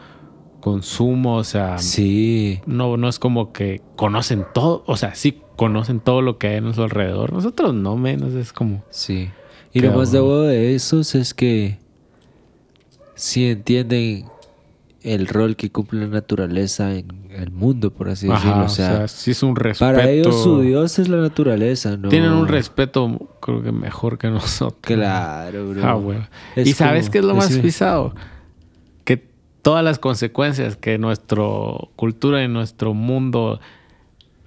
[0.61, 1.79] consumo, o sea...
[1.79, 6.49] Sí, No, no es como que conocen todo, o sea, sí conocen todo lo que
[6.49, 7.33] hay a su alrededor.
[7.33, 8.85] Nosotros no menos, es como...
[8.91, 9.31] sí.
[9.73, 10.33] Y lo más de huevo.
[10.33, 11.79] huevo de esos es que
[13.15, 14.27] sí entienden
[15.03, 18.65] el rol que cumple la naturaleza en el mundo, por así decirlo.
[18.65, 19.93] O sea, sí es un respeto.
[19.93, 22.09] para ellos su Dios es la naturaleza, ¿no?
[22.09, 24.81] Tienen un respeto, creo que mejor que nosotros.
[24.83, 25.85] Claro, bro.
[25.85, 26.29] Ah.
[26.57, 27.63] Es ¿Y sabes qué es lo más decime.
[27.63, 28.15] pisado?
[29.63, 31.43] Todas las consecuencias que nuestra
[31.97, 33.61] cultura y nuestro mundo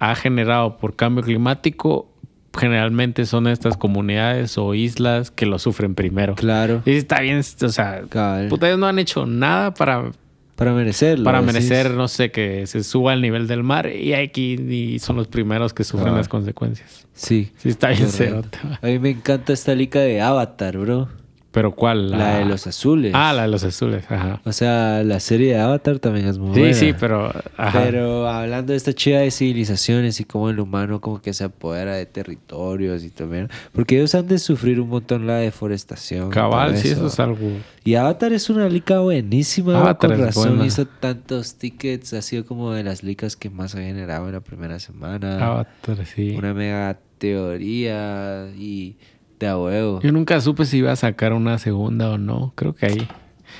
[0.00, 2.10] ha generado por cambio climático,
[2.56, 6.34] generalmente son estas comunidades o islas que lo sufren primero.
[6.34, 6.82] Claro.
[6.84, 8.48] Y está bien, o sea, Cabal.
[8.48, 10.10] puta, ellos no han hecho nada para,
[10.56, 11.24] Para merecerlo.
[11.24, 11.52] para decís.
[11.54, 15.26] merecer, no sé, que se suba el nivel del mar y aquí y son los
[15.28, 16.20] primeros que sufren Cabal.
[16.20, 17.06] las consecuencias.
[17.12, 17.50] Sí.
[17.56, 18.78] Sí, está bien va.
[18.82, 21.08] A mí me encanta esta lica de Avatar, bro.
[21.54, 22.10] Pero ¿cuál?
[22.10, 23.12] La, de los azules.
[23.14, 24.40] Ah, la de los azules, ajá.
[24.44, 26.74] O sea, la serie de Avatar también es muy Sí, buena.
[26.74, 27.32] sí, pero...
[27.56, 27.80] Ajá.
[27.84, 31.94] Pero hablando de esta chida de civilizaciones y cómo el humano como que se apodera
[31.94, 33.48] de territorios y también...
[33.72, 36.30] Porque ellos han de sufrir un montón la deforestación.
[36.30, 37.48] Cabal, todo sí, eso es algo...
[37.84, 39.78] Y Avatar es una lica buenísima.
[39.78, 40.66] Avatar con razón buena.
[40.66, 42.14] hizo tantos tickets.
[42.14, 45.46] Ha sido como de las licas que más ha generado en la primera semana.
[45.46, 46.34] Avatar, sí.
[46.36, 48.96] Una mega teoría y
[49.38, 50.00] de a huevo.
[50.00, 52.52] Yo nunca supe si iba a sacar una segunda o no.
[52.56, 53.08] Creo que ahí.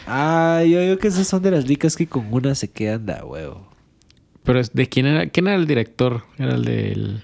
[0.06, 3.12] Ah, yo digo que esas son de las licas que con una se quedan de
[3.14, 3.68] a huevo.
[4.42, 5.26] Pero ¿de quién era?
[5.28, 6.22] ¿Quién era el director?
[6.38, 7.22] Era el del...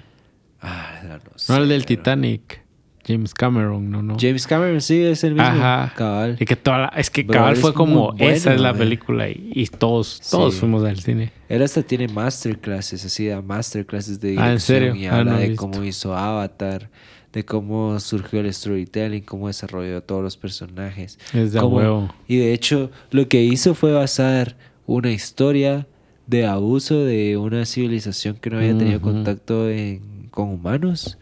[0.62, 1.84] Ah, no, No, sé, el del.
[1.86, 2.60] Titanic.
[3.06, 4.02] James Cameron, ¿no?
[4.02, 4.16] no.
[4.20, 5.48] James Cameron, sí, es el mismo.
[5.48, 5.92] Ajá.
[5.96, 6.36] Cabal.
[6.38, 8.74] Y que toda la- es que cabal fue como, bueno, esa es la eh.
[8.74, 10.60] película y, y todos, todos Sí.
[10.60, 11.32] fuimos al cine.
[11.48, 14.48] Él hasta tiene masterclasses, así, da masterclasses de dirección.
[14.48, 14.94] Ah, ¿en serio?
[14.94, 15.60] Y Ah, habla no de visto.
[15.62, 16.90] cómo hizo Avatar,
[17.32, 21.18] de cómo surgió el storytelling, cómo desarrolló a todos los personajes.
[21.32, 22.14] Es de Cómo- huevo.
[22.26, 25.86] Y de hecho, lo que hizo fue basar una historia
[26.26, 31.18] de abuso de una civilización que no había tenido contacto en- con humanos.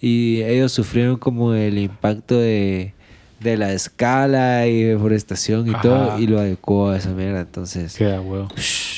[0.00, 2.94] Y ellos sufrieron como el impacto de,
[3.40, 5.82] de la escala y deforestación y Ajá.
[5.82, 7.40] todo, y lo adecuó a esa mierda.
[7.40, 8.48] Entonces, Queda huevo.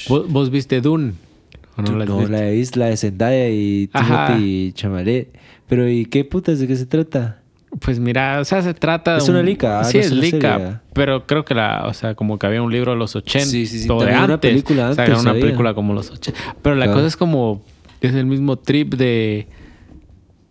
[0.08, 1.12] ¿Vos, vos viste Dune?
[1.76, 3.86] ¿O Tú no la no, la la de Zendaya y.
[3.88, 5.28] Timothy Chamalet.
[5.70, 6.58] Pero, ¿y qué putas?
[6.58, 7.38] ¿De qué se trata?
[7.80, 9.30] Pues mira, o sea, se trata Es de.
[9.30, 10.58] una un- lica, ah, Sí, no es es una lica.
[10.58, 10.76] serie.
[10.92, 11.84] Pero creo que la.
[11.86, 13.46] O sea, como que había un libro de los 80.
[13.48, 14.50] Sí, sí, sí, o de también una antes.
[14.50, 15.42] película O sea, antes era una había.
[15.42, 16.38] película como los 80.
[16.60, 17.62] Pero la cosa es como.
[18.02, 19.46] Es el mismo trip de.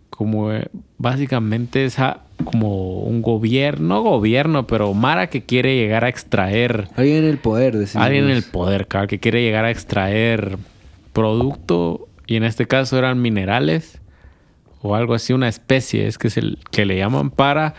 [0.10, 0.52] Como.
[0.54, 0.68] eh,
[0.98, 3.96] básicamente es a- como un gobierno.
[3.96, 6.88] No gobierno, pero Mara que quiere llegar a extraer.
[6.96, 8.06] Alguien en el poder, decimos.
[8.06, 10.58] Alguien en el poder, cabal, que quiere llegar a extraer
[11.12, 12.08] producto.
[12.28, 13.99] Y en este caso eran minerales.
[14.82, 16.08] O algo así, una especie.
[16.08, 17.74] Es que es el que le llaman para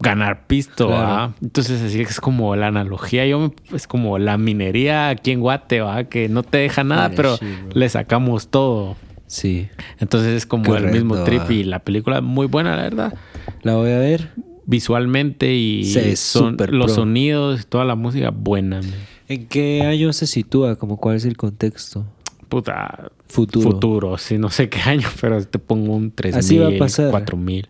[0.00, 0.88] ganar pisto.
[0.88, 1.34] Claro.
[1.40, 3.26] Entonces así es como la analogía.
[3.26, 6.04] Yo me- es como la minería aquí en Guate, ¿va?
[6.04, 8.96] que no te deja nada, pero sí, le sacamos todo.
[9.26, 9.68] Sí.
[9.98, 11.52] Entonces es como el mismo trip ah.
[11.52, 13.14] y la película es muy buena, la verdad.
[13.62, 14.30] La voy a ver.
[14.66, 15.84] Visualmente y
[16.16, 16.88] son, los pro.
[16.88, 18.80] sonidos, toda la música buena.
[18.80, 18.92] man.
[19.28, 20.76] ¿En qué año se sitúa?
[20.76, 22.04] Como cuál es el contexto?
[22.48, 23.70] Puta, Futuro.
[23.70, 27.10] futuro, sí, no sé qué año, pero te pongo un 3000, Así va a pasar.
[27.10, 27.68] 4000.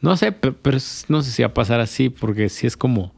[0.00, 0.78] No sé, pe- pero
[1.08, 3.14] no sé si va a pasar así porque sí es como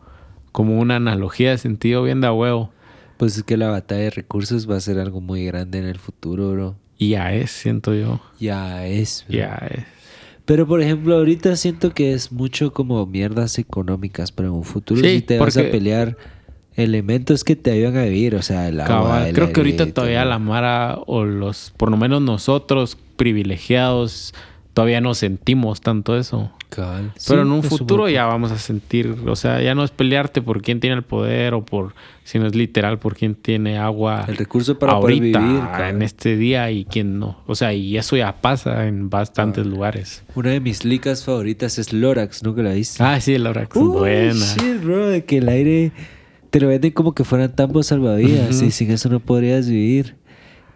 [0.53, 2.71] como una analogía de sentido bien de huevo.
[3.19, 5.99] Pues es que la batalla de recursos va a ser algo muy grande en el
[5.99, 6.77] futuro, bro.
[6.99, 8.21] Y ya es, siento yo.
[8.41, 9.25] Ya es.
[9.29, 9.37] bro.
[9.39, 9.85] Ya es.
[10.47, 15.01] Pero por ejemplo, ahorita siento que es mucho como mierdas económicas, pero en un futuro
[15.01, 16.17] Sí, sí te vas a pelear
[16.81, 19.87] elementos que te ayudan a vivir, o sea, el agua, Cabal, el Creo que ahorita
[19.93, 24.35] todavía la Mara o los, por lo menos nosotros privilegiados,
[24.75, 26.51] todavía no sentimos tanto eso.
[26.69, 27.13] Cabal.
[27.27, 30.41] Pero Sí, en un futuro ya vamos a sentir, o sea, ya no es pelearte
[30.41, 34.25] por quién tiene el poder o por, si no es literal, por quién tiene agua
[34.29, 35.65] El recurso para ahorita, poder vivir.
[35.73, 35.97] cabal.
[35.97, 37.39] en este día y quién no.
[37.49, 40.23] O sea, y eso ya pasa en bastantes lugares.
[40.37, 43.03] Una de mis licas favoritas es Lorax, ¿nunca la viste?
[43.03, 44.33] Ah, sí, que es Uy, buena.
[44.35, 45.91] shit, bro, de que el aire
[46.51, 50.17] te lo venden como que fueran tambos salvavidas y sin eso no podrías vivir.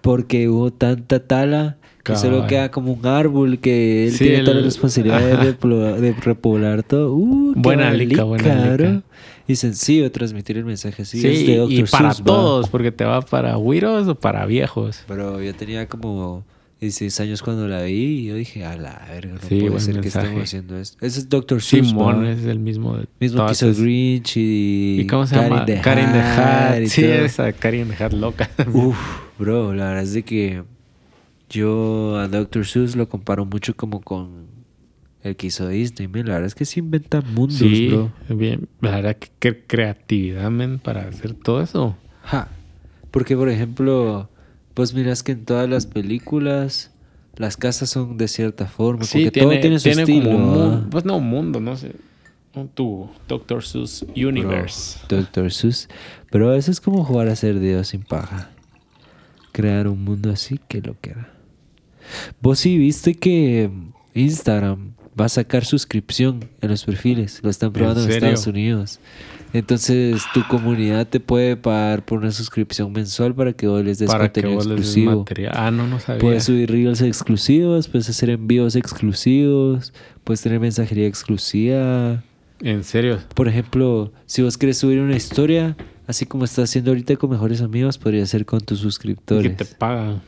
[0.01, 4.53] Porque hubo tanta tala que solo queda como un árbol que él Sí, tiene toda
[4.55, 5.53] la el- responsabilidad de,
[6.01, 7.15] de repoblar todo.
[7.15, 9.03] Uh, Buena lica, buena lica.
[9.49, 11.19] Y sencillo transmitir el mensaje así.
[11.21, 11.73] Sí, es de Dr.
[11.73, 12.15] y para va.
[12.15, 15.03] todos, porque te va para güiros o para viejos.
[15.09, 16.45] Pero yo tenía como
[16.85, 20.01] 16 años cuando la vi y yo dije, a la verga, no Sí, puede ser
[20.01, 20.97] que estemos haciendo esto.
[21.05, 21.61] Ese es Dr.
[21.61, 25.51] Seuss, Simón es el mismo de Mismo que hizo Grinch y, ¿Y cómo se Karen
[25.51, 25.65] llama?
[25.67, 27.13] the Karen de Hat Sí, todo.
[27.13, 28.49] esa Karen de Hat loca.
[28.73, 28.97] Uf,
[29.39, 30.63] bro, la verdad es de que
[31.51, 32.67] yo a Dr.
[32.67, 34.47] Seuss lo comparo mucho como con
[35.23, 36.27] el que hizo Disney, man.
[36.27, 38.13] La verdad es que sí inventa mundos, Sí, bro.
[38.29, 38.69] bien.
[38.81, 41.97] La verdad que qué creatividad, men, para hacer todo eso.
[42.25, 42.49] Ja.
[43.11, 44.29] Porque, por ejemplo,
[44.75, 46.91] pues miras que en todas las películas
[47.37, 50.31] las casas son de cierta forma, Sí, porque tiene, todo tiene su tiene estilo.
[50.31, 50.87] como un mundo.
[50.91, 51.93] Pues no, un mundo, no sé.
[52.55, 55.01] Un tu Doctor Seuss Universe.
[55.09, 55.51] Bro, Dr.
[55.51, 55.89] Seuss.
[56.31, 58.51] Pero eso es como jugar a ser Dios sin paja.
[59.53, 61.33] Crear un mundo así que lo que era.
[62.41, 63.71] Vos sí viste que
[64.15, 67.41] Instagram va a sacar suscripción en los perfiles.
[67.43, 68.11] Lo están probando en?
[68.11, 69.01] Estados Unidos.
[69.53, 74.11] Entonces tu comunidad te puede pagar por una suscripción mensual para que vos les des
[74.11, 75.25] para que contenido exclusivo.
[75.53, 76.21] Ah, no, no sabía.
[76.21, 79.93] Puedes subir reels exclusivos, puedes hacer envíos exclusivos,
[80.25, 82.25] puedes tener mensajería exclusiva.
[82.61, 83.21] En serio.
[83.35, 85.77] Por ejemplo, si vos querés subir una historia,
[86.09, 89.57] así como estás haciendo ahorita con mejores amigos, podría ser con tus Que suscriptores.
[89.57, 90.21] te pagan.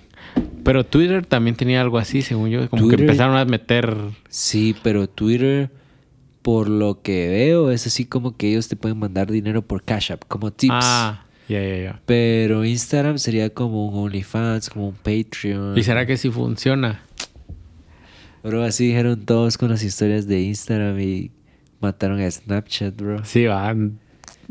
[0.64, 2.68] Pero Twitter también tenía algo así, según yo.
[2.68, 3.96] Como Twitter- que empezaron a meter.
[4.28, 5.70] Sí, pero Twitter,
[6.42, 10.12] por lo que veo, es así como que ellos te pueden mandar dinero por Cash
[10.12, 10.74] App, como tips.
[10.76, 12.00] Ah, ya, ya, ya.
[12.06, 15.78] Pero Instagram sería como un OnlyFans, como un Patreon.
[15.78, 17.02] ¿Y será que sí funciona?
[18.42, 21.30] Bro, así dijeron todos con las historias de Instagram y
[21.80, 23.24] mataron a Snapchat, bro.
[23.24, 23.98] Sí, van.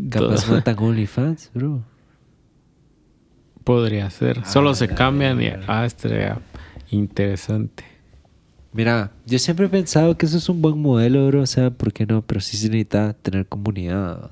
[0.09, 1.83] Capaz matan OnlyFans, bro.
[3.65, 4.45] Podría ser.
[4.45, 5.47] Solo Ah, se la cambian y.
[5.67, 6.39] Ah, estaría
[6.91, 7.83] interesante.
[8.71, 11.41] Mira, yo siempre he pensado que eso es un buen modelo, bro.
[11.41, 12.21] O sea, ¿por qué no?
[12.21, 14.31] Pero sí se necesita tener comunidad.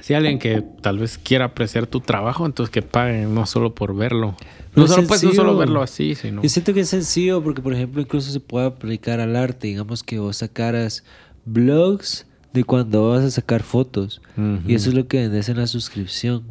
[0.00, 3.94] Si alguien que tal vez quiera apreciar tu trabajo, entonces que paguen, no solo por
[3.94, 4.36] verlo.
[4.74, 6.42] No, solo, pues, no solo verlo así, sino...
[6.42, 9.68] Yo siento que es sencillo porque, por ejemplo, incluso se puede aplicar al arte.
[9.68, 11.04] Digamos que vos sacaras
[11.44, 14.20] blogs de cuando vas a sacar fotos.
[14.66, 16.44] Y eso es lo que vendes en la suscripción.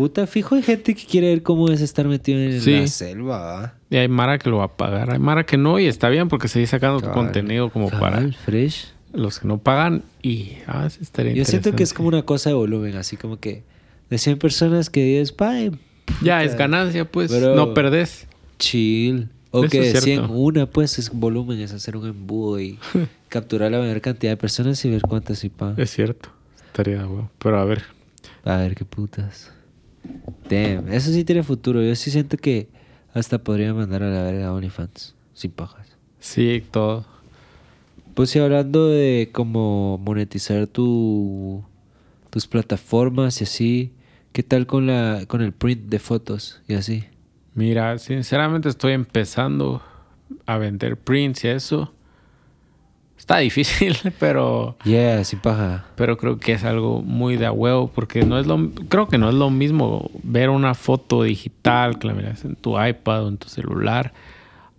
[0.00, 2.80] Puta, fijo, hay gente que quiere ver cómo es estar metido en Sí.
[2.80, 3.38] la selva.
[3.38, 3.74] ¿va?
[3.90, 5.10] Y hay Mara que lo va a pagar.
[5.12, 7.14] Hay Mara que no y está bien porque seguís sacando Cabal.
[7.14, 8.86] contenido como Cabal, fresh.
[9.12, 10.52] para los que no pagan y...
[10.66, 13.62] Ah, sí estaría Yo siento que es como una cosa de volumen, así como que
[14.08, 15.52] de 100 personas que dices, pa,
[16.22, 17.30] Ya, es ganancia, pues.
[17.30, 18.26] No perdés.
[18.58, 19.28] chill.
[19.50, 20.32] O que de 100 cierto.
[20.32, 22.78] una, pues es volumen, es hacer un embudo y
[23.28, 25.74] capturar la mayor cantidad de personas y ver cuántas y pa.
[25.76, 26.30] Es cierto.
[26.68, 27.30] Estaría bueno.
[27.38, 27.82] Pero a ver.
[28.44, 29.52] A ver qué putas.
[30.48, 31.82] Damn, eso sí tiene futuro.
[31.82, 32.68] Yo sí siento que
[33.14, 35.14] hasta podría mandar a la verga a OnlyFans.
[35.34, 35.86] Sin pajas.
[36.18, 37.06] Sí, todo.
[38.14, 41.64] Pues sí, hablando de cómo monetizar tu,
[42.30, 43.92] tus plataformas y así.
[44.32, 47.04] ¿Qué tal con la con el print de fotos y así?
[47.54, 49.82] Mira, sinceramente estoy empezando
[50.46, 51.92] a vender prints y eso.
[53.30, 54.76] Está difícil, pero...
[54.82, 55.84] Yeah, sin paja.
[55.94, 59.18] Pero creo que es algo muy de a huevo porque no es lo creo que
[59.18, 63.28] no es lo mismo ver una foto digital que la miras en tu iPad o
[63.28, 64.12] en tu celular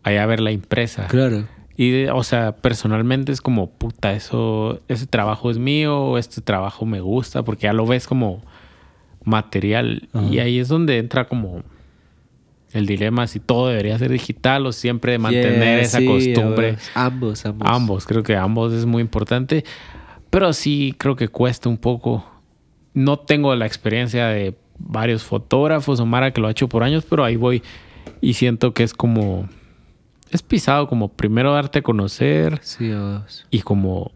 [0.04, 1.08] allá ver la impresa.
[1.08, 1.46] Claro.
[1.78, 7.00] Y o sea, personalmente es como puta, eso ese trabajo es mío, este trabajo me
[7.00, 8.42] gusta porque ya lo ves como
[9.24, 10.26] material Ajá.
[10.26, 11.64] y ahí es donde entra como
[12.74, 16.78] el dilema si todo debería ser digital o siempre mantener Yeah, esa sí, costumbre.
[16.94, 17.68] Ambos, ambos.
[17.70, 19.64] Ambos, creo que ambos es muy importante.
[20.30, 22.26] Pero sí creo que cuesta un poco.
[22.94, 27.06] No tengo la experiencia de varios fotógrafos o Mara que lo ha hecho por años,
[27.10, 27.62] pero ahí voy
[28.22, 29.50] y siento que es como.
[30.30, 32.90] Es pisado como primero darte a conocer Sí,
[33.50, 34.14] y como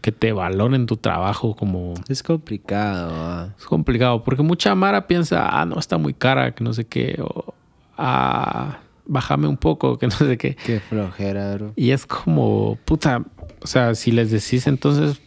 [0.00, 3.10] que te valoren tu trabajo como Es complicado.
[3.14, 3.48] ah.
[3.58, 7.20] es complicado porque mucha Mara piensa, ah, no, está muy cara, que no sé qué,
[7.22, 7.54] o
[7.96, 10.56] ah, bájame un poco, que no sé qué.
[10.56, 11.72] Qué flojera, bro.
[11.76, 13.22] Y es como, puta,
[13.62, 15.20] o sea, si les decís entonces,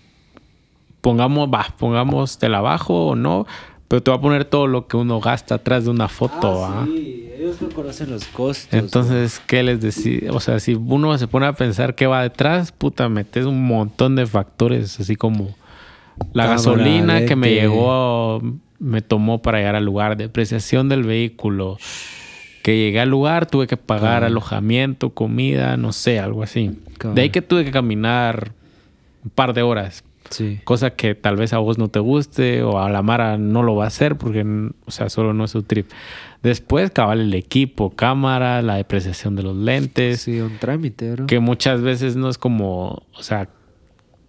[1.02, 3.46] pongamos, va, pongamos te la bajo o no,
[3.92, 6.86] pero te va a poner todo lo que uno gasta atrás de una foto, ¿ah?
[6.86, 8.72] sí, ellos no conocen los costos.
[8.72, 10.30] Entonces, ¿qué les decís?
[10.30, 14.16] O sea, si uno se pone a pensar qué va detrás, puta, metes un montón
[14.16, 15.58] de factores, así como
[16.32, 18.40] la Cámara, gasolina que me llegó,
[18.80, 21.78] me tomó para llegar al lugar, depreciación del vehículo,
[22.64, 26.80] que llegué al lugar, tuve que pagar alojamiento, comida, no sé, algo así.
[27.14, 28.54] De ahí que tuve que caminar
[29.26, 30.60] un par de horas, Sí.
[30.64, 33.76] cosa que tal vez a vos no te guste o a la Mara no lo
[33.76, 34.44] va a hacer porque,
[34.86, 35.90] o sea, solo no es su trip.
[36.42, 41.28] Después, cabal, el equipo, cámara, la depreciación de los lentes, Sí, un trámite, bro.
[41.28, 43.48] que muchas veces no es como, o sea,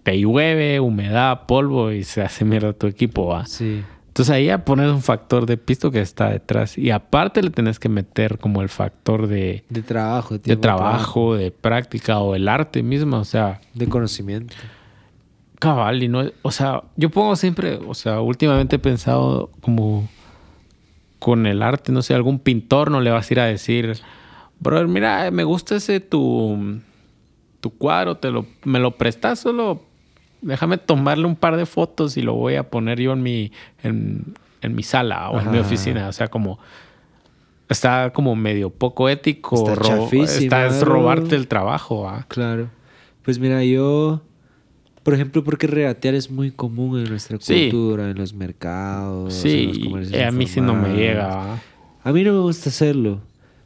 [0.02, 3.46] te llueve, humedad, polvo y se hace mierda tu equipo, ¿va?
[3.46, 3.82] Sí.
[4.08, 7.78] Entonces ahí ya pones un factor de pisto que está detrás y aparte le tenés
[7.78, 12.46] que meter como el factor de, De trabajo, de tiempo trabajo, de práctica o el
[12.48, 14.54] arte mismo, o sea, De conocimiento.
[15.62, 20.08] Cabal y no, o sea, yo pongo siempre, o sea, últimamente he pensado como
[21.18, 23.96] con el arte, no sé, algún pintor no le vas a ir a decir,
[24.58, 26.80] brother, mira, me gusta ese tu,
[27.60, 29.82] tu cuadro, te lo, me lo prestas solo,
[30.40, 33.52] déjame tomarle un par de fotos y lo voy a poner yo en mi,
[33.84, 36.58] en, en mi sala o en mi oficina, o sea, como
[37.68, 39.88] está como medio poco ético, Está ro-
[40.38, 42.26] está es robarte el trabajo, ¿ah?
[42.28, 42.68] Claro.
[43.22, 44.20] Pues mira, yo,
[45.02, 47.68] por ejemplo, porque regatear es muy común en nuestra Sí.
[47.70, 49.44] cultura, en los mercados.
[49.44, 51.60] en los Sí, comercios eh, a mí sí no me llega.
[52.04, 53.20] A mí no me gusta hacerlo.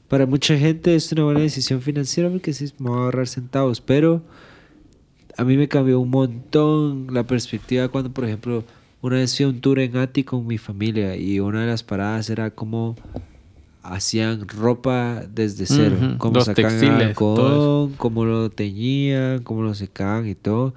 [0.08, 3.80] Para mucha gente es una buena decisión financiera porque sí me va a ahorrar centavos,
[3.80, 4.22] pero
[5.36, 8.64] a mí me cambió un montón la perspectiva cuando, por ejemplo,
[9.02, 11.82] una vez fui a un tour en Ati con mi familia y una de las
[11.82, 12.96] paradas era cómo
[13.82, 16.72] hacían ropa desde cero, cómo sacaban
[17.08, 20.74] algodón, cómo lo teñían, cómo lo secaban y todo.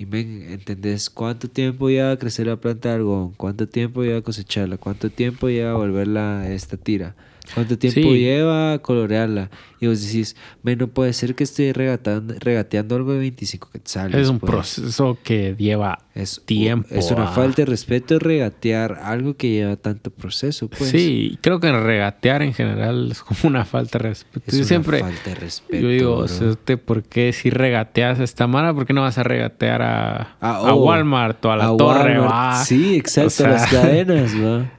[0.00, 3.34] Y men, ¿entendés cuánto tiempo lleva a crecer la planta de algodón?
[3.36, 4.78] ¿Cuánto tiempo lleva a cosecharla?
[4.78, 7.14] ¿Cuánto tiempo lleva a volverla esta tira?
[7.54, 8.18] ¿Cuánto tiempo Sí.
[8.18, 9.50] lleva a colorearla?
[9.80, 14.20] Y vos decís, no puede ser que esté regatando, regateando algo de 25 quetzales.
[14.20, 14.50] Es un pues".
[14.50, 17.32] proceso que lleva Es, tiempo, Es una ah.
[17.32, 20.90] falta de respeto regatear algo que lleva tanto proceso, pues.
[20.90, 24.44] Sí, creo que regatear en general es como una falta de respeto.
[24.48, 25.82] Es yo una siempre, falta de respeto.
[25.82, 28.74] yo digo, usted, ¿por qué si regateas a esta mara?
[28.74, 31.76] ¿Por qué no vas a regatear a, Ah, a oh, Walmart o a la a
[31.76, 32.20] torre?
[32.20, 32.66] Walmart.
[32.66, 34.70] Sí, exacto, O sea, las cadenas, va.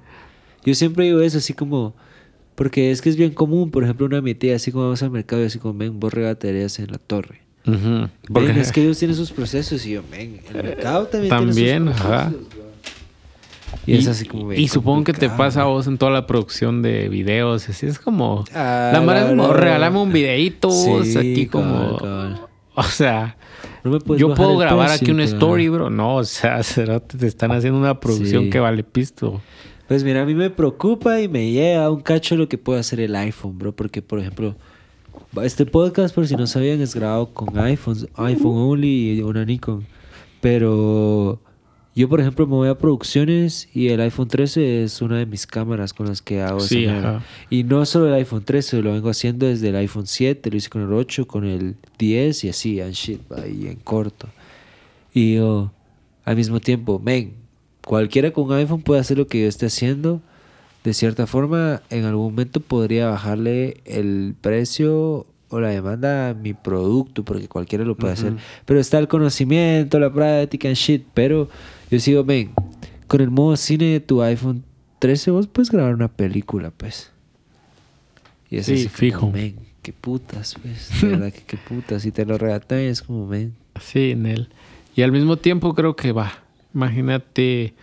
[0.63, 1.95] Yo siempre digo eso, así como,
[2.55, 5.11] porque es que es bien común, por ejemplo, una mi tía, así como vamos al
[5.11, 7.41] mercado y así como, ven, vos regaterías en la torre.
[7.63, 11.55] Ven, Porque es que ellos tienen sus procesos y yo, ven, el mercado también, También,
[11.85, 12.29] tiene sus ajá.
[12.29, 12.47] procesos.
[13.85, 14.51] Y, es así como.
[14.53, 17.69] Y supongo que te pasa a vos en toda la producción de videos.
[17.69, 18.43] Así es como.
[18.53, 20.69] Ah, la mara es como, regálame un videíto.
[20.71, 21.97] Sí, aquí como.
[21.97, 22.41] cabal.
[22.75, 23.37] O sea,
[23.83, 25.35] No me puedes yo puedo grabar precio, aquí una cabal.
[25.37, 25.89] story, bro.
[25.89, 26.61] No, o sea,
[27.07, 28.49] te están haciendo una producción Sí.
[28.49, 29.41] que vale pisto.
[29.91, 33.01] Pues mira, a mí me preocupa y me llega un cacho lo que puede hacer
[33.01, 33.75] el iPhone, bro.
[33.75, 34.55] Porque, por ejemplo,
[35.43, 39.85] este podcast, por si no sabían, es grabado con iPhones, iPhone only y una Nikon.
[40.39, 41.41] Pero
[41.93, 45.45] yo, por ejemplo, me voy a producciones y el iPhone 13 es una de mis
[45.45, 47.21] cámaras con las que hago Sí, ajá.
[47.49, 50.69] Y no solo el iPhone 13, lo vengo haciendo desde el iPhone 7, lo hice
[50.69, 54.29] con el 8, con el 10 y así, and shit, ahí en corto.
[55.13, 55.73] Y yo,
[56.23, 57.40] al mismo tiempo, men,
[57.85, 60.21] cualquiera con iPhone puede hacer lo que yo esté haciendo.
[60.83, 66.53] De cierta forma, en algún momento podría bajarle el precio o la demanda a mi
[66.53, 68.33] producto, porque cualquiera lo puede hacer.
[68.65, 71.05] Pero está el conocimiento, la práctica and shit.
[71.13, 71.49] Pero
[71.91, 72.51] yo sigo, men,
[73.07, 74.63] con el modo cine de tu iPhone
[74.99, 77.11] 13 vos puedes grabar una película, pues.
[78.49, 79.29] Y es Sí, así como, fijo.
[79.31, 80.89] men, qué putas, pues.
[81.01, 82.01] De verdad que qué putas.
[82.01, 83.53] Si te lo regatan es como, men.
[83.79, 84.49] Sí, en él.
[84.95, 86.31] Y al mismo tiempo creo que va.
[86.73, 87.73] Imagínate,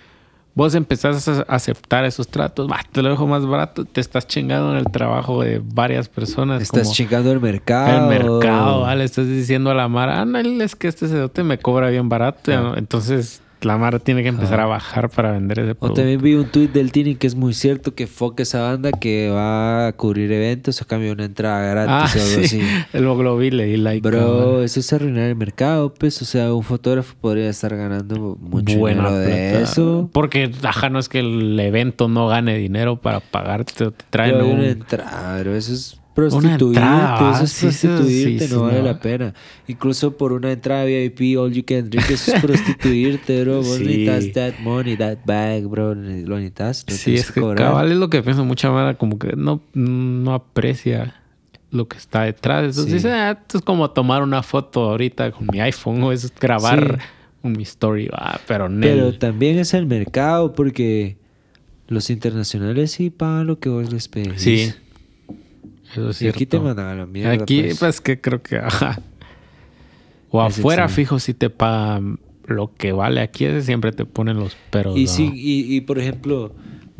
[0.54, 4.72] vos empezás a aceptar esos tratos, va, te lo dejo más barato, te estás chingando
[4.72, 6.62] en el trabajo de varias personas.
[6.62, 8.10] Estás como chingando el mercado.
[8.12, 9.04] el mercado, ¿vale?
[9.04, 12.52] Estás diciendo a la Mara, ah, no, es que este cerote me cobra bien barato.
[12.52, 12.60] Ah.
[12.60, 12.76] ¿no?
[12.76, 14.64] Entonces la Mara tiene que empezar Ah.
[14.64, 16.00] a bajar para vender ese O producto.
[16.00, 19.30] también vi un tweet del Tini que es muy cierto que foca esa banda que
[19.30, 21.70] va a cubrir eventos a cambio de una entrada Ah,
[22.06, 22.60] gratis o algo sí.
[22.60, 22.62] así.
[22.92, 24.06] El lo vi, le di like.
[24.08, 26.20] Bro, eso es arruinar el mercado, pues.
[26.22, 29.60] O sea, un fotógrafo podría estar ganando mucho Buena dinero de plata.
[29.64, 30.10] eso.
[30.12, 34.32] Porque, ajá, no es que el evento no gane dinero para pagarte, o te traen
[34.34, 34.58] Pero un...
[34.60, 38.84] una entrada, bro, eso es prostituirte, eso es sí, prostituirte, sí, no vale no.
[38.84, 39.34] la pena.
[39.66, 43.56] Incluso por una entrada VIP, all you can drink, eso es prostituirte, bro.
[43.58, 43.84] Vos Sí.
[43.84, 47.56] necesitas that money, that bag, bro, lo necesitas, lo Sí, es que cobrar.
[47.68, 51.14] cabal es lo que pienso mucha mara, como que no, no aprecia
[51.70, 52.60] lo que está detrás.
[52.64, 52.92] Entonces Sí.
[52.94, 56.98] dice, ah, esto es como tomar una foto ahorita con mi iPhone o es grabar
[57.42, 58.80] mi story, ah, pero no.
[58.80, 61.16] Pero también es el mercado porque
[61.86, 64.42] los internacionales sí pagan lo que vos les pedís.
[64.42, 64.72] Sí.
[65.92, 67.32] Eso es Y aquí te mandan a la mierda.
[67.32, 67.78] Aquí, pues.
[67.78, 69.00] pues que creo que, ajá.
[70.30, 70.94] O afuera, extraño.
[70.96, 73.20] fijo, si te pagan lo que vale.
[73.20, 74.96] Aquí siempre te ponen los peros.
[74.96, 75.10] Y ¿no?
[75.10, 76.52] sí, y, y por ejemplo,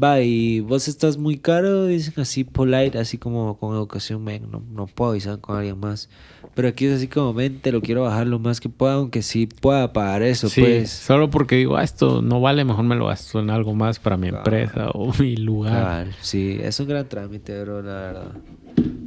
[0.03, 4.63] va, y vos estás muy caro, dicen así polite, así como con educación, men, no,
[4.73, 6.09] no puedo avisar con alguien más.
[6.55, 9.21] Pero aquí es así como, men, te lo quiero bajar lo más que pueda, aunque
[9.23, 10.91] sí pueda pagar eso, Sí, pues.
[10.91, 14.17] solo porque digo, ah, esto no vale, mejor me lo gasto en algo más para
[14.17, 14.39] mi Claro.
[14.39, 15.73] empresa o mi lugar.
[15.75, 18.33] Cabal, sí, es un gran trámite, bro, la verdad.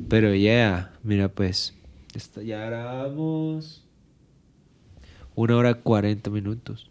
[0.09, 1.73] Pero yeah, mira pues,
[2.45, 3.83] ya grabamos
[5.35, 6.89] una hora cuarenta minutos.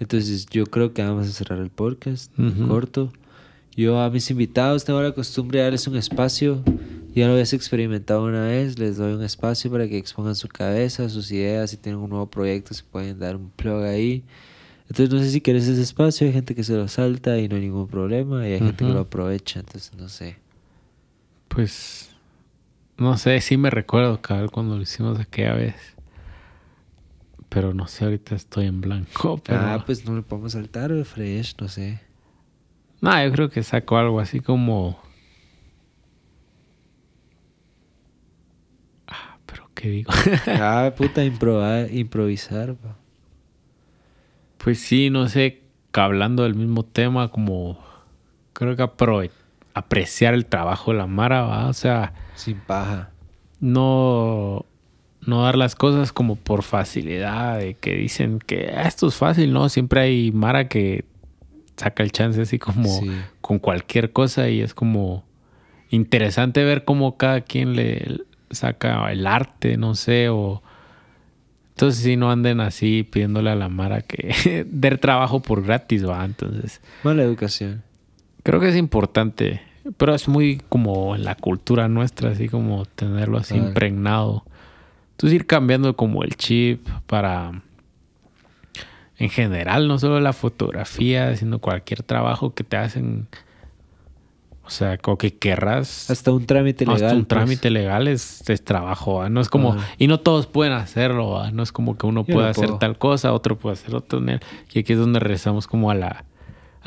[0.00, 2.32] Entonces yo creo que vamos a cerrar el podcast
[2.66, 3.12] corto.
[3.76, 6.62] Yo a mis invitados tengo la costumbre de darles un espacio.
[7.14, 11.08] Ya lo habías experimentado una vez, les doy un espacio para que expongan su cabeza,
[11.08, 14.24] sus ideas, si tienen un nuevo proyecto se pueden dar un plug ahí.
[14.88, 17.56] Entonces no sé si quieres ese espacio, hay gente que se lo salta y no
[17.56, 20.36] hay ningún problema, y hay gente que lo aprovecha, entonces no sé.
[21.48, 22.14] Pues,
[22.96, 25.76] no sé, sí me recuerdo, cabal, cuando lo hicimos aquella vez.
[27.48, 29.38] Pero no sé, ahorita estoy en blanco.
[29.44, 29.60] Pero...
[29.60, 32.00] Ah, pues no le podemos saltar o fresh, no sé.
[33.00, 35.00] No, yo creo que saco algo así como...
[39.06, 40.12] Ah, pero ¿qué digo?
[40.46, 42.74] ah, puta, improvar, improvisar.
[42.74, 42.96] pa.
[44.58, 45.62] pues sí, no sé,
[45.92, 47.78] hablando del mismo tema, como...
[48.52, 49.30] Creo que aprove-
[49.78, 51.66] apreciar el trabajo de la Mara, ¿va?
[51.68, 52.12] O sea...
[52.34, 53.10] Sin paja.
[53.60, 54.64] no,
[55.26, 59.52] no dar las cosas como por facilidad, de que dicen que "Ah, esto es fácil,
[59.52, 59.68] ¿no?
[59.68, 61.04] Siempre hay Mara que
[61.76, 63.10] saca el chance así como Sí.
[63.40, 65.24] con cualquier cosa y es como
[65.90, 70.62] interesante ver cómo cada quien le saca el arte, no sé, o...
[71.70, 76.24] Entonces si no anden así pidiéndole a la Mara que der trabajo por gratis, va.
[76.24, 77.82] Entonces Mala educación.
[78.42, 79.62] creo que es importante,
[79.96, 84.44] pero es muy como en la cultura nuestra, así como tenerlo así impregnado.
[85.12, 87.62] Entonces ir cambiando como el chip para,
[89.16, 93.26] en general, no solo la fotografía, sino cualquier trabajo que te hacen,
[94.62, 96.08] o sea, como que querrás.
[96.10, 97.02] Hasta un trámite legal.
[97.02, 97.28] Hasta un pues.
[97.28, 99.28] trámite legal es, es trabajo, ¿va?
[99.28, 99.88] no es como, Ajá.
[99.98, 101.50] y no todos pueden hacerlo, ¿va?
[101.50, 104.22] no es como que uno Yo no hacer tal cosa, otro puede hacer otro,
[104.72, 106.24] y aquí es donde regresamos como a la,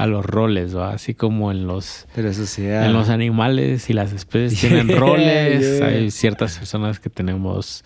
[0.02, 0.94] a los roles, ¿va?
[0.94, 2.86] así como en los, sociedad.
[2.88, 5.80] en los animales y las especies Yeah, tienen roles.
[5.80, 5.88] yeah.
[5.88, 7.86] Hay ciertas personas que tenemos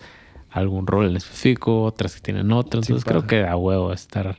[0.50, 2.80] algún rol en específico, otras que tienen otro.
[2.80, 4.38] Entonces creo que da huevo estar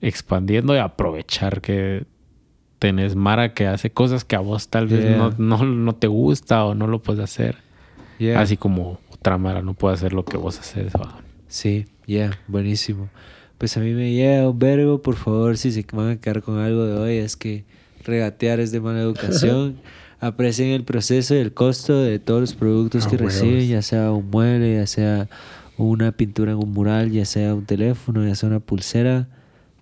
[0.00, 2.04] expandiendo y aprovechar que
[2.80, 6.64] tenés Mara que hace cosas que a vos tal vez no, no, no, te gusta
[6.64, 7.58] o no lo puedes hacer.
[8.36, 10.92] Así como otra Mara no puede hacer lo que vos haces.
[11.46, 13.10] Sí, ya, buenísimo.
[13.58, 16.58] Pues a mí me llega un verbo, por favor, si se van a quedar con
[16.58, 17.64] algo de hoy, es que
[18.04, 19.76] regatear es de mala educación.
[20.20, 24.30] Aprecien el proceso y el costo de todos los productos que reciben, ya sea un
[24.30, 25.28] mueble, ya sea
[25.76, 29.28] una pintura en un mural, ya sea un teléfono, ya sea una pulsera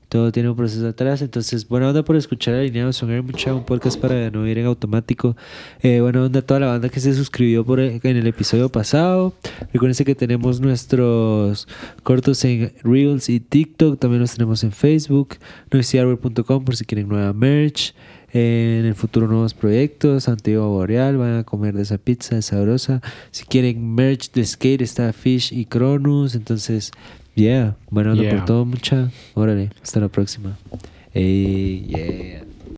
[0.09, 1.23] todo tiene un proceso atrás.
[1.23, 5.37] Entonces, buena onda por escuchar Alineado Sonar, mucha un podcast para no ir en automático.
[5.83, 9.35] Eh, buena onda a toda la banda que se suscribió por en el episodio pasado.
[9.73, 11.67] Recuerden que tenemos nuestros
[12.03, 13.99] cortos en Reels y TikTok.
[13.99, 15.37] También los tenemos en Facebook.
[15.71, 17.95] Noisiarware.com por si quieren nueva merch.
[18.33, 20.29] en el futuro nuevos proyectos.
[20.29, 23.01] Antiguo Boreal, van a comer de esa pizza, sabrosa.
[23.31, 26.35] Si quieren merch de skate, está Fish y Cronus.
[26.35, 26.93] Entonces,
[27.37, 27.77] Yeah.
[27.91, 29.11] Bueno, por todo, mucha.
[29.35, 29.71] Órale.
[29.83, 30.59] Hasta la próxima.
[31.13, 32.56] Hey, yeah.